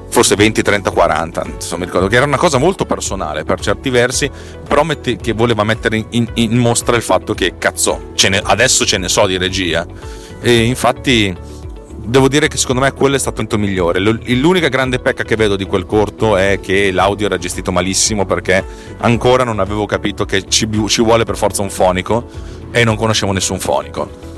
forse 0.09 0.35
20, 0.35 0.61
30, 0.61 0.89
40, 0.89 1.43
insomma, 1.45 1.79
mi 1.79 1.85
ricordo 1.85 2.07
che 2.07 2.17
era 2.17 2.25
una 2.25 2.35
cosa 2.35 2.57
molto 2.57 2.83
personale 2.83 3.45
per 3.45 3.61
certi 3.61 3.89
versi, 3.89 4.29
però 4.67 4.83
mette, 4.83 5.15
che 5.15 5.31
voleva 5.31 5.63
mettere 5.63 6.03
in, 6.09 6.27
in, 6.33 6.57
mostra 6.57 6.97
il 6.97 7.01
fatto 7.01 7.33
che 7.33 7.53
cazzo, 7.57 8.09
ce 8.15 8.27
ne, 8.27 8.41
adesso 8.43 8.85
ce 8.85 8.97
ne 8.97 9.07
so 9.07 9.25
di 9.25 9.37
regia 9.37 9.85
e 10.41 10.63
infatti 10.63 11.33
devo 12.09 12.27
dire 12.27 12.47
che 12.47 12.57
secondo 12.57 12.81
me 12.81 12.91
quello 12.91 13.15
è 13.15 13.19
stato 13.19 13.41
il 13.41 13.47
migliore. 13.59 13.99
L'unica 13.99 14.67
grande 14.67 14.99
pecca 14.99 15.23
che 15.23 15.35
vedo 15.35 15.55
di 15.55 15.65
quel 15.65 15.85
corto 15.85 16.35
è 16.35 16.59
che 16.61 16.91
l'audio 16.91 17.27
era 17.27 17.37
gestito 17.37 17.71
malissimo 17.71 18.25
perché 18.25 18.63
ancora 18.97 19.43
non 19.43 19.59
avevo 19.59 19.85
capito 19.85 20.25
che 20.25 20.47
ci, 20.47 20.67
ci 20.87 21.01
vuole 21.01 21.23
per 21.23 21.37
forza 21.37 21.61
un 21.61 21.69
fonico 21.69 22.27
e 22.71 22.83
non 22.83 22.95
conoscevo 22.95 23.31
nessun 23.31 23.59
fonico. 23.59 24.28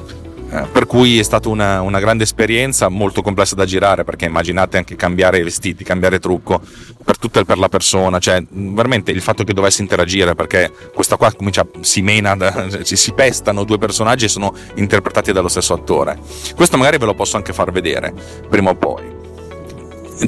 Eh, 0.53 0.67
per 0.69 0.85
cui 0.85 1.17
è 1.17 1.23
stata 1.23 1.47
una, 1.47 1.81
una, 1.81 1.99
grande 2.01 2.25
esperienza, 2.25 2.89
molto 2.89 3.21
complessa 3.21 3.55
da 3.55 3.63
girare, 3.63 4.03
perché 4.03 4.25
immaginate 4.25 4.75
anche 4.75 4.97
cambiare 4.97 5.41
vestiti, 5.41 5.85
cambiare 5.85 6.19
trucco 6.19 6.59
per 7.05 7.17
tutta 7.17 7.39
e 7.39 7.45
per 7.45 7.57
la 7.57 7.69
persona, 7.69 8.19
cioè 8.19 8.43
veramente 8.49 9.11
il 9.11 9.21
fatto 9.21 9.45
che 9.45 9.53
dovesse 9.53 9.81
interagire, 9.81 10.35
perché 10.35 10.69
questa 10.93 11.15
qua 11.15 11.31
comincia, 11.31 11.65
si 11.79 12.01
mena, 12.01 12.35
ci 12.83 12.97
si 12.97 13.13
pestano 13.13 13.63
due 13.63 13.77
personaggi 13.77 14.25
e 14.25 14.27
sono 14.27 14.53
interpretati 14.75 15.31
dallo 15.31 15.47
stesso 15.47 15.73
attore. 15.73 16.19
Questo 16.53 16.75
magari 16.75 16.97
ve 16.97 17.05
lo 17.05 17.13
posso 17.13 17.37
anche 17.37 17.53
far 17.53 17.71
vedere 17.71 18.13
prima 18.49 18.71
o 18.71 18.75
poi. 18.75 19.19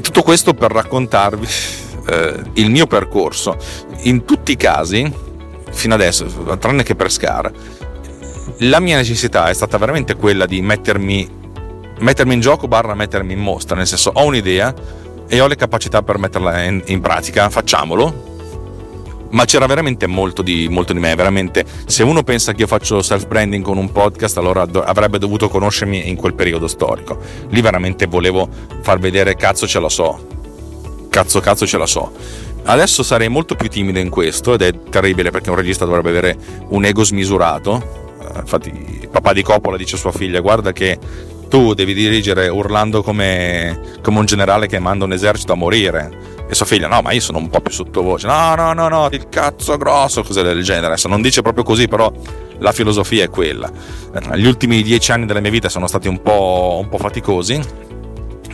Tutto 0.00 0.22
questo 0.22 0.54
per 0.54 0.72
raccontarvi 0.72 1.46
eh, 2.08 2.42
il 2.54 2.70
mio 2.70 2.86
percorso. 2.86 3.58
In 4.04 4.24
tutti 4.24 4.52
i 4.52 4.56
casi, 4.56 5.12
fino 5.70 5.92
adesso, 5.92 6.24
tranne 6.58 6.82
che 6.82 6.94
per 6.94 7.12
Scar, 7.12 7.52
la 8.58 8.80
mia 8.80 8.96
necessità 8.96 9.48
è 9.48 9.54
stata 9.54 9.78
veramente 9.78 10.14
quella 10.16 10.46
di 10.46 10.60
mettermi, 10.60 11.28
mettermi 11.98 12.34
in 12.34 12.40
gioco 12.40 12.68
barra 12.68 12.94
mettermi 12.94 13.32
in 13.32 13.40
mostra, 13.40 13.76
nel 13.76 13.86
senso 13.86 14.10
ho 14.14 14.24
un'idea 14.24 14.74
e 15.26 15.40
ho 15.40 15.46
le 15.46 15.56
capacità 15.56 16.02
per 16.02 16.18
metterla 16.18 16.62
in, 16.62 16.82
in 16.86 17.00
pratica, 17.00 17.48
facciamolo. 17.48 18.32
Ma 19.30 19.46
c'era 19.46 19.66
veramente 19.66 20.06
molto 20.06 20.42
di, 20.42 20.68
molto 20.68 20.92
di, 20.92 21.00
me, 21.00 21.16
veramente. 21.16 21.64
Se 21.86 22.04
uno 22.04 22.22
pensa 22.22 22.52
che 22.52 22.60
io 22.60 22.66
faccio 22.68 23.02
self-branding 23.02 23.64
con 23.64 23.78
un 23.78 23.90
podcast, 23.90 24.38
allora 24.38 24.64
do, 24.64 24.80
avrebbe 24.84 25.18
dovuto 25.18 25.48
conoscermi 25.48 26.08
in 26.08 26.14
quel 26.14 26.34
periodo 26.34 26.68
storico. 26.68 27.18
Lì 27.48 27.60
veramente 27.60 28.06
volevo 28.06 28.48
far 28.82 29.00
vedere 29.00 29.34
cazzo 29.34 29.66
ce 29.66 29.80
la 29.80 29.88
so. 29.88 30.28
Cazzo 31.08 31.40
cazzo 31.40 31.66
ce 31.66 31.78
la 31.78 31.86
so. 31.86 32.12
Adesso 32.62 33.02
sarei 33.02 33.28
molto 33.28 33.56
più 33.56 33.68
timido 33.68 33.98
in 33.98 34.08
questo 34.08 34.54
ed 34.54 34.62
è 34.62 34.72
terribile 34.88 35.30
perché 35.30 35.50
un 35.50 35.56
regista 35.56 35.84
dovrebbe 35.84 36.10
avere 36.10 36.36
un 36.68 36.84
ego 36.84 37.02
smisurato 37.02 38.03
infatti 38.36 39.08
papà 39.10 39.32
di 39.32 39.42
Coppola 39.42 39.76
dice 39.76 39.96
a 39.96 39.98
sua 39.98 40.12
figlia 40.12 40.40
guarda 40.40 40.72
che 40.72 40.98
tu 41.48 41.74
devi 41.74 41.94
dirigere 41.94 42.48
urlando 42.48 43.02
come, 43.02 43.78
come 44.02 44.18
un 44.18 44.24
generale 44.24 44.66
che 44.66 44.78
manda 44.78 45.04
un 45.04 45.12
esercito 45.12 45.52
a 45.52 45.56
morire. 45.56 46.32
E 46.48 46.54
sua 46.54 46.66
figlia 46.66 46.88
no 46.88 47.00
ma 47.00 47.12
io 47.12 47.20
sono 47.20 47.38
un 47.38 47.48
po' 47.48 47.60
più 47.60 47.72
sottovoce. 47.72 48.26
No 48.26 48.54
no 48.54 48.72
no 48.72 48.88
no 48.88 49.08
il 49.10 49.28
cazzo 49.28 49.76
grosso 49.76 50.22
cose 50.22 50.42
del 50.42 50.62
genere. 50.62 50.86
Adesso 50.86 51.08
non 51.08 51.22
dice 51.22 51.42
proprio 51.42 51.64
così 51.64 51.88
però 51.88 52.12
la 52.58 52.72
filosofia 52.72 53.24
è 53.24 53.30
quella. 53.30 53.70
Gli 54.34 54.46
ultimi 54.46 54.82
dieci 54.82 55.12
anni 55.12 55.26
della 55.26 55.40
mia 55.40 55.50
vita 55.50 55.68
sono 55.68 55.86
stati 55.86 56.08
un 56.08 56.20
po', 56.22 56.78
un 56.82 56.88
po 56.88 56.98
faticosi 56.98 57.60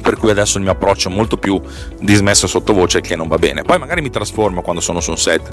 per 0.01 0.17
cui 0.17 0.31
adesso 0.31 0.57
il 0.57 0.65
mio 0.65 0.73
approccio 0.73 1.09
è 1.09 1.13
molto 1.13 1.37
più 1.37 1.61
dismesso 2.01 2.47
sottovoce 2.47 3.01
che 3.01 3.17
non 3.17 3.29
va 3.29 3.37
bene. 3.37 3.63
Poi 3.63 3.79
magari 3.79 4.01
mi 4.01 4.11
trasformo 4.11 4.63
quando 4.63 4.81
sono 4.81 5.01
su 5.01 5.11
un 5.11 5.19
set, 5.19 5.49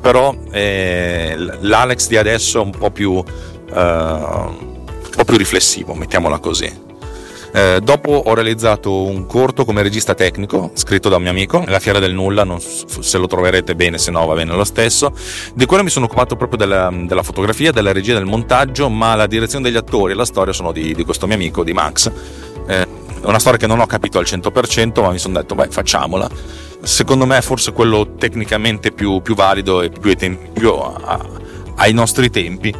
però 0.00 0.34
eh, 0.50 1.34
l'Alex 1.60 2.08
di 2.08 2.16
adesso 2.16 2.60
è 2.60 2.64
un 2.64 2.70
po' 2.70 2.90
più 2.90 3.22
un 3.72 5.10
po' 5.16 5.24
più 5.24 5.36
riflessivo, 5.36 5.94
mettiamola 5.94 6.38
così. 6.38 6.88
Eh, 7.52 7.80
dopo 7.82 8.12
ho 8.12 8.34
realizzato 8.34 9.02
un 9.02 9.26
corto 9.26 9.64
come 9.64 9.82
regista 9.82 10.14
tecnico, 10.14 10.70
scritto 10.74 11.08
da 11.08 11.16
un 11.16 11.22
mio 11.22 11.30
amico, 11.32 11.64
La 11.66 11.80
Fiera 11.80 11.98
del 11.98 12.14
Nulla, 12.14 12.44
non, 12.44 12.60
se 12.60 13.18
lo 13.18 13.26
troverete 13.26 13.74
bene, 13.74 13.98
se 13.98 14.12
no 14.12 14.24
va 14.24 14.34
bene 14.34 14.54
lo 14.54 14.64
stesso, 14.64 15.12
di 15.54 15.66
quello 15.66 15.82
mi 15.82 15.90
sono 15.90 16.04
occupato 16.04 16.36
proprio 16.36 16.58
della, 16.58 16.90
della, 16.92 17.24
fotografia, 17.24 17.72
della 17.72 17.92
regia, 17.92 18.14
del 18.14 18.24
montaggio, 18.24 18.88
ma 18.88 19.16
la 19.16 19.26
direzione 19.26 19.64
degli 19.64 19.76
attori 19.76 20.12
e 20.12 20.14
la 20.14 20.24
storia 20.24 20.52
sono 20.52 20.70
di, 20.70 20.94
di 20.94 21.04
questo 21.04 21.26
mio 21.26 21.34
amico, 21.34 21.64
di 21.64 21.72
Max. 21.72 22.10
Eh, 22.68 22.86
una 23.22 23.38
storia 23.38 23.58
che 23.58 23.66
non 23.66 23.80
ho 23.80 23.86
capito 23.86 24.18
al 24.18 24.24
100%, 24.24 25.02
ma 25.02 25.10
mi 25.10 25.18
sono 25.18 25.38
detto, 25.40 25.54
beh, 25.54 25.68
facciamola. 25.70 26.30
Secondo 26.82 27.26
me 27.26 27.38
è 27.38 27.42
forse 27.42 27.72
quello 27.72 28.14
tecnicamente 28.16 28.92
più, 28.92 29.20
più 29.22 29.34
valido 29.34 29.82
e 29.82 29.90
più, 29.90 30.16
più 30.52 30.70
a, 30.70 31.18
ai 31.74 31.92
nostri 31.92 32.30
tempi 32.30 32.74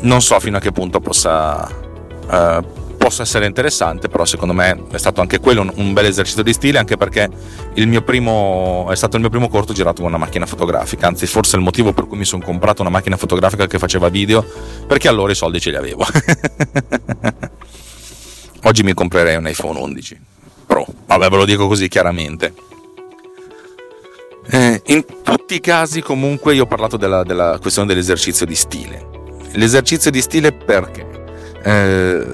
non 0.00 0.20
so 0.22 0.38
fino 0.40 0.56
a 0.56 0.60
che 0.60 0.72
punto 0.72 1.00
possa 1.00 1.68
uh, 2.30 2.78
possa 2.98 3.22
essere 3.22 3.46
interessante, 3.46 4.08
però 4.08 4.26
secondo 4.26 4.52
me 4.52 4.84
è 4.90 4.98
stato 4.98 5.22
anche 5.22 5.38
quello 5.38 5.62
un, 5.62 5.72
un 5.76 5.92
bel 5.94 6.04
esercizio 6.04 6.42
di 6.42 6.52
stile, 6.52 6.78
anche 6.78 6.98
perché 6.98 7.30
primo, 8.04 8.86
è 8.90 8.96
stato 8.96 9.14
il 9.14 9.22
mio 9.22 9.30
primo 9.30 9.48
corto 9.48 9.72
girato 9.72 10.02
con 10.02 10.10
una 10.10 10.18
macchina 10.18 10.44
fotografica, 10.44 11.06
anzi 11.06 11.26
forse 11.26 11.56
il 11.56 11.62
motivo 11.62 11.94
per 11.94 12.06
cui 12.06 12.18
mi 12.18 12.26
sono 12.26 12.44
comprato 12.44 12.82
una 12.82 12.90
macchina 12.90 13.16
fotografica 13.16 13.66
che 13.66 13.78
faceva 13.78 14.10
video, 14.10 14.44
perché 14.86 15.08
allora 15.08 15.32
i 15.32 15.34
soldi 15.34 15.58
ce 15.58 15.70
li 15.70 15.76
avevo. 15.76 16.04
Oggi 18.64 18.82
mi 18.82 18.92
comprerei 18.92 19.36
un 19.36 19.46
iPhone 19.46 19.78
11 19.78 20.20
Pro, 20.66 20.84
vabbè 21.06 21.30
ve 21.30 21.36
lo 21.36 21.46
dico 21.46 21.66
così 21.66 21.88
chiaramente. 21.88 22.52
Eh, 24.50 24.82
in 24.86 25.04
tutti 25.22 25.54
i 25.54 25.60
casi 25.60 26.02
comunque 26.02 26.54
io 26.54 26.64
ho 26.64 26.66
parlato 26.66 26.98
della, 26.98 27.22
della 27.22 27.58
questione 27.60 27.88
dell'esercizio 27.88 28.44
di 28.44 28.54
stile. 28.54 29.17
L'esercizio 29.52 30.10
di 30.10 30.20
stile 30.20 30.52
perché? 30.52 31.06
Eh, 31.62 32.26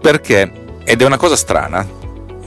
perché, 0.00 0.52
ed 0.84 1.00
è 1.00 1.04
una 1.04 1.16
cosa 1.16 1.36
strana, 1.36 1.86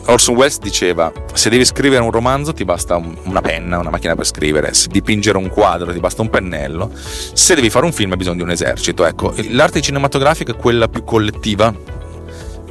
Orson 0.05 0.35
Welles 0.35 0.59
diceva 0.59 1.11
se 1.33 1.49
devi 1.49 1.65
scrivere 1.65 2.01
un 2.01 2.11
romanzo 2.11 2.53
ti 2.53 2.63
basta 2.63 2.95
una 3.23 3.41
penna, 3.41 3.77
una 3.77 3.89
macchina 3.89 4.15
per 4.15 4.25
scrivere, 4.25 4.73
se 4.73 4.87
dipingere 4.89 5.37
un 5.37 5.49
quadro 5.49 5.91
ti 5.91 5.99
basta 5.99 6.21
un 6.21 6.29
pennello, 6.29 6.91
se 6.95 7.55
devi 7.55 7.69
fare 7.69 7.85
un 7.85 7.91
film 7.91 8.11
hai 8.11 8.17
bisogno 8.17 8.37
di 8.37 8.43
un 8.43 8.51
esercito. 8.51 9.05
Ecco, 9.05 9.33
l'arte 9.49 9.81
cinematografica 9.81 10.53
è 10.53 10.55
quella 10.55 10.87
più 10.87 11.03
collettiva 11.03 11.73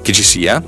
che 0.01 0.13
ci 0.13 0.23
sia, 0.23 0.63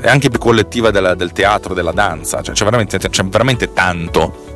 è 0.00 0.08
anche 0.08 0.30
più 0.30 0.38
collettiva 0.38 0.90
della, 0.90 1.14
del 1.14 1.32
teatro, 1.32 1.74
della 1.74 1.92
danza, 1.92 2.40
cioè 2.40 2.54
c'è 2.54 2.64
veramente, 2.64 2.98
c'è 2.98 3.24
veramente 3.24 3.72
tanto 3.72 4.53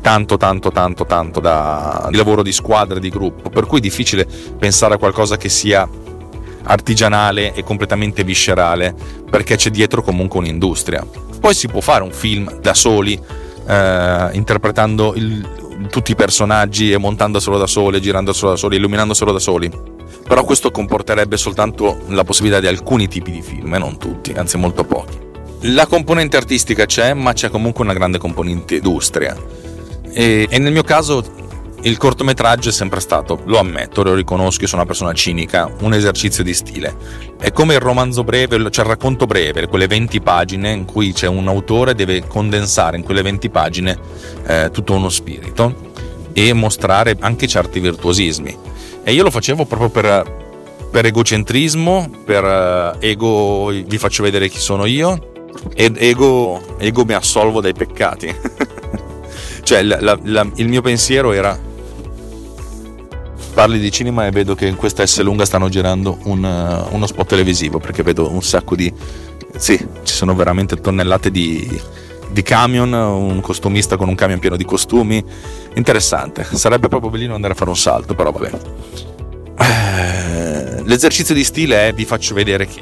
tanto 0.00 0.36
tanto 0.36 0.70
tanto 0.70 1.04
tanto 1.04 1.40
da, 1.40 2.06
di 2.10 2.16
lavoro 2.16 2.42
di 2.42 2.52
squadra, 2.52 2.98
di 2.98 3.08
gruppo, 3.08 3.50
per 3.50 3.66
cui 3.66 3.78
è 3.78 3.80
difficile 3.82 4.26
pensare 4.58 4.94
a 4.94 4.98
qualcosa 4.98 5.36
che 5.36 5.48
sia 5.48 5.88
artigianale 6.62 7.54
e 7.54 7.62
completamente 7.64 8.24
viscerale, 8.24 8.94
perché 9.28 9.56
c'è 9.56 9.70
dietro 9.70 10.02
comunque 10.02 10.40
un'industria. 10.40 11.06
Poi 11.40 11.54
si 11.54 11.68
può 11.68 11.80
fare 11.80 12.02
un 12.02 12.12
film 12.12 12.60
da 12.60 12.74
soli, 12.74 13.18
eh, 13.66 14.28
interpretando 14.32 15.14
il, 15.14 15.88
tutti 15.90 16.12
i 16.12 16.14
personaggi 16.14 16.92
e 16.92 16.98
montando 16.98 17.40
solo 17.40 17.58
da 17.58 17.66
soli, 17.66 18.00
girando 18.00 18.32
solo 18.32 18.52
da 18.52 18.56
soli, 18.58 18.76
illuminando 18.76 19.14
solo 19.14 19.32
da 19.32 19.38
soli. 19.38 19.70
Però 20.28 20.44
questo 20.44 20.70
comporterebbe 20.70 21.36
soltanto 21.36 22.02
la 22.08 22.24
possibilità 22.24 22.60
di 22.60 22.66
alcuni 22.66 23.08
tipi 23.08 23.30
di 23.30 23.42
film, 23.42 23.74
e 23.74 23.78
non 23.78 23.96
tutti, 23.96 24.32
anzi 24.32 24.56
molto 24.58 24.84
pochi. 24.84 25.28
La 25.62 25.86
componente 25.86 26.36
artistica 26.36 26.86
c'è, 26.86 27.14
ma 27.14 27.32
c'è 27.32 27.50
comunque 27.50 27.84
una 27.84 27.94
grande 27.94 28.18
componente 28.18 28.76
industria. 28.76 29.36
E, 30.12 30.46
e 30.48 30.58
nel 30.58 30.72
mio 30.72 30.82
caso 30.82 31.38
il 31.82 31.96
cortometraggio 31.96 32.68
è 32.68 32.72
sempre 32.72 33.00
stato, 33.00 33.40
lo 33.46 33.58
ammetto, 33.58 34.02
lo 34.02 34.14
riconosco, 34.14 34.66
sono 34.66 34.82
una 34.82 34.90
persona 34.90 35.14
cinica, 35.14 35.72
un 35.80 35.94
esercizio 35.94 36.44
di 36.44 36.52
stile. 36.52 36.94
È 37.38 37.52
come 37.52 37.74
il 37.74 37.80
romanzo 37.80 38.22
breve, 38.22 38.70
cioè 38.70 38.84
il 38.84 38.90
racconto 38.90 39.26
breve, 39.26 39.66
quelle 39.66 39.86
20 39.86 40.20
pagine 40.20 40.72
in 40.72 40.84
cui 40.84 41.12
c'è 41.12 41.26
un 41.26 41.48
autore 41.48 41.94
deve 41.94 42.26
condensare 42.26 42.98
in 42.98 43.02
quelle 43.02 43.22
20 43.22 43.48
pagine 43.48 43.98
eh, 44.46 44.68
tutto 44.70 44.92
uno 44.92 45.08
spirito 45.08 45.88
e 46.32 46.52
mostrare 46.52 47.16
anche 47.20 47.46
certi 47.46 47.80
virtuosismi. 47.80 48.56
E 49.02 49.12
io 49.12 49.22
lo 49.22 49.30
facevo 49.30 49.64
proprio 49.64 49.88
per, 49.88 50.88
per 50.90 51.06
egocentrismo, 51.06 52.10
per 52.24 52.44
uh, 52.44 53.04
ego, 53.04 53.68
vi 53.68 53.98
faccio 53.98 54.22
vedere 54.22 54.48
chi 54.48 54.58
sono 54.58 54.84
io, 54.84 55.32
ed 55.74 55.96
ego, 55.98 56.76
ego 56.78 57.04
mi 57.04 57.14
assolvo 57.14 57.60
dai 57.60 57.72
peccati. 57.72 58.28
cioè 59.62 59.82
la, 59.82 60.00
la, 60.00 60.18
la, 60.22 60.46
il 60.56 60.68
mio 60.68 60.82
pensiero 60.82 61.32
era 61.32 61.58
parli 63.52 63.78
di 63.78 63.90
cinema 63.90 64.26
e 64.26 64.30
vedo 64.30 64.54
che 64.54 64.66
in 64.66 64.76
questa 64.76 65.04
S 65.04 65.20
lunga 65.20 65.44
stanno 65.44 65.68
girando 65.68 66.18
un, 66.24 66.42
uh, 66.42 66.94
uno 66.94 67.06
spot 67.06 67.28
televisivo 67.28 67.78
perché 67.78 68.02
vedo 68.02 68.30
un 68.30 68.42
sacco 68.42 68.74
di... 68.74 68.92
Sì, 69.56 69.76
ci 69.76 70.14
sono 70.14 70.34
veramente 70.34 70.76
tonnellate 70.76 71.30
di, 71.30 71.68
di 72.30 72.42
camion, 72.42 72.92
un 72.92 73.40
costumista 73.40 73.96
con 73.96 74.08
un 74.08 74.14
camion 74.14 74.38
pieno 74.38 74.56
di 74.56 74.64
costumi. 74.64 75.22
Interessante, 75.74 76.46
sarebbe 76.52 76.88
proprio 76.88 77.10
bellino 77.10 77.34
andare 77.34 77.52
a 77.52 77.56
fare 77.56 77.70
un 77.70 77.76
salto, 77.76 78.14
però 78.14 78.30
vabbè. 78.30 78.50
Eh, 79.58 80.82
l'esercizio 80.84 81.34
di 81.34 81.44
stile 81.44 81.88
è 81.88 81.92
vi 81.92 82.04
faccio 82.04 82.34
vedere 82.34 82.66
che 82.66 82.80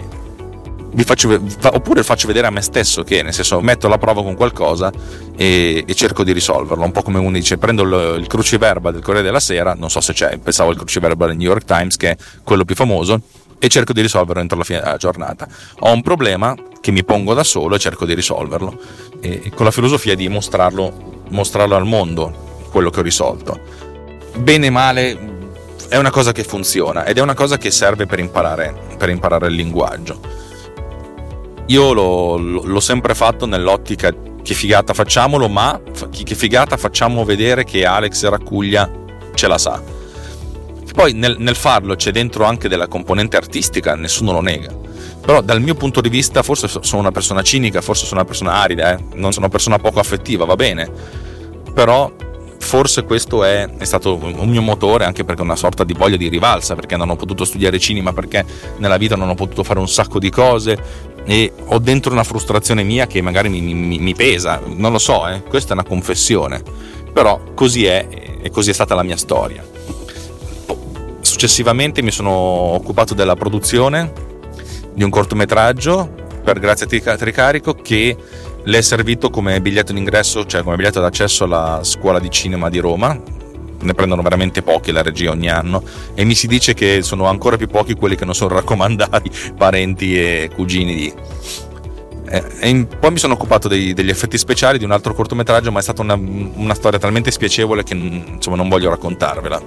faccio, 0.97 1.41
oppure 1.73 2.03
faccio 2.03 2.27
vedere 2.27 2.47
a 2.47 2.51
me 2.51 2.63
stesso 2.63 3.03
che 3.03 3.23
nel 3.23 3.35
senso 3.35 3.61
metto 3.61 3.87
alla 3.87 3.99
prova 3.99 4.23
con 4.23 4.35
qualcosa 4.35 4.91
e, 5.37 5.85
e 5.87 5.95
cerco 5.95 6.25
di 6.25 6.33
risolverlo. 6.33 6.85
Un 6.85 6.93
po' 6.93 7.03
come 7.03 7.19
uno 7.19 7.33
dice 7.33 7.59
prendo 7.59 7.83
il, 7.83 8.21
il 8.21 8.27
cruciverba 8.27 8.91
del 8.91 9.03
Corriere 9.03 9.27
della 9.27 9.41
Sera 9.41 9.75
non 9.75 9.91
so 9.91 10.01
se 10.01 10.13
c'è 10.13 10.39
pensavo 10.39 10.71
al 10.71 10.77
cruciverba 10.77 11.27
del 11.27 11.37
New 11.37 11.49
York 11.49 11.65
Times 11.65 11.97
che 11.97 12.11
è 12.11 12.17
quello 12.43 12.65
più 12.65 12.75
famoso 12.75 13.21
e 13.59 13.69
cerco 13.69 13.93
di 13.93 14.01
risolverlo 14.01 14.41
entro 14.41 14.57
la 14.57 14.65
fine 14.65 14.81
della 14.81 14.97
giornata. 14.97 15.47
Ho 15.81 15.93
un 15.93 16.03
problema 16.03 16.55
che 16.81 16.91
mi 16.91 17.05
pongo 17.05 17.35
da 17.35 17.45
solo 17.45 17.75
e 17.75 17.79
cerco 17.79 18.07
di 18.07 18.15
risolverlo 18.15 18.79
e, 19.21 19.41
e 19.45 19.51
con 19.51 19.65
la 19.65 19.73
filosofia 19.73 20.15
di 20.15 20.29
mostrarlo, 20.29 21.23
mostrarlo 21.29 21.75
al 21.75 21.85
mondo 21.85 22.47
quello 22.71 22.91
che 22.91 23.01
ho 23.01 23.03
risolto. 23.03 23.61
Bene 24.37 24.69
o 24.69 24.71
male 24.71 25.37
è 25.89 25.97
una 25.97 26.11
cosa 26.11 26.33
che 26.33 26.45
funziona 26.45 27.05
ed 27.05 27.19
è 27.19 27.21
una 27.21 27.35
cosa 27.35 27.59
che 27.59 27.71
serve 27.71 28.07
per 28.07 28.21
imparare, 28.21 28.75
per 28.97 29.09
imparare 29.09 29.49
il 29.49 29.55
linguaggio 29.55 30.47
io 31.69 31.93
l'ho, 31.93 32.37
l'ho 32.37 32.81
sempre 32.81 33.15
fatto 33.15 33.47
nell'ottica 33.47 34.13
che 34.43 34.55
figata 34.55 34.95
facciamolo, 34.95 35.49
ma 35.49 35.81
che 36.11 36.35
figata 36.35 36.77
facciamo 36.77 37.25
vedere 37.25 37.65
che 37.65 37.85
Alex 37.85 38.27
Raccuglia 38.29 38.91
ce 39.35 39.47
la 39.47 39.59
sa. 39.59 39.83
Poi 40.95 41.13
nel, 41.13 41.37
nel, 41.39 41.55
farlo 41.55 41.95
c'è 41.95 42.11
dentro 42.11 42.45
anche 42.45 42.69
della 42.69 42.89
componente 42.89 43.37
artistica, 43.37 43.95
nessuno 43.95 44.33
lo 44.33 44.41
nega. 44.41 44.75
Però 45.21 45.43
dal 45.43 45.61
mio 45.61 45.75
punto 45.75 46.01
di 46.01 46.09
vista 46.09 46.43
forse 46.43 46.69
sono 46.69 47.03
una 47.03 47.13
persona 47.13 47.43
cinica, 47.43 47.83
forse 47.83 48.07
sono 48.07 48.21
una 48.21 48.29
persona 48.29 48.55
arida, 48.55 48.95
eh? 48.95 49.05
non 49.15 49.33
sono 49.33 49.45
una 49.45 49.49
persona 49.55 49.79
poco 49.79 50.01
affettiva, 50.01 50.47
va 50.47 50.57
bene. 50.57 50.91
Però 51.75 52.11
forse 52.59 53.05
questo 53.05 53.45
è, 53.45 53.69
è, 53.77 53.85
stato 53.85 54.15
un 54.15 54.49
mio 54.49 54.63
motore 54.63 55.05
anche 55.05 55.25
perché 55.25 55.43
una 55.43 55.57
sorta 55.57 55.85
di 55.85 55.93
voglia 55.93 56.17
di 56.17 56.29
rivalsa, 56.29 56.75
perché 56.75 56.97
non 56.97 57.11
ho 57.11 57.17
potuto 57.17 57.45
studiare 57.45 57.79
cinema, 57.79 58.13
perché 58.13 58.45
nella 58.79 58.97
vita 58.97 59.17
non 59.17 59.29
ho 59.29 59.35
potuto 59.35 59.63
fare 59.63 59.79
un 59.79 59.89
sacco 59.89 60.19
di 60.19 60.31
cose, 60.31 61.17
e 61.25 61.53
ho 61.67 61.79
dentro 61.79 62.13
una 62.13 62.25
frustrazione 62.25 62.83
mia 62.83 63.07
che 63.07 63.21
magari 63.21 63.49
mi, 63.49 63.61
mi, 63.61 63.99
mi 63.99 64.15
pesa, 64.15 64.61
non 64.65 64.93
lo 64.93 64.99
so, 64.99 65.29
eh? 65.29 65.43
questa 65.43 65.71
è 65.71 65.73
una 65.73 65.85
confessione, 65.85 66.63
però 67.13 67.41
così 67.55 67.85
è 67.87 68.07
e 68.41 68.51
così 68.51 68.71
è 68.71 68.73
stata 68.73 68.95
la 68.95 69.03
mia 69.03 69.17
storia. 69.17 69.65
Successivamente 71.21 72.03
mi 72.03 72.11
sono 72.11 72.31
occupato 72.31 73.15
della 73.15 73.35
produzione 73.35 74.13
di 74.95 75.05
un 75.05 75.11
cortometraggio 75.11 76.27
per 76.43 76.59
Grazia 76.59 76.87
Tricarico 76.87 77.75
che 77.75 78.17
le 78.63 78.79
è 78.79 78.81
servito 78.81 79.31
come 79.31 79.61
biglietto 79.61 79.93
d'ingresso, 79.93 80.47
cioè 80.47 80.63
come 80.63 80.77
biglietto 80.77 81.01
d'accesso 81.01 81.45
alla 81.45 81.81
scuola 81.83 82.19
di 82.19 82.31
cinema 82.31 82.69
di 82.69 82.79
Roma, 82.79 83.21
ne 83.81 83.95
prendono 83.95 84.23
veramente 84.23 84.63
pochi 84.63 84.93
la 84.93 85.03
regia 85.03 85.31
ogni 85.31 85.49
anno 85.49 85.83
e 86.15 86.25
mi 86.25 86.35
si 86.35 86.47
dice 86.47 86.75
che 86.75 87.03
sono 87.03 87.27
ancora 87.27 87.57
più 87.57 87.69
pochi 87.69 87.95
quelli 87.95 88.17
che 88.17 88.25
non 88.25 88.35
sono 88.35 88.55
raccomandati, 88.57 89.31
parenti 89.57 90.19
e 90.19 90.51
cugini 90.55 90.95
di... 90.95 91.15
E 92.31 92.69
in, 92.69 92.87
poi 92.87 93.13
mi 93.13 93.19
sono 93.19 93.33
occupato 93.35 93.69
dei, 93.69 93.95
degli 93.95 94.11
effetti 94.11 94.37
speciali 94.37 94.77
di 94.77 94.85
un 94.85 94.91
altro 94.91 95.15
cortometraggio, 95.15 95.73
ma 95.73 95.79
è 95.79 95.83
stata 95.83 96.03
una, 96.03 96.13
una 96.13 96.75
storia 96.75 96.99
talmente 96.99 97.31
spiacevole 97.31 97.83
che 97.85 97.95
insomma, 97.95 98.57
non 98.57 98.69
voglio 98.69 98.91
raccontarvela. 98.91 99.63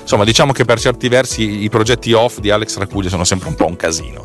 Insomma, 0.00 0.24
diciamo 0.24 0.50
che 0.50 0.64
per 0.64 0.80
certi 0.80 1.06
versi 1.06 1.62
i 1.62 1.68
progetti 1.68 2.12
off 2.12 2.40
di 2.40 2.50
Alex 2.50 2.78
Racuglia 2.78 3.08
sono 3.08 3.22
sempre 3.22 3.48
un 3.48 3.54
po' 3.54 3.66
un 3.66 3.76
casino. 3.76 4.24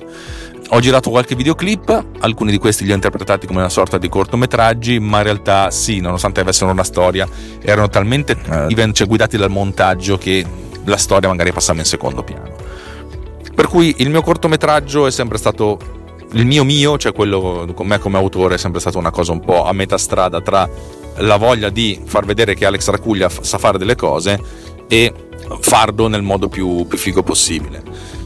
Ho 0.70 0.80
girato 0.80 1.12
qualche 1.12 1.36
videoclip, 1.36 2.06
alcuni 2.20 2.50
di 2.50 2.58
questi 2.58 2.86
li 2.86 2.92
ho 2.92 2.96
interpretati 2.96 3.46
come 3.46 3.60
una 3.60 3.70
sorta 3.70 4.00
di 4.00 4.10
cortometraggi, 4.10 5.00
ma 5.00 5.18
in 5.18 5.24
realtà 5.24 5.70
sì, 5.70 6.00
nonostante 6.00 6.40
avessero 6.40 6.72
una 6.72 6.84
storia, 6.84 7.28
erano 7.62 7.88
talmente 7.88 8.36
eh, 8.50 8.92
cioè, 8.92 9.08
guidati 9.08 9.38
dal 9.38 9.52
montaggio 9.52 10.18
che 10.18 10.44
la 10.86 10.98
storia 10.98 11.30
magari 11.30 11.52
passava 11.52 11.80
in 11.80 11.86
secondo 11.86 12.24
piano. 12.24 12.50
Per 13.54 13.68
cui 13.68 13.96
il 14.00 14.10
mio 14.10 14.24
cortometraggio 14.24 15.06
è 15.06 15.12
sempre 15.12 15.38
stato 15.38 15.78
il 16.32 16.48
mio 16.48 16.64
mio, 16.64 16.98
cioè 16.98 17.14
quello 17.14 17.72
con 17.76 17.86
me 17.86 18.00
come 18.00 18.18
autore, 18.18 18.56
è 18.56 18.58
sempre 18.58 18.80
stata 18.80 18.98
una 18.98 19.12
cosa 19.12 19.34
un 19.34 19.42
po' 19.42 19.66
a 19.66 19.72
metà 19.72 20.00
strada 20.00 20.42
tra 20.42 20.68
la 21.18 21.38
voglia 21.38 21.70
di 21.70 22.02
far 22.04 22.26
vedere 22.26 22.56
che 22.56 22.66
Alex 22.66 22.90
Racuglia 22.90 23.30
sa 23.30 23.60
fare 23.60 23.78
delle 23.78 23.96
cose 23.96 24.42
e 24.88 25.14
farlo 25.60 26.08
nel 26.08 26.24
modo 26.24 26.48
più, 26.50 26.88
più 26.88 26.98
figo 26.98 27.22
possibile 27.22 27.84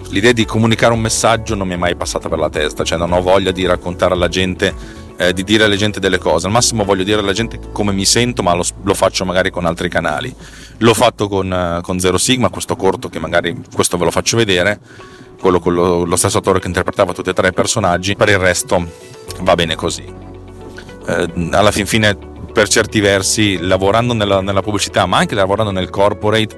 l'idea 0.09 0.31
di 0.31 0.45
comunicare 0.45 0.93
un 0.93 0.99
messaggio 0.99 1.55
non 1.55 1.67
mi 1.67 1.73
è 1.73 1.77
mai 1.77 1.95
passata 1.95 2.29
per 2.29 2.39
la 2.39 2.49
testa, 2.49 2.83
cioè 2.83 2.97
non 2.97 3.11
ho 3.11 3.21
voglia 3.21 3.51
di 3.51 3.65
raccontare 3.65 4.13
alla 4.13 4.27
gente, 4.27 4.73
eh, 5.17 5.33
di 5.33 5.43
dire 5.43 5.65
alla 5.65 5.75
gente 5.75 5.99
delle 5.99 6.17
cose, 6.17 6.47
al 6.47 6.51
massimo 6.51 6.83
voglio 6.83 7.03
dire 7.03 7.19
alla 7.19 7.33
gente 7.33 7.59
come 7.71 7.91
mi 7.91 8.05
sento, 8.05 8.41
ma 8.41 8.53
lo, 8.53 8.63
lo 8.83 8.93
faccio 8.93 9.25
magari 9.25 9.49
con 9.51 9.65
altri 9.65 9.89
canali. 9.89 10.33
L'ho 10.77 10.93
fatto 10.93 11.27
con, 11.27 11.51
uh, 11.51 11.81
con, 11.81 11.99
Zero 11.99 12.17
Sigma, 12.17 12.49
questo 12.49 12.75
corto 12.75 13.09
che 13.09 13.19
magari 13.19 13.55
questo 13.73 13.97
ve 13.97 14.05
lo 14.05 14.11
faccio 14.11 14.37
vedere, 14.37 14.79
quello 15.39 15.59
con 15.59 15.73
lo, 15.73 16.05
lo 16.05 16.15
stesso 16.15 16.37
attore 16.37 16.59
che 16.59 16.67
interpretava 16.67 17.13
tutti 17.13 17.29
e 17.29 17.33
tre 17.33 17.49
i 17.49 17.53
personaggi, 17.53 18.15
per 18.15 18.29
il 18.29 18.37
resto 18.37 18.89
va 19.41 19.55
bene 19.55 19.75
così. 19.75 20.03
Eh, 21.07 21.49
alla 21.51 21.71
fin 21.71 21.85
fine 21.85 22.17
per 22.51 22.67
certi 22.67 22.99
versi, 22.99 23.57
lavorando 23.59 24.13
nella, 24.13 24.41
nella 24.41 24.61
pubblicità, 24.61 25.05
ma 25.05 25.17
anche 25.17 25.35
lavorando 25.35 25.71
nel 25.71 25.89
corporate, 25.89 26.55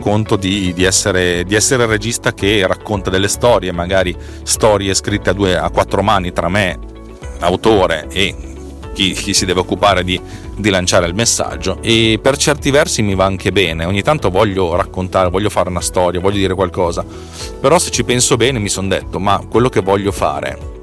conto 0.00 0.36
di, 0.36 0.72
di, 0.74 0.84
essere, 0.84 1.44
di, 1.44 1.54
essere, 1.54 1.84
il 1.84 1.88
regista 1.88 2.32
che 2.32 2.66
racconta 2.66 3.10
delle 3.10 3.28
storie, 3.28 3.72
magari 3.72 4.14
storie 4.42 4.94
scritte 4.94 5.30
a, 5.30 5.32
due, 5.32 5.56
a 5.56 5.70
quattro 5.70 6.02
mani 6.02 6.32
tra 6.32 6.48
me, 6.48 6.78
autore, 7.40 8.06
e 8.10 8.34
chi, 8.92 9.12
chi 9.12 9.34
si 9.34 9.44
deve 9.44 9.60
occupare 9.60 10.04
di, 10.04 10.20
di, 10.56 10.70
lanciare 10.70 11.06
il 11.06 11.14
messaggio. 11.14 11.78
E 11.80 12.18
per 12.22 12.36
certi 12.36 12.70
versi 12.70 13.02
mi 13.02 13.14
va 13.14 13.24
anche 13.24 13.52
bene. 13.52 13.84
Ogni 13.84 14.02
tanto 14.02 14.30
voglio 14.30 14.74
raccontare, 14.76 15.30
voglio 15.30 15.50
fare 15.50 15.68
una 15.68 15.80
storia, 15.80 16.20
voglio 16.20 16.38
dire 16.38 16.54
qualcosa. 16.54 17.04
Però 17.60 17.78
se 17.78 17.90
ci 17.90 18.04
penso 18.04 18.36
bene 18.36 18.58
mi 18.58 18.68
sono 18.68 18.88
detto, 18.88 19.18
ma 19.18 19.44
quello 19.48 19.68
che 19.68 19.80
voglio 19.80 20.12
fare 20.12 20.73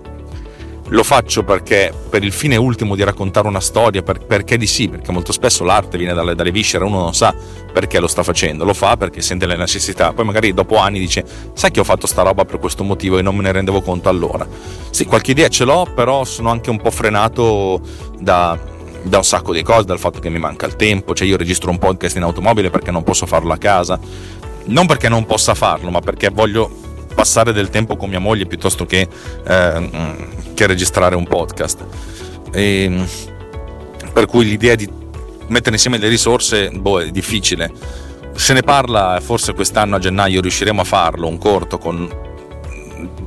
lo 0.91 1.03
faccio 1.03 1.43
perché 1.43 1.93
per 2.09 2.23
il 2.23 2.31
fine 2.31 2.57
ultimo 2.57 2.95
di 2.95 3.03
raccontare 3.03 3.47
una 3.47 3.59
storia, 3.59 4.01
per, 4.01 4.25
perché 4.25 4.57
di 4.57 4.67
sì, 4.67 4.89
perché 4.89 5.11
molto 5.11 5.31
spesso 5.31 5.63
l'arte 5.63 5.97
viene 5.97 6.13
dalle, 6.13 6.35
dalle, 6.35 6.51
viscere, 6.51 6.83
uno 6.83 6.99
non 6.99 7.13
sa 7.13 7.33
perché 7.71 7.99
lo 7.99 8.07
sta 8.07 8.23
facendo, 8.23 8.65
lo 8.65 8.73
fa 8.73 8.97
perché 8.97 9.21
sente 9.21 9.45
le 9.45 9.55
necessità, 9.55 10.11
poi 10.11 10.25
magari 10.25 10.53
dopo 10.53 10.75
anni 10.77 10.99
dice 10.99 11.23
sai 11.53 11.71
che 11.71 11.79
ho 11.79 11.85
fatto 11.85 12.07
sta 12.07 12.23
roba 12.23 12.43
per 12.43 12.59
questo 12.59 12.83
motivo 12.83 13.17
e 13.17 13.21
non 13.21 13.35
me 13.35 13.43
ne 13.43 13.51
rendevo 13.53 13.81
conto 13.81 14.09
allora. 14.09 14.45
Sì, 14.89 15.05
qualche 15.05 15.31
idea 15.31 15.47
ce 15.47 15.63
l'ho, 15.63 15.87
però 15.95 16.25
sono 16.25 16.49
anche 16.49 16.69
un 16.69 16.81
po' 16.81 16.91
frenato 16.91 17.79
da, 18.19 18.59
da 19.03 19.17
un 19.17 19.23
sacco 19.23 19.53
di 19.53 19.63
cose, 19.63 19.85
dal 19.85 19.99
fatto 19.99 20.19
che 20.19 20.29
mi 20.29 20.39
manca 20.39 20.65
il 20.65 20.75
tempo, 20.75 21.13
cioè 21.13 21.25
io 21.25 21.37
registro 21.37 21.71
un 21.71 21.79
podcast 21.79 22.17
in 22.17 22.23
automobile 22.23 22.69
perché 22.69 22.91
non 22.91 23.03
posso 23.03 23.25
farlo 23.25 23.53
a 23.53 23.57
casa, 23.57 23.97
non 24.65 24.85
perché 24.87 25.07
non 25.07 25.25
possa 25.25 25.55
farlo, 25.55 25.89
ma 25.89 26.01
perché 26.01 26.29
voglio 26.29 26.89
passare 27.13 27.53
del 27.53 27.69
tempo 27.69 27.95
con 27.95 28.09
mia 28.09 28.19
moglie 28.19 28.45
piuttosto 28.45 28.85
che, 28.85 29.07
eh, 29.47 29.89
che 30.53 30.67
registrare 30.67 31.15
un 31.15 31.25
podcast. 31.25 31.85
E, 32.51 33.05
per 34.13 34.25
cui 34.25 34.45
l'idea 34.45 34.75
di 34.75 34.89
mettere 35.47 35.75
insieme 35.75 35.97
le 35.97 36.07
risorse 36.07 36.69
boh, 36.69 37.01
è 37.01 37.11
difficile. 37.11 37.71
Se 38.35 38.53
ne 38.53 38.61
parla, 38.61 39.19
forse 39.21 39.53
quest'anno 39.53 39.97
a 39.97 39.99
gennaio 39.99 40.41
riusciremo 40.41 40.81
a 40.81 40.85
farlo, 40.85 41.27
un 41.27 41.37
corto 41.37 41.77
con 41.77 42.29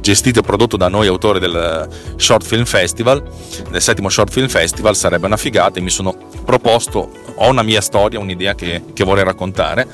gestito 0.01 0.41
e 0.41 0.43
prodotto 0.43 0.77
da 0.77 0.89
noi 0.89 1.07
autori 1.07 1.39
del 1.39 1.89
Short 2.17 2.45
Film 2.45 2.65
Festival, 2.65 3.23
del 3.71 3.81
settimo 3.81 4.09
Short 4.09 4.31
Film 4.31 4.49
Festival, 4.49 4.97
sarebbe 4.97 5.27
una 5.27 5.37
figata 5.37 5.79
e 5.79 5.83
mi 5.83 5.91
sono 5.91 6.17
proposto, 6.45 7.11
ho 7.35 7.49
una 7.49 7.63
mia 7.63 7.81
storia, 7.81 8.19
un'idea 8.19 8.55
che, 8.55 8.83
che 8.93 9.05
vorrei 9.05 9.25
raccontare 9.25 9.87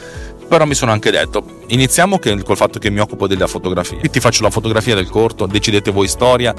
però 0.50 0.64
mi 0.64 0.74
sono 0.74 0.90
anche 0.90 1.12
detto 1.12 1.62
iniziamo 1.68 2.18
col 2.18 2.56
fatto 2.56 2.80
che 2.80 2.90
mi 2.90 2.98
occupo 2.98 3.28
della 3.28 3.46
fotografia 3.46 4.00
ti 4.00 4.18
faccio 4.18 4.42
la 4.42 4.50
fotografia 4.50 4.96
del 4.96 5.08
corto 5.08 5.46
decidete 5.46 5.92
voi 5.92 6.08
storia 6.08 6.52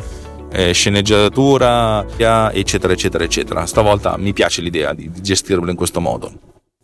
eh, 0.50 0.72
sceneggiatura 0.72 2.06
eccetera 2.54 2.94
eccetera 2.94 3.26
eccetera 3.26 3.66
stavolta 3.66 4.16
mi 4.16 4.32
piace 4.32 4.62
l'idea 4.62 4.94
di, 4.94 5.12
di 5.12 5.22
gestirlo 5.22 5.70
in 5.70 5.76
questo 5.76 6.00
modo 6.00 6.32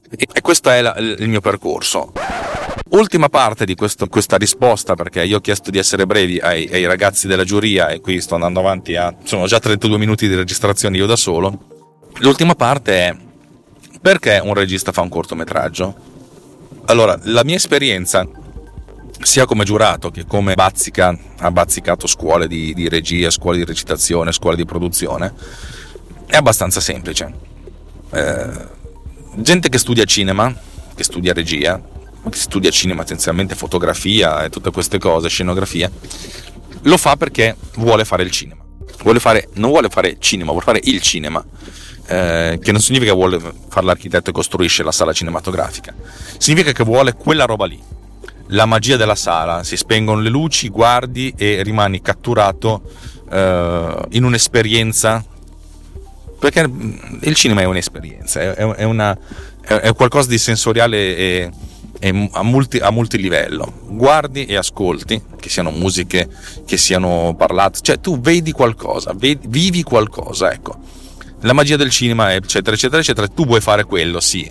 e, 0.09 0.27
e 0.33 0.41
questo 0.41 0.69
è 0.69 0.81
la, 0.81 0.93
il 0.97 1.29
mio 1.29 1.39
percorso 1.39 2.11
Ultima 2.89 3.27
parte 3.27 3.65
di 3.65 3.75
questo, 3.75 4.07
questa 4.07 4.37
risposta, 4.37 4.95
perché 4.95 5.21
io 5.21 5.37
ho 5.37 5.41
chiesto 5.41 5.71
di 5.71 5.77
essere 5.77 6.05
brevi 6.05 6.39
ai, 6.39 6.69
ai, 6.71 6.85
ragazzi 6.85 7.27
della 7.27 7.43
giuria 7.43 7.89
e 7.89 7.99
qui 7.99 8.21
sto 8.21 8.35
andando 8.35 8.61
avanti 8.61 8.95
a... 8.95 9.13
sono 9.23 9.45
già 9.45 9.59
32 9.59 9.97
minuti 9.97 10.25
di 10.27 10.35
registrazione 10.35 10.95
io 10.95 11.05
da 11.05 11.17
solo. 11.17 12.05
L'ultima 12.19 12.55
parte 12.55 12.93
è 12.93 13.15
perché 14.01 14.39
un 14.41 14.53
regista 14.53 14.93
fa 14.93 15.01
un 15.01 15.09
cortometraggio? 15.09 16.16
Allora, 16.89 17.19
la 17.23 17.43
mia 17.43 17.57
esperienza, 17.57 18.25
sia 19.21 19.45
come 19.45 19.65
giurato 19.65 20.09
che 20.09 20.25
come 20.25 20.53
bazzica, 20.53 21.17
ha 21.39 21.51
bazzicato 21.51 22.07
scuole 22.07 22.47
di, 22.47 22.73
di 22.73 22.87
regia, 22.87 23.29
scuole 23.29 23.57
di 23.57 23.65
recitazione, 23.65 24.31
scuole 24.31 24.55
di 24.55 24.63
produzione, 24.63 25.33
è 26.25 26.37
abbastanza 26.37 26.79
semplice. 26.79 27.33
Eh, 28.13 28.49
gente 29.35 29.67
che 29.67 29.77
studia 29.77 30.05
cinema, 30.05 30.55
che 30.95 31.03
studia 31.03 31.33
regia, 31.33 31.77
che 32.29 32.37
studia 32.37 32.69
cinema, 32.69 33.03
essenzialmente 33.03 33.53
fotografia 33.55 34.45
e 34.45 34.49
tutte 34.49 34.71
queste 34.71 34.97
cose, 34.97 35.27
scenografia, 35.27 35.91
lo 36.83 36.95
fa 36.95 37.17
perché 37.17 37.57
vuole 37.75 38.05
fare 38.05 38.23
il 38.23 38.31
cinema. 38.31 38.63
Vuole 39.03 39.19
fare, 39.19 39.49
non 39.55 39.71
vuole 39.71 39.89
fare 39.89 40.15
cinema, 40.19 40.51
vuole 40.51 40.65
fare 40.65 40.79
il 40.83 41.01
cinema 41.01 41.45
eh, 42.07 42.59
che 42.61 42.71
non 42.71 42.79
significa 42.79 43.11
che 43.11 43.17
vuole 43.17 43.39
fare 43.67 43.85
l'architetto 43.85 44.29
e 44.29 44.33
costruisce 44.33 44.81
la 44.81 44.91
sala 44.91 45.11
cinematografica, 45.11 45.93
significa 46.37 46.71
che 46.71 46.83
vuole 46.83 47.13
quella 47.13 47.45
roba 47.45 47.65
lì. 47.65 47.79
La 48.51 48.65
magia 48.65 48.95
della 48.95 49.15
sala, 49.15 49.63
si 49.65 49.75
spengono 49.75 50.21
le 50.21 50.29
luci, 50.29 50.69
guardi 50.69 51.33
e 51.35 51.61
rimani 51.63 52.01
catturato 52.01 52.81
eh, 53.29 54.05
in 54.11 54.23
un'esperienza, 54.23 55.23
perché 56.39 56.69
il 57.21 57.35
cinema 57.35 57.61
è 57.61 57.65
un'esperienza, 57.65 58.39
è, 58.39 58.53
è, 58.55 58.83
una, 58.83 59.17
è 59.59 59.93
qualcosa 59.93 60.29
di 60.29 60.37
sensoriale 60.37 61.17
e 61.17 61.51
a, 62.31 62.43
multi, 62.43 62.77
a 62.77 62.89
multilivello. 62.89 63.81
Guardi 63.87 64.45
e 64.45 64.55
ascolti, 64.55 65.21
che 65.37 65.49
siano 65.49 65.71
musiche, 65.71 66.29
che 66.65 66.77
siano 66.77 67.35
parlate, 67.37 67.79
cioè 67.81 67.99
tu 67.99 68.17
vedi 68.21 68.53
qualcosa, 68.53 69.13
vedi, 69.13 69.45
vivi 69.49 69.83
qualcosa, 69.83 70.53
ecco 70.53 70.95
la 71.41 71.53
magia 71.53 71.75
del 71.75 71.89
cinema, 71.89 72.33
eccetera, 72.33 72.75
eccetera, 72.75 73.01
eccetera. 73.01 73.27
Tu 73.27 73.45
vuoi 73.45 73.61
fare 73.61 73.83
quello, 73.83 74.19
sì. 74.19 74.49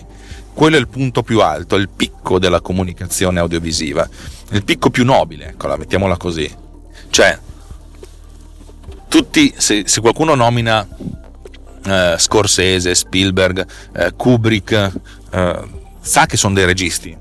Quello 0.53 0.75
è 0.75 0.79
il 0.79 0.87
punto 0.87 1.21
più 1.21 1.41
alto, 1.41 1.75
il 1.75 1.89
picco 1.89 2.39
della 2.39 2.61
comunicazione 2.61 3.39
audiovisiva, 3.39 4.07
il 4.51 4.63
picco 4.63 4.89
più 4.89 5.05
nobile, 5.05 5.49
eccola, 5.49 5.77
mettiamola 5.77 6.17
così. 6.17 6.51
Cioè, 7.09 7.37
tutti, 9.07 9.53
se, 9.55 9.83
se 9.85 10.01
qualcuno 10.01 10.33
nomina 10.33 10.87
eh, 11.85 12.15
Scorsese, 12.17 12.95
Spielberg, 12.95 13.65
eh, 13.93 14.13
Kubrick, 14.15 14.91
eh, 15.31 15.59
sa 15.99 16.25
che 16.25 16.37
sono 16.37 16.55
dei 16.55 16.65
registi. 16.65 17.15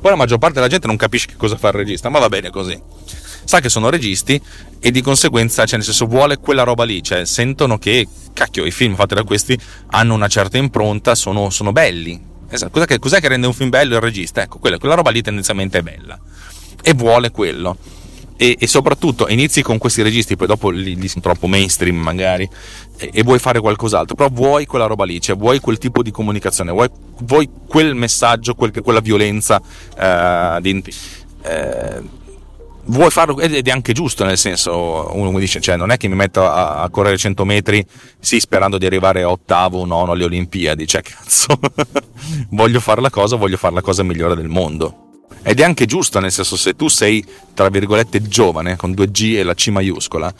Poi 0.00 0.10
la 0.10 0.16
maggior 0.16 0.38
parte 0.38 0.56
della 0.56 0.68
gente 0.68 0.88
non 0.88 0.96
capisce 0.96 1.28
che 1.28 1.36
cosa 1.36 1.56
fa 1.56 1.68
il 1.68 1.74
regista, 1.74 2.08
ma 2.08 2.18
va 2.18 2.28
bene 2.28 2.50
così 2.50 2.80
sa 3.44 3.60
che 3.60 3.68
sono 3.68 3.90
registi 3.90 4.40
e 4.80 4.90
di 4.90 5.00
conseguenza, 5.00 5.64
cioè 5.64 5.76
nel 5.76 5.84
senso, 5.84 6.06
vuole 6.06 6.38
quella 6.38 6.62
roba 6.62 6.84
lì, 6.84 7.02
cioè 7.02 7.24
sentono 7.24 7.78
che, 7.78 8.06
cacchio, 8.32 8.64
i 8.64 8.70
film 8.70 8.94
fatti 8.94 9.14
da 9.14 9.24
questi 9.24 9.58
hanno 9.90 10.14
una 10.14 10.28
certa 10.28 10.58
impronta, 10.58 11.14
sono, 11.14 11.50
sono 11.50 11.72
belli. 11.72 12.30
Esatto. 12.48 12.72
Cos'è 12.72 12.86
che, 12.86 12.98
cos'è 12.98 13.20
che, 13.20 13.28
rende 13.28 13.46
un 13.46 13.54
film 13.54 13.70
bello 13.70 13.94
il 13.94 14.00
regista? 14.00 14.42
Ecco, 14.42 14.58
quella, 14.58 14.78
quella 14.78 14.94
roba 14.94 15.10
lì 15.10 15.22
tendenzialmente 15.22 15.78
è 15.78 15.82
bella 15.82 16.18
e 16.82 16.92
vuole 16.94 17.30
quello. 17.30 17.76
E, 18.36 18.56
e, 18.58 18.66
soprattutto 18.66 19.28
inizi 19.28 19.62
con 19.62 19.78
questi 19.78 20.02
registi, 20.02 20.36
poi 20.36 20.48
dopo 20.48 20.70
li, 20.70 20.96
li 20.96 21.06
sono 21.06 21.22
troppo 21.22 21.46
mainstream 21.46 21.96
magari, 21.96 22.48
e, 22.96 23.10
e, 23.12 23.22
vuoi 23.22 23.38
fare 23.38 23.60
qualcos'altro, 23.60 24.16
però 24.16 24.28
vuoi 24.32 24.66
quella 24.66 24.86
roba 24.86 25.04
lì, 25.04 25.20
cioè 25.20 25.36
vuoi 25.36 25.60
quel 25.60 25.78
tipo 25.78 26.02
di 26.02 26.10
comunicazione, 26.10 26.72
vuoi, 26.72 26.88
vuoi 27.20 27.48
quel 27.68 27.94
messaggio, 27.94 28.54
quel, 28.54 28.72
quella 28.82 29.00
violenza 29.00 29.60
uh, 29.62 30.60
di, 30.60 30.82
uh, 31.44 32.08
vuoi 32.84 33.10
farlo 33.10 33.38
ed 33.38 33.66
è 33.66 33.70
anche 33.70 33.92
giusto 33.92 34.24
nel 34.24 34.36
senso 34.36 35.10
uno 35.12 35.30
mi 35.30 35.38
dice 35.38 35.60
cioè 35.60 35.76
non 35.76 35.90
è 35.90 35.96
che 35.96 36.08
mi 36.08 36.16
metto 36.16 36.44
a, 36.44 36.82
a 36.82 36.90
correre 36.90 37.16
100 37.16 37.44
metri 37.44 37.84
sì 38.18 38.40
sperando 38.40 38.76
di 38.76 38.86
arrivare 38.86 39.22
ottavo 39.22 39.80
o 39.80 39.84
nono 39.84 40.12
alle 40.12 40.24
Olimpiadi 40.24 40.86
cioè 40.86 41.02
cazzo 41.02 41.58
voglio 42.50 42.80
fare 42.80 43.00
la 43.00 43.10
cosa 43.10 43.36
voglio 43.36 43.56
fare 43.56 43.74
la 43.74 43.82
cosa 43.82 44.02
migliore 44.02 44.34
del 44.34 44.48
mondo. 44.48 44.98
Ed 45.44 45.58
è 45.58 45.64
anche 45.64 45.86
giusto 45.86 46.20
nel 46.20 46.30
senso 46.30 46.56
se 46.56 46.76
tu 46.76 46.86
sei 46.86 47.24
tra 47.52 47.68
virgolette 47.68 48.22
giovane 48.22 48.76
con 48.76 48.92
due 48.92 49.10
G 49.10 49.34
e 49.36 49.42
la 49.42 49.54
C 49.54 49.68
maiuscola 49.68 50.32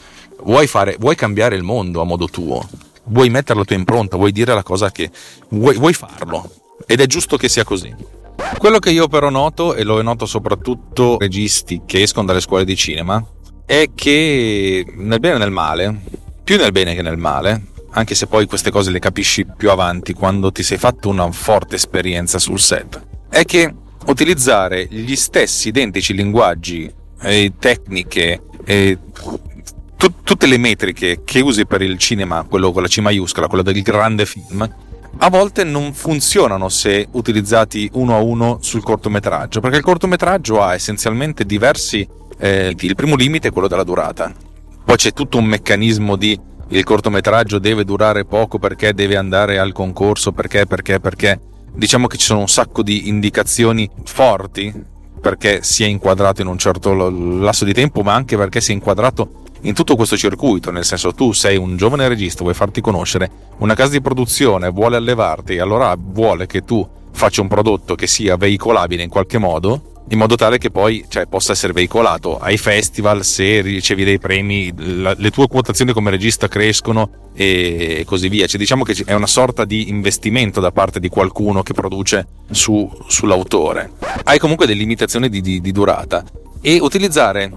vuoi, 0.43 0.65
fare, 0.67 0.95
vuoi 0.97 1.15
cambiare 1.15 1.55
il 1.57 1.63
mondo 1.63 1.99
a 1.99 2.05
modo 2.05 2.27
tuo 2.27 2.65
vuoi 3.05 3.29
mettere 3.29 3.59
la 3.59 3.65
tua 3.65 3.75
impronta 3.75 4.15
vuoi 4.15 4.31
dire 4.31 4.53
la 4.53 4.63
cosa 4.63 4.91
che 4.91 5.11
vuoi, 5.49 5.75
vuoi 5.75 5.93
farlo. 5.93 6.49
Ed 6.85 7.01
è 7.01 7.05
giusto 7.05 7.35
che 7.35 7.49
sia 7.49 7.65
così 7.65 7.93
quello 8.57 8.79
che 8.79 8.91
io 8.91 9.07
però 9.07 9.29
noto, 9.29 9.75
e 9.75 9.83
lo 9.83 10.01
noto 10.01 10.25
soprattutto 10.25 11.17
registi 11.17 11.81
che 11.85 12.01
escono 12.01 12.25
dalle 12.25 12.41
scuole 12.41 12.65
di 12.65 12.75
cinema, 12.75 13.25
è 13.65 13.89
che 13.93 14.85
nel 14.95 15.19
bene 15.19 15.35
e 15.35 15.39
nel 15.39 15.51
male, 15.51 16.01
più 16.43 16.57
nel 16.57 16.71
bene 16.71 16.95
che 16.95 17.01
nel 17.01 17.17
male, 17.17 17.67
anche 17.91 18.15
se 18.15 18.27
poi 18.27 18.45
queste 18.45 18.71
cose 18.71 18.91
le 18.91 18.99
capisci 18.99 19.45
più 19.45 19.69
avanti 19.69 20.13
quando 20.13 20.51
ti 20.51 20.63
sei 20.63 20.77
fatto 20.77 21.09
una 21.09 21.31
forte 21.31 21.75
esperienza 21.75 22.39
sul 22.39 22.59
set, 22.59 23.01
è 23.29 23.43
che 23.45 23.73
utilizzare 24.05 24.87
gli 24.89 25.15
stessi 25.15 25.69
identici 25.69 26.13
linguaggi 26.13 26.91
e 27.21 27.53
tecniche 27.57 28.41
e 28.65 28.97
t- 29.97 30.11
tutte 30.23 30.45
le 30.45 30.57
metriche 30.57 31.21
che 31.23 31.39
usi 31.41 31.65
per 31.65 31.81
il 31.81 31.97
cinema, 31.97 32.43
quello 32.43 32.71
con 32.71 32.81
la 32.81 32.87
C 32.87 32.97
maiuscola, 32.99 33.47
quello 33.47 33.63
del 33.63 33.81
grande 33.81 34.25
film, 34.25 34.67
a 35.17 35.29
volte 35.29 35.63
non 35.63 35.93
funzionano 35.93 36.69
se 36.69 37.07
utilizzati 37.11 37.89
uno 37.93 38.15
a 38.15 38.19
uno 38.19 38.57
sul 38.61 38.83
cortometraggio, 38.83 39.59
perché 39.59 39.77
il 39.77 39.83
cortometraggio 39.83 40.61
ha 40.61 40.73
essenzialmente 40.73 41.45
diversi... 41.45 42.07
Eh, 42.37 42.75
il 42.77 42.95
primo 42.95 43.15
limite 43.15 43.49
è 43.49 43.51
quello 43.51 43.67
della 43.67 43.83
durata, 43.83 44.33
poi 44.83 44.95
c'è 44.95 45.13
tutto 45.13 45.37
un 45.37 45.45
meccanismo 45.45 46.15
di 46.15 46.37
il 46.69 46.83
cortometraggio 46.83 47.59
deve 47.59 47.83
durare 47.83 48.25
poco 48.25 48.57
perché 48.57 48.93
deve 48.93 49.15
andare 49.15 49.59
al 49.59 49.71
concorso, 49.71 50.31
perché, 50.31 50.65
perché, 50.65 50.99
perché. 50.99 51.39
Diciamo 51.75 52.07
che 52.07 52.17
ci 52.17 52.25
sono 52.25 52.39
un 52.39 52.47
sacco 52.47 52.83
di 52.83 53.07
indicazioni 53.07 53.89
forti 54.05 54.71
perché 55.19 55.63
si 55.63 55.83
è 55.83 55.87
inquadrato 55.87 56.41
in 56.41 56.47
un 56.47 56.57
certo 56.57 56.93
lasso 56.93 57.65
di 57.65 57.73
tempo, 57.73 58.01
ma 58.01 58.13
anche 58.13 58.37
perché 58.37 58.59
si 58.61 58.71
è 58.71 58.73
inquadrato 58.73 59.42
in 59.63 59.73
tutto 59.73 59.95
questo 59.95 60.17
circuito, 60.17 60.71
nel 60.71 60.85
senso 60.85 61.13
tu 61.13 61.31
sei 61.31 61.57
un 61.57 61.77
giovane 61.77 62.07
regista, 62.07 62.43
vuoi 62.43 62.53
farti 62.53 62.81
conoscere, 62.81 63.29
una 63.57 63.75
casa 63.75 63.91
di 63.91 64.01
produzione 64.01 64.69
vuole 64.69 64.97
allevarti, 64.97 65.59
allora 65.59 65.95
vuole 65.97 66.45
che 66.47 66.63
tu 66.63 66.87
faccia 67.11 67.41
un 67.41 67.47
prodotto 67.47 67.95
che 67.95 68.07
sia 68.07 68.35
veicolabile 68.37 69.03
in 69.03 69.09
qualche 69.09 69.37
modo 69.37 69.91
in 70.09 70.17
modo 70.17 70.35
tale 70.35 70.57
che 70.57 70.69
poi 70.69 71.05
cioè, 71.07 71.27
possa 71.27 71.53
essere 71.53 71.71
veicolato 71.71 72.37
ai 72.37 72.57
festival 72.57 73.23
se 73.23 73.61
ricevi 73.61 74.03
dei 74.03 74.19
premi, 74.19 74.71
la, 74.75 75.15
le 75.17 75.31
tue 75.31 75.47
quotazioni 75.47 75.93
come 75.93 76.09
regista 76.09 76.47
crescono 76.47 77.31
e 77.33 78.03
così 78.05 78.27
via. 78.27 78.45
Cioè, 78.45 78.59
diciamo 78.59 78.83
che 78.83 79.01
è 79.05 79.13
una 79.13 79.27
sorta 79.27 79.63
di 79.65 79.89
investimento 79.89 80.59
da 80.59 80.71
parte 80.71 80.99
di 80.99 81.07
qualcuno 81.07 81.63
che 81.63 81.73
produce 81.73 82.27
su, 82.51 82.89
sull'autore. 83.07 83.91
Hai 84.25 84.39
comunque 84.39 84.65
delle 84.65 84.79
limitazioni 84.79 85.29
di, 85.29 85.41
di, 85.41 85.61
di 85.61 85.71
durata 85.71 86.23
e 86.61 86.79
utilizzare 86.79 87.51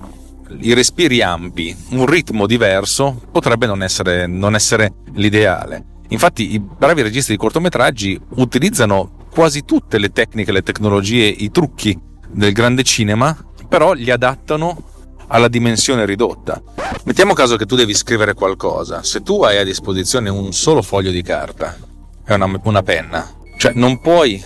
i 0.60 0.74
respiri 0.74 1.22
ampi, 1.22 1.76
un 1.90 2.06
ritmo 2.06 2.46
diverso, 2.46 3.20
potrebbe 3.30 3.66
non 3.66 3.82
essere, 3.82 4.26
non 4.26 4.54
essere 4.54 4.94
l'ideale. 5.14 5.84
Infatti 6.08 6.54
i 6.54 6.60
bravi 6.60 7.02
registi 7.02 7.32
di 7.32 7.38
cortometraggi 7.38 8.20
utilizzano 8.36 9.26
quasi 9.30 9.64
tutte 9.64 9.98
le 9.98 10.10
tecniche, 10.10 10.52
le 10.52 10.62
tecnologie, 10.62 11.26
i 11.26 11.50
trucchi 11.50 11.98
del 12.28 12.52
grande 12.52 12.82
cinema, 12.84 13.36
però 13.68 13.92
li 13.92 14.10
adattano 14.10 14.94
alla 15.28 15.48
dimensione 15.48 16.06
ridotta. 16.06 16.62
Mettiamo 17.04 17.34
caso 17.34 17.56
che 17.56 17.66
tu 17.66 17.76
devi 17.76 17.94
scrivere 17.94 18.34
qualcosa, 18.34 19.02
se 19.02 19.22
tu 19.22 19.42
hai 19.42 19.58
a 19.58 19.64
disposizione 19.64 20.28
un 20.28 20.52
solo 20.52 20.82
foglio 20.82 21.10
di 21.10 21.22
carta 21.22 21.76
e 22.24 22.34
una, 22.34 22.60
una 22.62 22.82
penna, 22.82 23.28
cioè 23.58 23.72
non 23.74 24.00
puoi, 24.00 24.42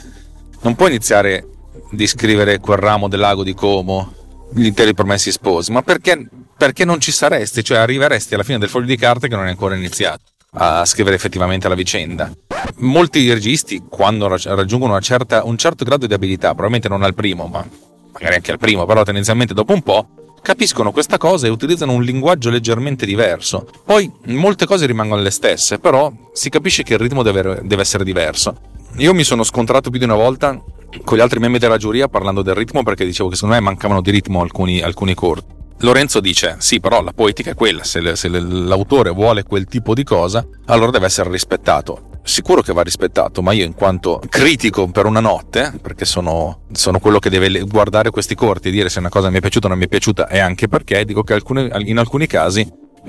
non 0.62 0.74
puoi 0.74 0.88
iniziare 0.90 1.46
di 1.90 2.06
scrivere 2.06 2.58
quel 2.58 2.78
ramo 2.78 3.08
del 3.08 3.20
lago 3.20 3.42
di 3.42 3.54
Como, 3.54 4.14
gli 4.52 4.66
interi 4.66 4.94
promessi 4.94 5.30
sposi, 5.30 5.72
ma 5.72 5.82
perché, 5.82 6.28
perché 6.56 6.84
non 6.84 7.00
ci 7.00 7.12
saresti, 7.12 7.64
cioè 7.64 7.78
arriveresti 7.78 8.34
alla 8.34 8.42
fine 8.42 8.58
del 8.58 8.68
foglio 8.68 8.86
di 8.86 8.96
carta 8.96 9.26
che 9.26 9.36
non 9.36 9.46
è 9.46 9.50
ancora 9.50 9.74
iniziato 9.74 10.22
a 10.52 10.84
scrivere 10.84 11.16
effettivamente 11.16 11.68
la 11.68 11.74
vicenda. 11.74 12.30
Molti 12.78 13.30
registi, 13.32 13.82
quando 13.88 14.28
raggiungono 14.28 15.00
certa, 15.00 15.44
un 15.44 15.56
certo 15.56 15.84
grado 15.84 16.06
di 16.06 16.14
abilità, 16.14 16.48
probabilmente 16.48 16.88
non 16.88 17.02
al 17.02 17.14
primo, 17.14 17.46
ma 17.46 17.64
magari 18.12 18.34
anche 18.34 18.50
al 18.50 18.58
primo, 18.58 18.84
però 18.86 19.02
tendenzialmente 19.02 19.54
dopo 19.54 19.72
un 19.72 19.82
po', 19.82 20.08
capiscono 20.42 20.90
questa 20.90 21.18
cosa 21.18 21.46
e 21.46 21.50
utilizzano 21.50 21.92
un 21.92 22.02
linguaggio 22.02 22.50
leggermente 22.50 23.06
diverso. 23.06 23.68
Poi 23.84 24.10
molte 24.26 24.66
cose 24.66 24.86
rimangono 24.86 25.22
le 25.22 25.30
stesse, 25.30 25.78
però 25.78 26.12
si 26.32 26.50
capisce 26.50 26.82
che 26.82 26.94
il 26.94 26.98
ritmo 26.98 27.22
deve, 27.22 27.60
deve 27.62 27.82
essere 27.82 28.04
diverso. 28.04 28.78
Io 28.96 29.14
mi 29.14 29.24
sono 29.24 29.42
scontrato 29.44 29.90
più 29.90 29.98
di 29.98 30.04
una 30.04 30.14
volta 30.14 30.62
con 31.04 31.16
gli 31.16 31.20
altri 31.20 31.38
membri 31.38 31.60
della 31.60 31.76
giuria 31.76 32.08
parlando 32.08 32.42
del 32.42 32.54
ritmo 32.54 32.82
perché 32.82 33.04
dicevo 33.04 33.28
che 33.28 33.36
secondo 33.36 33.54
me 33.54 33.60
mancavano 33.60 34.00
di 34.00 34.10
ritmo 34.10 34.40
alcuni, 34.42 34.80
alcuni 34.80 35.14
corti. 35.14 35.58
Lorenzo 35.78 36.20
dice: 36.20 36.56
Sì, 36.58 36.80
però 36.80 37.02
la 37.02 37.12
poetica 37.12 37.52
è 37.52 37.54
quella, 37.54 37.84
se, 37.84 38.14
se 38.16 38.28
l'autore 38.28 39.10
vuole 39.10 39.44
quel 39.44 39.64
tipo 39.64 39.94
di 39.94 40.04
cosa, 40.04 40.46
allora 40.66 40.90
deve 40.90 41.06
essere 41.06 41.30
rispettato 41.30 42.08
sicuro 42.22 42.62
che 42.62 42.72
va 42.72 42.82
rispettato, 42.82 43.42
ma 43.42 43.52
io 43.52 43.64
in 43.64 43.74
quanto 43.74 44.20
critico 44.28 44.86
per 44.88 45.06
una 45.06 45.20
notte, 45.20 45.72
perché 45.80 46.04
sono, 46.04 46.62
sono, 46.72 47.00
quello 47.00 47.18
che 47.18 47.30
deve 47.30 47.60
guardare 47.62 48.10
questi 48.10 48.34
corti 48.34 48.68
e 48.68 48.70
dire 48.70 48.88
se 48.88 48.98
una 48.98 49.08
cosa 49.08 49.30
mi 49.30 49.38
è 49.38 49.40
piaciuta 49.40 49.66
o 49.66 49.70
non 49.70 49.78
mi 49.78 49.86
è 49.86 49.88
piaciuta, 49.88 50.28
e 50.28 50.38
anche 50.38 50.68
perché 50.68 51.04
dico 51.04 51.22
che 51.22 51.32
alcune, 51.32 51.70
in 51.84 51.98
alcuni 51.98 52.26
casi 52.26 52.60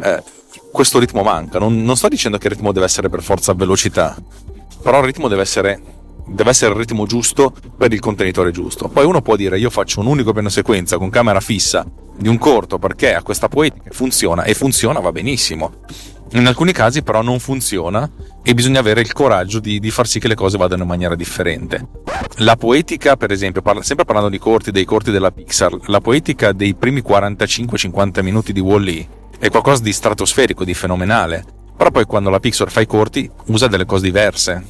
eh, 0.01 0.23
questo 0.71 0.99
ritmo 0.99 1.23
manca. 1.23 1.59
Non, 1.59 1.83
non 1.83 1.95
sto 1.97 2.07
dicendo 2.07 2.37
che 2.37 2.47
il 2.47 2.53
ritmo 2.53 2.71
deve 2.71 2.85
essere 2.85 3.09
per 3.09 3.21
forza 3.21 3.53
velocità, 3.53 4.15
però 4.81 4.99
il 4.99 5.05
ritmo 5.05 5.27
deve 5.27 5.41
essere 5.41 5.81
deve 6.25 6.51
essere 6.51 6.71
il 6.71 6.77
ritmo 6.77 7.05
giusto 7.05 7.53
per 7.77 7.91
il 7.91 7.99
contenitore 7.99 8.51
giusto. 8.51 8.87
Poi 8.87 9.05
uno 9.05 9.21
può 9.21 9.35
dire 9.35 9.59
io 9.59 9.69
faccio 9.69 9.99
un 9.99 10.07
unico 10.07 10.31
piano 10.31 10.49
sequenza 10.49 10.97
con 10.97 11.09
camera 11.09 11.39
fissa 11.39 11.85
di 12.15 12.27
un 12.27 12.37
corto 12.37 12.77
perché 12.77 13.13
a 13.13 13.21
questa 13.21 13.47
poetica 13.47 13.89
funziona 13.91 14.43
e 14.43 14.53
funziona 14.53 14.99
va 14.99 15.11
benissimo. 15.11 15.73
In 16.33 16.47
alcuni 16.47 16.71
casi 16.71 17.03
però 17.03 17.21
non 17.21 17.39
funziona 17.39 18.09
e 18.41 18.53
bisogna 18.53 18.79
avere 18.79 19.01
il 19.01 19.11
coraggio 19.11 19.59
di, 19.59 19.79
di 19.79 19.91
far 19.91 20.07
sì 20.07 20.19
che 20.19 20.29
le 20.29 20.35
cose 20.35 20.57
vadano 20.57 20.83
in 20.83 20.87
maniera 20.87 21.15
differente. 21.15 21.85
La 22.37 22.55
poetica, 22.55 23.17
per 23.17 23.31
esempio, 23.31 23.61
parla, 23.61 23.83
sempre 23.83 24.05
parlando 24.05 24.29
di 24.29 24.39
corti, 24.39 24.71
dei 24.71 24.85
corti 24.85 25.11
della 25.11 25.31
Pixar, 25.31 25.77
la 25.87 25.99
poetica 25.99 26.53
dei 26.53 26.73
primi 26.73 27.01
45-50 27.05 28.23
minuti 28.23 28.53
di 28.53 28.61
Wall-E 28.61 29.07
è 29.39 29.49
qualcosa 29.49 29.83
di 29.83 29.91
stratosferico, 29.91 30.63
di 30.63 30.73
fenomenale. 30.73 31.43
Però 31.81 31.89
poi 31.89 32.05
quando 32.05 32.29
la 32.29 32.39
Pixar 32.39 32.69
fa 32.69 32.79
i 32.79 32.85
corti 32.85 33.27
usa 33.47 33.65
delle 33.65 33.85
cose 33.85 34.03
diverse 34.03 34.63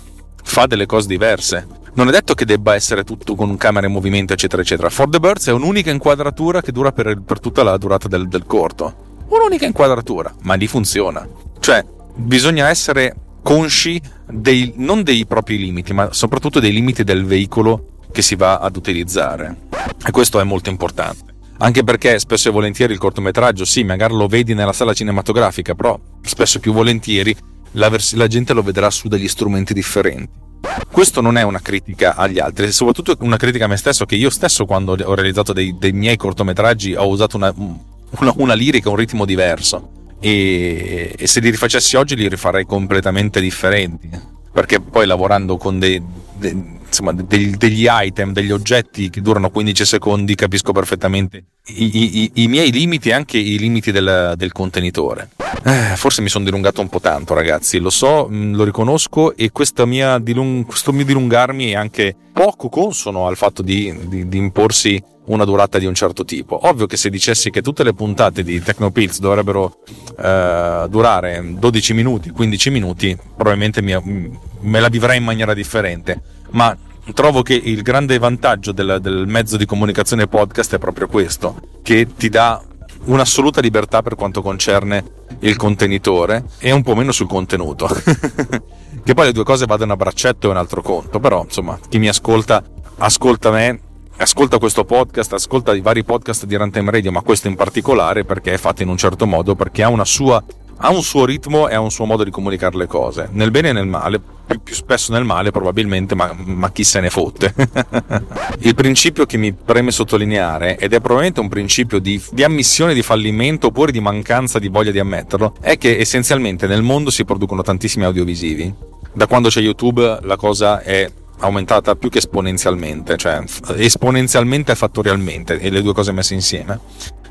fa 0.43 0.65
delle 0.65 0.85
cose 0.85 1.09
diverse. 1.09 1.67
Non 1.95 2.07
è 2.07 2.11
detto 2.11 2.35
che 2.35 2.45
debba 2.45 2.73
essere 2.73 3.03
tutto 3.03 3.35
con 3.35 3.57
camera 3.57 3.85
in 3.85 3.91
movimento, 3.91 4.31
eccetera, 4.31 4.61
eccetera. 4.61 4.89
For 4.89 5.09
the 5.09 5.19
Birds 5.19 5.47
è 5.47 5.51
un'unica 5.51 5.91
inquadratura 5.91 6.61
che 6.61 6.71
dura 6.71 6.93
per, 6.93 7.21
per 7.21 7.41
tutta 7.41 7.63
la 7.63 7.75
durata 7.75 8.07
del, 8.07 8.29
del 8.29 8.45
corto. 8.45 9.25
Un'unica 9.27 9.65
inquadratura, 9.65 10.33
ma 10.43 10.53
lì 10.53 10.67
funziona. 10.67 11.27
Cioè, 11.59 11.85
bisogna 12.15 12.69
essere 12.69 13.13
consci 13.43 14.01
dei, 14.25 14.71
non 14.77 15.03
dei 15.03 15.25
propri 15.25 15.57
limiti, 15.57 15.91
ma 15.91 16.13
soprattutto 16.13 16.61
dei 16.61 16.71
limiti 16.71 17.03
del 17.03 17.25
veicolo 17.25 17.87
che 18.09 18.21
si 18.21 18.35
va 18.35 18.59
ad 18.59 18.77
utilizzare. 18.77 19.67
E 20.05 20.11
questo 20.11 20.39
è 20.39 20.43
molto 20.43 20.69
importante. 20.69 21.30
Anche 21.63 21.83
perché 21.83 22.17
spesso 22.17 22.49
e 22.49 22.51
volentieri 22.51 22.91
il 22.91 22.97
cortometraggio, 22.97 23.65
sì, 23.65 23.83
magari 23.83 24.15
lo 24.15 24.25
vedi 24.25 24.55
nella 24.55 24.73
sala 24.73 24.93
cinematografica, 24.93 25.75
però 25.75 25.97
spesso 26.21 26.59
più 26.59 26.73
volentieri 26.73 27.35
la, 27.73 27.87
vers- 27.87 28.15
la 28.15 28.25
gente 28.25 28.53
lo 28.53 28.63
vedrà 28.63 28.89
su 28.89 29.07
degli 29.07 29.27
strumenti 29.27 29.71
differenti. 29.71 30.49
Questo 30.91 31.21
non 31.21 31.37
è 31.37 31.43
una 31.43 31.59
critica 31.59 32.15
agli 32.15 32.39
altri, 32.39 32.65
è 32.65 32.71
soprattutto 32.71 33.15
una 33.19 33.37
critica 33.37 33.65
a 33.65 33.67
me 33.67 33.77
stesso, 33.77 34.05
che 34.05 34.15
io 34.15 34.31
stesso 34.31 34.65
quando 34.65 34.93
ho 34.93 35.13
realizzato 35.13 35.53
dei, 35.53 35.75
dei 35.77 35.91
miei 35.91 36.17
cortometraggi 36.17 36.95
ho 36.95 37.07
usato 37.07 37.37
una, 37.37 37.53
una, 37.55 38.33
una, 38.37 38.53
lirica, 38.55 38.89
un 38.89 38.95
ritmo 38.95 39.23
diverso. 39.23 40.15
E, 40.19 41.13
e, 41.15 41.27
se 41.27 41.39
li 41.41 41.51
rifacessi 41.51 41.95
oggi 41.95 42.15
li 42.15 42.27
rifarei 42.27 42.65
completamente 42.65 43.39
differenti. 43.39 44.09
Perché 44.51 44.79
poi 44.79 45.05
lavorando 45.05 45.57
con 45.57 45.77
dei, 45.77 46.01
dei 46.37 46.79
insomma, 46.91 47.13
degli, 47.13 47.55
degli, 47.55 47.87
item, 47.89 48.33
degli 48.33 48.51
oggetti 48.51 49.09
che 49.09 49.21
durano 49.21 49.49
15 49.49 49.85
secondi, 49.85 50.35
capisco 50.35 50.73
perfettamente 50.73 51.45
i, 51.67 52.21
i, 52.21 52.31
i 52.43 52.47
miei 52.47 52.71
limiti 52.71 53.09
e 53.09 53.13
anche 53.13 53.37
i 53.37 53.57
limiti 53.57 53.91
del, 53.91 54.33
del 54.35 54.51
contenitore. 54.51 55.29
Eh, 55.63 55.95
forse 55.95 56.21
mi 56.21 56.29
sono 56.29 56.43
dilungato 56.43 56.81
un 56.81 56.89
po' 56.89 56.99
tanto, 56.99 57.33
ragazzi, 57.33 57.79
lo 57.79 57.89
so, 57.89 58.27
mm, 58.29 58.55
lo 58.55 58.65
riconosco, 58.65 59.35
e 59.35 59.51
mia 59.85 60.19
dilung- 60.19 60.65
questo 60.65 60.91
mio 60.91 61.05
dilungarmi 61.05 61.71
è 61.71 61.75
anche 61.75 62.13
poco 62.33 62.67
consono 62.69 63.27
al 63.27 63.37
fatto 63.37 63.61
di, 63.61 63.95
di, 64.07 64.27
di 64.27 64.37
imporsi 64.37 65.01
una 65.25 65.45
durata 65.45 65.79
di 65.79 65.85
un 65.85 65.93
certo 65.93 66.25
tipo. 66.25 66.67
Ovvio 66.67 66.87
che 66.87 66.97
se 66.97 67.09
dicessi 67.09 67.51
che 67.51 67.61
tutte 67.61 67.83
le 67.83 67.93
puntate 67.93 68.43
di 68.43 68.61
Tecnopills 68.61 69.19
dovrebbero 69.19 69.77
eh, 70.19 70.85
durare 70.89 71.41
12 71.57 71.93
minuti, 71.93 72.31
15 72.31 72.69
minuti, 72.69 73.17
probabilmente 73.35 73.81
mi, 73.81 74.39
me 74.61 74.79
la 74.79 74.89
vivrei 74.89 75.17
in 75.17 75.23
maniera 75.23 75.53
differente 75.53 76.39
ma 76.51 76.75
trovo 77.13 77.41
che 77.41 77.53
il 77.53 77.81
grande 77.81 78.17
vantaggio 78.17 78.71
del, 78.71 78.99
del, 79.01 79.25
mezzo 79.27 79.57
di 79.57 79.65
comunicazione 79.65 80.27
podcast 80.27 80.75
è 80.75 80.79
proprio 80.79 81.07
questo, 81.07 81.59
che 81.81 82.07
ti 82.15 82.29
dà 82.29 82.61
un'assoluta 83.05 83.61
libertà 83.61 84.01
per 84.01 84.15
quanto 84.15 84.41
concerne 84.41 85.03
il 85.39 85.55
contenitore 85.55 86.45
e 86.59 86.71
un 86.71 86.83
po' 86.83 86.95
meno 86.95 87.11
sul 87.11 87.27
contenuto. 87.27 87.87
che 89.03 89.13
poi 89.13 89.25
le 89.25 89.31
due 89.31 89.43
cose 89.43 89.65
vadano 89.65 89.93
a 89.93 89.97
braccetto 89.97 90.47
è 90.47 90.51
un 90.51 90.57
altro 90.57 90.81
conto, 90.81 91.19
però 91.19 91.43
insomma, 91.43 91.79
chi 91.89 91.97
mi 91.97 92.07
ascolta, 92.07 92.63
ascolta 92.97 93.49
me, 93.49 93.79
ascolta 94.17 94.59
questo 94.59 94.85
podcast, 94.85 95.33
ascolta 95.33 95.73
i 95.73 95.81
vari 95.81 96.03
podcast 96.03 96.45
di 96.45 96.55
Runtime 96.55 96.91
Radio, 96.91 97.11
ma 97.11 97.21
questo 97.21 97.47
in 97.47 97.55
particolare 97.55 98.23
perché 98.23 98.53
è 98.53 98.57
fatto 98.57 98.83
in 98.83 98.89
un 98.89 98.97
certo 98.97 99.25
modo, 99.25 99.55
perché 99.55 99.81
ha 99.81 99.89
una 99.89 100.05
sua 100.05 100.43
ha 100.83 100.89
un 100.89 101.03
suo 101.03 101.25
ritmo 101.25 101.69
e 101.69 101.75
ha 101.75 101.79
un 101.79 101.91
suo 101.91 102.05
modo 102.05 102.23
di 102.23 102.31
comunicare 102.31 102.75
le 102.75 102.87
cose, 102.87 103.29
nel 103.31 103.51
bene 103.51 103.69
e 103.69 103.73
nel 103.73 103.85
male, 103.85 104.19
più, 104.19 104.59
più 104.61 104.73
spesso 104.73 105.11
nel 105.13 105.23
male 105.23 105.51
probabilmente, 105.51 106.15
ma, 106.15 106.35
ma 106.43 106.71
chi 106.71 106.83
se 106.83 106.99
ne 106.99 107.09
fotte. 107.09 107.53
il 108.59 108.73
principio 108.73 109.25
che 109.25 109.37
mi 109.37 109.53
preme 109.53 109.91
sottolineare, 109.91 110.77
ed 110.77 110.93
è 110.93 110.99
probabilmente 110.99 111.39
un 111.39 111.49
principio 111.49 111.99
di, 111.99 112.21
di 112.31 112.43
ammissione 112.43 112.93
di 112.93 113.03
fallimento 113.03 113.67
oppure 113.67 113.91
di 113.91 113.99
mancanza 113.99 114.57
di 114.57 114.69
voglia 114.69 114.91
di 114.91 114.99
ammetterlo, 114.99 115.55
è 115.61 115.77
che 115.77 115.99
essenzialmente 115.99 116.65
nel 116.65 116.81
mondo 116.81 117.11
si 117.11 117.25
producono 117.25 117.61
tantissimi 117.61 118.05
audiovisivi. 118.05 118.73
Da 119.13 119.27
quando 119.27 119.49
c'è 119.49 119.59
YouTube 119.59 120.19
la 120.21 120.35
cosa 120.37 120.81
è 120.81 121.09
aumentata 121.41 121.95
più 121.95 122.09
che 122.09 122.19
esponenzialmente, 122.19 123.17
cioè 123.17 123.43
esponenzialmente 123.75 124.71
e 124.71 124.75
fattorialmente, 124.75 125.59
e 125.59 125.69
le 125.69 125.81
due 125.81 125.93
cose 125.93 126.11
messe 126.11 126.33
insieme. 126.33 126.79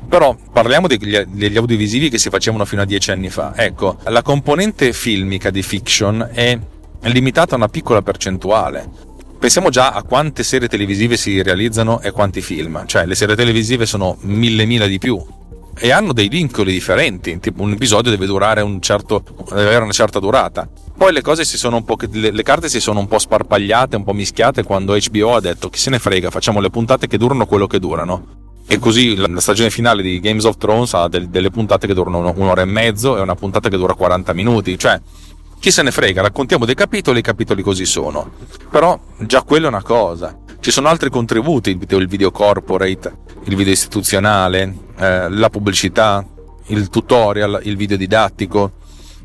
Però 0.07 0.35
parliamo 0.51 0.87
degli, 0.87 1.17
degli, 1.27 1.57
audiovisivi 1.57 2.09
che 2.09 2.17
si 2.17 2.29
facevano 2.29 2.65
fino 2.65 2.81
a 2.81 2.85
dieci 2.85 3.11
anni 3.11 3.29
fa. 3.29 3.53
Ecco, 3.55 3.97
la 4.05 4.21
componente 4.21 4.93
filmica 4.93 5.49
di 5.49 5.61
fiction 5.61 6.29
è 6.33 6.57
limitata 7.03 7.53
a 7.53 7.57
una 7.57 7.67
piccola 7.67 8.01
percentuale. 8.01 9.09
Pensiamo 9.39 9.69
già 9.69 9.91
a 9.91 10.03
quante 10.03 10.43
serie 10.43 10.67
televisive 10.67 11.17
si 11.17 11.41
realizzano 11.41 11.99
e 12.01 12.11
quanti 12.11 12.41
film, 12.41 12.85
cioè 12.85 13.05
le 13.05 13.15
serie 13.15 13.35
televisive 13.35 13.85
sono 13.85 14.17
mille 14.21 14.65
mila 14.65 14.85
di 14.85 14.99
più 14.99 15.19
e 15.77 15.91
hanno 15.91 16.13
dei 16.13 16.27
vincoli 16.27 16.71
differenti, 16.73 17.39
tipo 17.39 17.63
un 17.63 17.71
episodio 17.71 18.11
deve 18.11 18.25
durare 18.25 18.61
un 18.61 18.81
certo, 18.81 19.23
deve 19.49 19.61
avere 19.61 19.83
una 19.83 19.91
certa 19.91 20.19
durata. 20.19 20.69
Poi 21.01 21.13
le 21.13 21.21
cose 21.23 21.45
si 21.45 21.57
sono 21.57 21.77
un 21.77 21.83
po', 21.83 21.97
le, 22.11 22.29
le 22.29 22.43
carte 22.43 22.69
si 22.69 22.79
sono 22.79 22.99
un 22.99 23.07
po' 23.07 23.17
sparpagliate, 23.17 23.95
un 23.95 24.03
po' 24.03 24.13
mischiate 24.13 24.61
quando 24.61 24.95
HBO 24.95 25.33
ha 25.33 25.39
detto 25.39 25.67
chi 25.67 25.79
se 25.79 25.89
ne 25.89 25.97
frega, 25.97 26.29
facciamo 26.29 26.59
le 26.59 26.69
puntate 26.69 27.07
che 27.07 27.17
durano 27.17 27.47
quello 27.47 27.65
che 27.65 27.79
durano 27.79 28.27
E 28.67 28.77
così 28.77 29.15
la 29.15 29.39
stagione 29.39 29.71
finale 29.71 30.03
di 30.03 30.19
Games 30.19 30.43
of 30.43 30.57
Thrones 30.57 30.93
ha 30.93 31.07
del, 31.07 31.27
delle 31.29 31.49
puntate 31.49 31.87
che 31.87 31.95
durano 31.95 32.31
un'ora 32.35 32.61
e 32.61 32.65
mezzo 32.65 33.17
e 33.17 33.21
una 33.21 33.33
puntata 33.33 33.67
che 33.67 33.77
dura 33.77 33.95
40 33.95 34.31
minuti. 34.33 34.77
Cioè, 34.77 35.01
chi 35.59 35.71
se 35.71 35.81
ne 35.81 35.89
frega, 35.89 36.21
raccontiamo 36.21 36.65
dei 36.65 36.75
capitoli 36.75 37.17
i 37.17 37.23
capitoli 37.23 37.63
così 37.63 37.87
sono. 37.87 38.33
Però 38.69 38.99
già 39.17 39.41
quello 39.41 39.65
è 39.65 39.69
una 39.69 39.81
cosa. 39.81 40.37
Ci 40.59 40.69
sono 40.69 40.87
altri 40.87 41.09
contributi, 41.09 41.71
il 41.71 42.07
video 42.07 42.29
corporate, 42.29 43.11
il 43.45 43.55
video 43.55 43.73
istituzionale, 43.73 44.77
eh, 44.99 45.29
la 45.31 45.49
pubblicità, 45.49 46.23
il 46.67 46.89
tutorial, 46.89 47.59
il 47.63 47.75
video 47.75 47.97
didattico. 47.97 48.73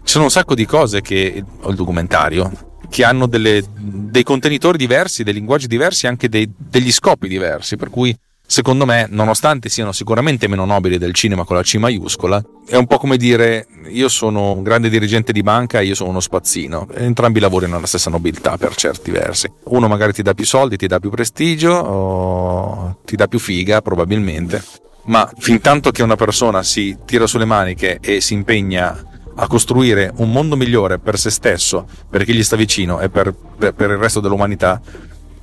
Ci 0.06 0.12
sono 0.12 0.24
un 0.26 0.30
sacco 0.30 0.54
di 0.54 0.66
cose 0.66 1.00
che, 1.00 1.42
o 1.62 1.68
il 1.68 1.74
documentario, 1.74 2.48
che 2.88 3.02
hanno 3.02 3.26
delle, 3.26 3.64
dei 3.74 4.22
contenitori 4.22 4.78
diversi, 4.78 5.24
dei 5.24 5.34
linguaggi 5.34 5.66
diversi, 5.66 6.06
anche 6.06 6.28
dei, 6.28 6.48
degli 6.56 6.92
scopi 6.92 7.26
diversi, 7.26 7.74
per 7.76 7.90
cui 7.90 8.16
secondo 8.46 8.86
me, 8.86 9.08
nonostante 9.10 9.68
siano 9.68 9.90
sicuramente 9.90 10.46
meno 10.46 10.64
nobili 10.64 10.96
del 10.96 11.12
cinema 11.12 11.42
con 11.42 11.56
la 11.56 11.62
C 11.62 11.74
maiuscola, 11.74 12.40
è 12.68 12.76
un 12.76 12.86
po' 12.86 12.98
come 12.98 13.16
dire 13.16 13.66
io 13.88 14.08
sono 14.08 14.52
un 14.52 14.62
grande 14.62 14.88
dirigente 14.88 15.32
di 15.32 15.42
banca 15.42 15.80
e 15.80 15.86
io 15.86 15.96
sono 15.96 16.10
uno 16.10 16.20
spazzino. 16.20 16.86
Entrambi 16.94 17.40
lavorano 17.40 17.76
alla 17.76 17.86
stessa 17.86 18.08
nobiltà 18.08 18.56
per 18.56 18.76
certi 18.76 19.10
versi. 19.10 19.50
Uno 19.64 19.88
magari 19.88 20.12
ti 20.12 20.22
dà 20.22 20.34
più 20.34 20.46
soldi, 20.46 20.76
ti 20.76 20.86
dà 20.86 21.00
più 21.00 21.10
prestigio, 21.10 21.72
o 21.72 23.00
ti 23.04 23.16
dà 23.16 23.26
più 23.26 23.40
figa 23.40 23.82
probabilmente. 23.82 24.62
Ma 25.06 25.28
fin 25.36 25.60
tanto 25.60 25.90
che 25.90 26.04
una 26.04 26.16
persona 26.16 26.62
si 26.62 26.96
tira 27.04 27.26
sulle 27.26 27.44
maniche 27.44 27.98
e 28.00 28.20
si 28.20 28.34
impegna 28.34 29.14
a 29.36 29.46
costruire 29.46 30.12
un 30.16 30.30
mondo 30.30 30.56
migliore 30.56 30.98
per 30.98 31.18
se 31.18 31.30
stesso, 31.30 31.86
per 32.08 32.24
chi 32.24 32.32
gli 32.32 32.42
sta 32.42 32.56
vicino 32.56 33.00
e 33.00 33.08
per, 33.08 33.34
per, 33.34 33.74
per 33.74 33.90
il 33.90 33.96
resto 33.96 34.20
dell'umanità, 34.20 34.80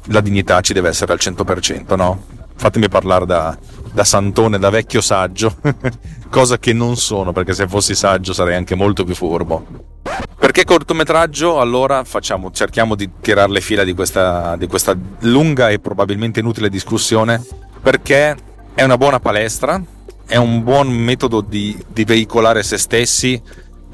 la 0.07 0.21
dignità 0.21 0.61
ci 0.61 0.73
deve 0.73 0.89
essere 0.89 1.13
al 1.13 1.19
100%, 1.21 1.95
no? 1.95 2.23
Fatemi 2.55 2.89
parlare 2.89 3.25
da, 3.25 3.57
da 3.91 4.03
santone, 4.03 4.57
da 4.57 4.69
vecchio 4.69 5.01
saggio, 5.01 5.55
cosa 6.29 6.57
che 6.57 6.73
non 6.73 6.97
sono, 6.97 7.31
perché 7.31 7.53
se 7.53 7.67
fossi 7.67 7.95
saggio 7.95 8.33
sarei 8.33 8.55
anche 8.55 8.75
molto 8.75 9.03
più 9.03 9.15
furbo. 9.15 9.91
Perché 10.37 10.65
cortometraggio? 10.65 11.59
Allora 11.59 12.03
facciamo, 12.03 12.51
cerchiamo 12.51 12.95
di 12.95 13.09
tirare 13.21 13.51
le 13.51 13.61
fila 13.61 13.83
di 13.83 13.93
questa, 13.93 14.55
di 14.57 14.67
questa 14.67 14.95
lunga 15.21 15.69
e 15.69 15.79
probabilmente 15.79 16.41
inutile 16.41 16.69
discussione, 16.69 17.41
perché 17.81 18.35
è 18.73 18.83
una 18.83 18.97
buona 18.97 19.19
palestra, 19.19 19.81
è 20.25 20.35
un 20.35 20.63
buon 20.63 20.89
metodo 20.89 21.41
di, 21.41 21.77
di 21.87 22.03
veicolare 22.03 22.63
se 22.63 22.77
stessi 22.77 23.41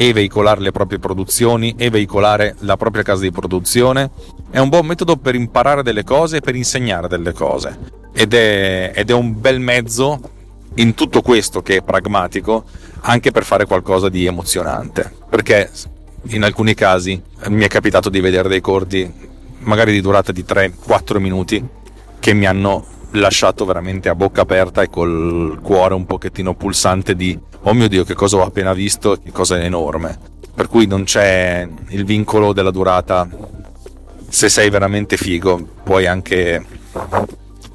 e 0.01 0.13
veicolare 0.13 0.61
le 0.61 0.71
proprie 0.71 0.97
produzioni 0.97 1.75
e 1.77 1.89
veicolare 1.89 2.55
la 2.59 2.77
propria 2.77 3.03
casa 3.03 3.23
di 3.23 3.31
produzione. 3.31 4.09
È 4.49 4.57
un 4.57 4.69
buon 4.69 4.85
metodo 4.85 5.17
per 5.17 5.35
imparare 5.35 5.83
delle 5.83 6.05
cose 6.05 6.37
e 6.37 6.39
per 6.39 6.55
insegnare 6.55 7.09
delle 7.09 7.33
cose. 7.33 7.77
Ed 8.13 8.33
è, 8.33 8.93
ed 8.95 9.09
è 9.09 9.13
un 9.13 9.37
bel 9.41 9.59
mezzo 9.59 10.21
in 10.75 10.93
tutto 10.93 11.21
questo 11.21 11.61
che 11.61 11.75
è 11.75 11.81
pragmatico 11.81 12.63
anche 13.01 13.31
per 13.31 13.43
fare 13.43 13.65
qualcosa 13.65 14.07
di 14.07 14.25
emozionante. 14.25 15.11
Perché 15.29 15.69
in 16.27 16.43
alcuni 16.43 16.75
casi 16.75 17.21
mi 17.49 17.65
è 17.65 17.67
capitato 17.67 18.09
di 18.09 18.21
vedere 18.21 18.47
dei 18.47 18.61
corti 18.61 19.11
magari 19.59 19.91
di 19.91 19.99
durata 19.99 20.31
di 20.31 20.45
3-4 20.47 21.17
minuti 21.17 21.61
che 22.19 22.33
mi 22.33 22.45
hanno 22.45 22.85
lasciato 23.11 23.65
veramente 23.65 24.09
a 24.09 24.15
bocca 24.15 24.41
aperta 24.41 24.81
e 24.81 24.89
col 24.89 25.59
cuore 25.61 25.93
un 25.93 26.05
pochettino 26.05 26.53
pulsante 26.53 27.15
di 27.15 27.37
oh 27.61 27.73
mio 27.73 27.87
dio 27.87 28.03
che 28.03 28.13
cosa 28.13 28.37
ho 28.37 28.43
appena 28.43 28.73
visto, 28.73 29.19
che 29.21 29.31
cosa 29.31 29.59
enorme. 29.59 30.17
Per 30.53 30.67
cui 30.67 30.85
non 30.85 31.03
c'è 31.03 31.67
il 31.89 32.05
vincolo 32.05 32.53
della 32.53 32.71
durata. 32.71 33.27
Se 34.27 34.49
sei 34.49 34.69
veramente 34.69 35.17
figo, 35.17 35.67
puoi 35.83 36.05
anche, 36.05 36.63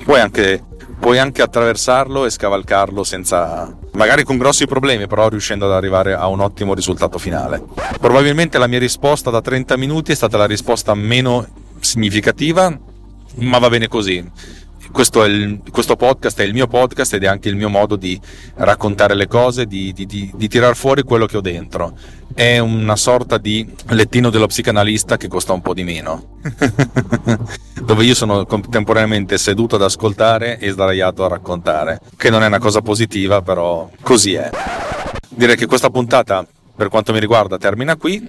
puoi 0.04 0.20
anche, 0.20 0.62
puoi 1.00 1.18
anche 1.18 1.42
attraversarlo 1.42 2.26
e 2.26 2.30
scavalcarlo 2.30 3.02
senza, 3.02 3.74
magari 3.92 4.22
con 4.22 4.36
grossi 4.36 4.66
problemi, 4.66 5.06
però 5.06 5.28
riuscendo 5.28 5.64
ad 5.64 5.72
arrivare 5.72 6.14
a 6.14 6.28
un 6.28 6.40
ottimo 6.40 6.74
risultato 6.74 7.18
finale. 7.18 7.62
Probabilmente 7.98 8.58
la 8.58 8.68
mia 8.68 8.78
risposta 8.78 9.30
da 9.30 9.40
30 9.40 9.76
minuti 9.78 10.12
è 10.12 10.14
stata 10.14 10.36
la 10.36 10.46
risposta 10.46 10.94
meno 10.94 11.46
significativa, 11.80 12.78
ma 13.36 13.58
va 13.58 13.68
bene 13.68 13.88
così 13.88 14.24
questo, 14.92 15.24
il, 15.24 15.60
questo, 15.70 15.96
podcast 15.96 16.40
è 16.40 16.44
il 16.44 16.52
mio 16.52 16.66
podcast 16.66 17.14
ed 17.14 17.24
è 17.24 17.26
anche 17.26 17.48
il 17.48 17.56
mio 17.56 17.68
modo 17.68 17.96
di 17.96 18.20
raccontare 18.56 19.14
le 19.14 19.26
cose, 19.26 19.66
di, 19.66 19.92
di, 19.92 20.06
di, 20.06 20.30
di 20.34 20.48
tirar 20.48 20.76
fuori 20.76 21.02
quello 21.02 21.26
che 21.26 21.36
ho 21.36 21.40
dentro. 21.40 21.96
È 22.34 22.58
una 22.58 22.96
sorta 22.96 23.38
di 23.38 23.68
lettino 23.88 24.30
dello 24.30 24.46
psicanalista 24.46 25.16
che 25.16 25.28
costa 25.28 25.52
un 25.52 25.60
po' 25.60 25.74
di 25.74 25.84
meno, 25.84 26.38
dove 27.80 28.04
io 28.04 28.14
sono 28.14 28.44
contemporaneamente 28.44 29.38
seduto 29.38 29.76
ad 29.76 29.82
ascoltare 29.82 30.58
e 30.58 30.70
sdraiato 30.70 31.24
a 31.24 31.28
raccontare, 31.28 32.00
che 32.16 32.30
non 32.30 32.42
è 32.42 32.46
una 32.46 32.58
cosa 32.58 32.80
positiva, 32.80 33.40
però 33.42 33.88
così 34.02 34.34
è. 34.34 34.50
Direi 35.28 35.56
che 35.56 35.66
questa 35.66 35.90
puntata, 35.90 36.46
per 36.74 36.88
quanto 36.88 37.12
mi 37.12 37.20
riguarda, 37.20 37.56
termina 37.58 37.96
qui 37.96 38.28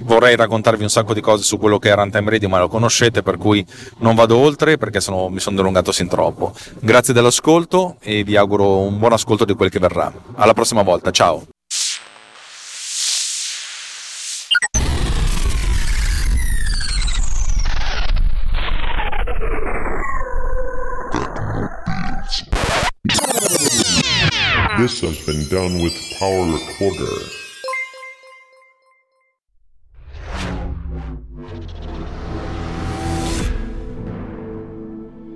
vorrei 0.00 0.36
raccontarvi 0.36 0.82
un 0.82 0.90
sacco 0.90 1.14
di 1.14 1.20
cose 1.20 1.42
su 1.44 1.58
quello 1.58 1.78
che 1.78 1.90
è 1.90 1.94
Runtime 1.94 2.30
Radio, 2.30 2.48
ma 2.48 2.58
lo 2.58 2.68
conoscete, 2.68 3.22
per 3.22 3.36
cui 3.36 3.64
non 3.98 4.14
vado 4.14 4.36
oltre 4.36 4.76
perché 4.76 5.00
sono, 5.00 5.28
mi 5.28 5.40
sono 5.40 5.56
dilungato 5.56 5.92
sin 5.92 6.08
troppo. 6.08 6.52
Grazie 6.80 7.14
dell'ascolto 7.14 7.96
e 8.00 8.24
vi 8.24 8.36
auguro 8.36 8.78
un 8.80 8.98
buon 8.98 9.12
ascolto 9.12 9.44
di 9.44 9.54
quel 9.54 9.70
che 9.70 9.78
verrà. 9.78 10.12
Alla 10.34 10.54
prossima 10.54 10.82
volta, 10.82 11.10
ciao! 11.10 11.46
This 24.76 25.00
has 25.02 25.24
been 25.24 25.48
done 25.48 25.80
with 25.80 25.94
Power 26.18 26.44
Recorder. 26.52 27.43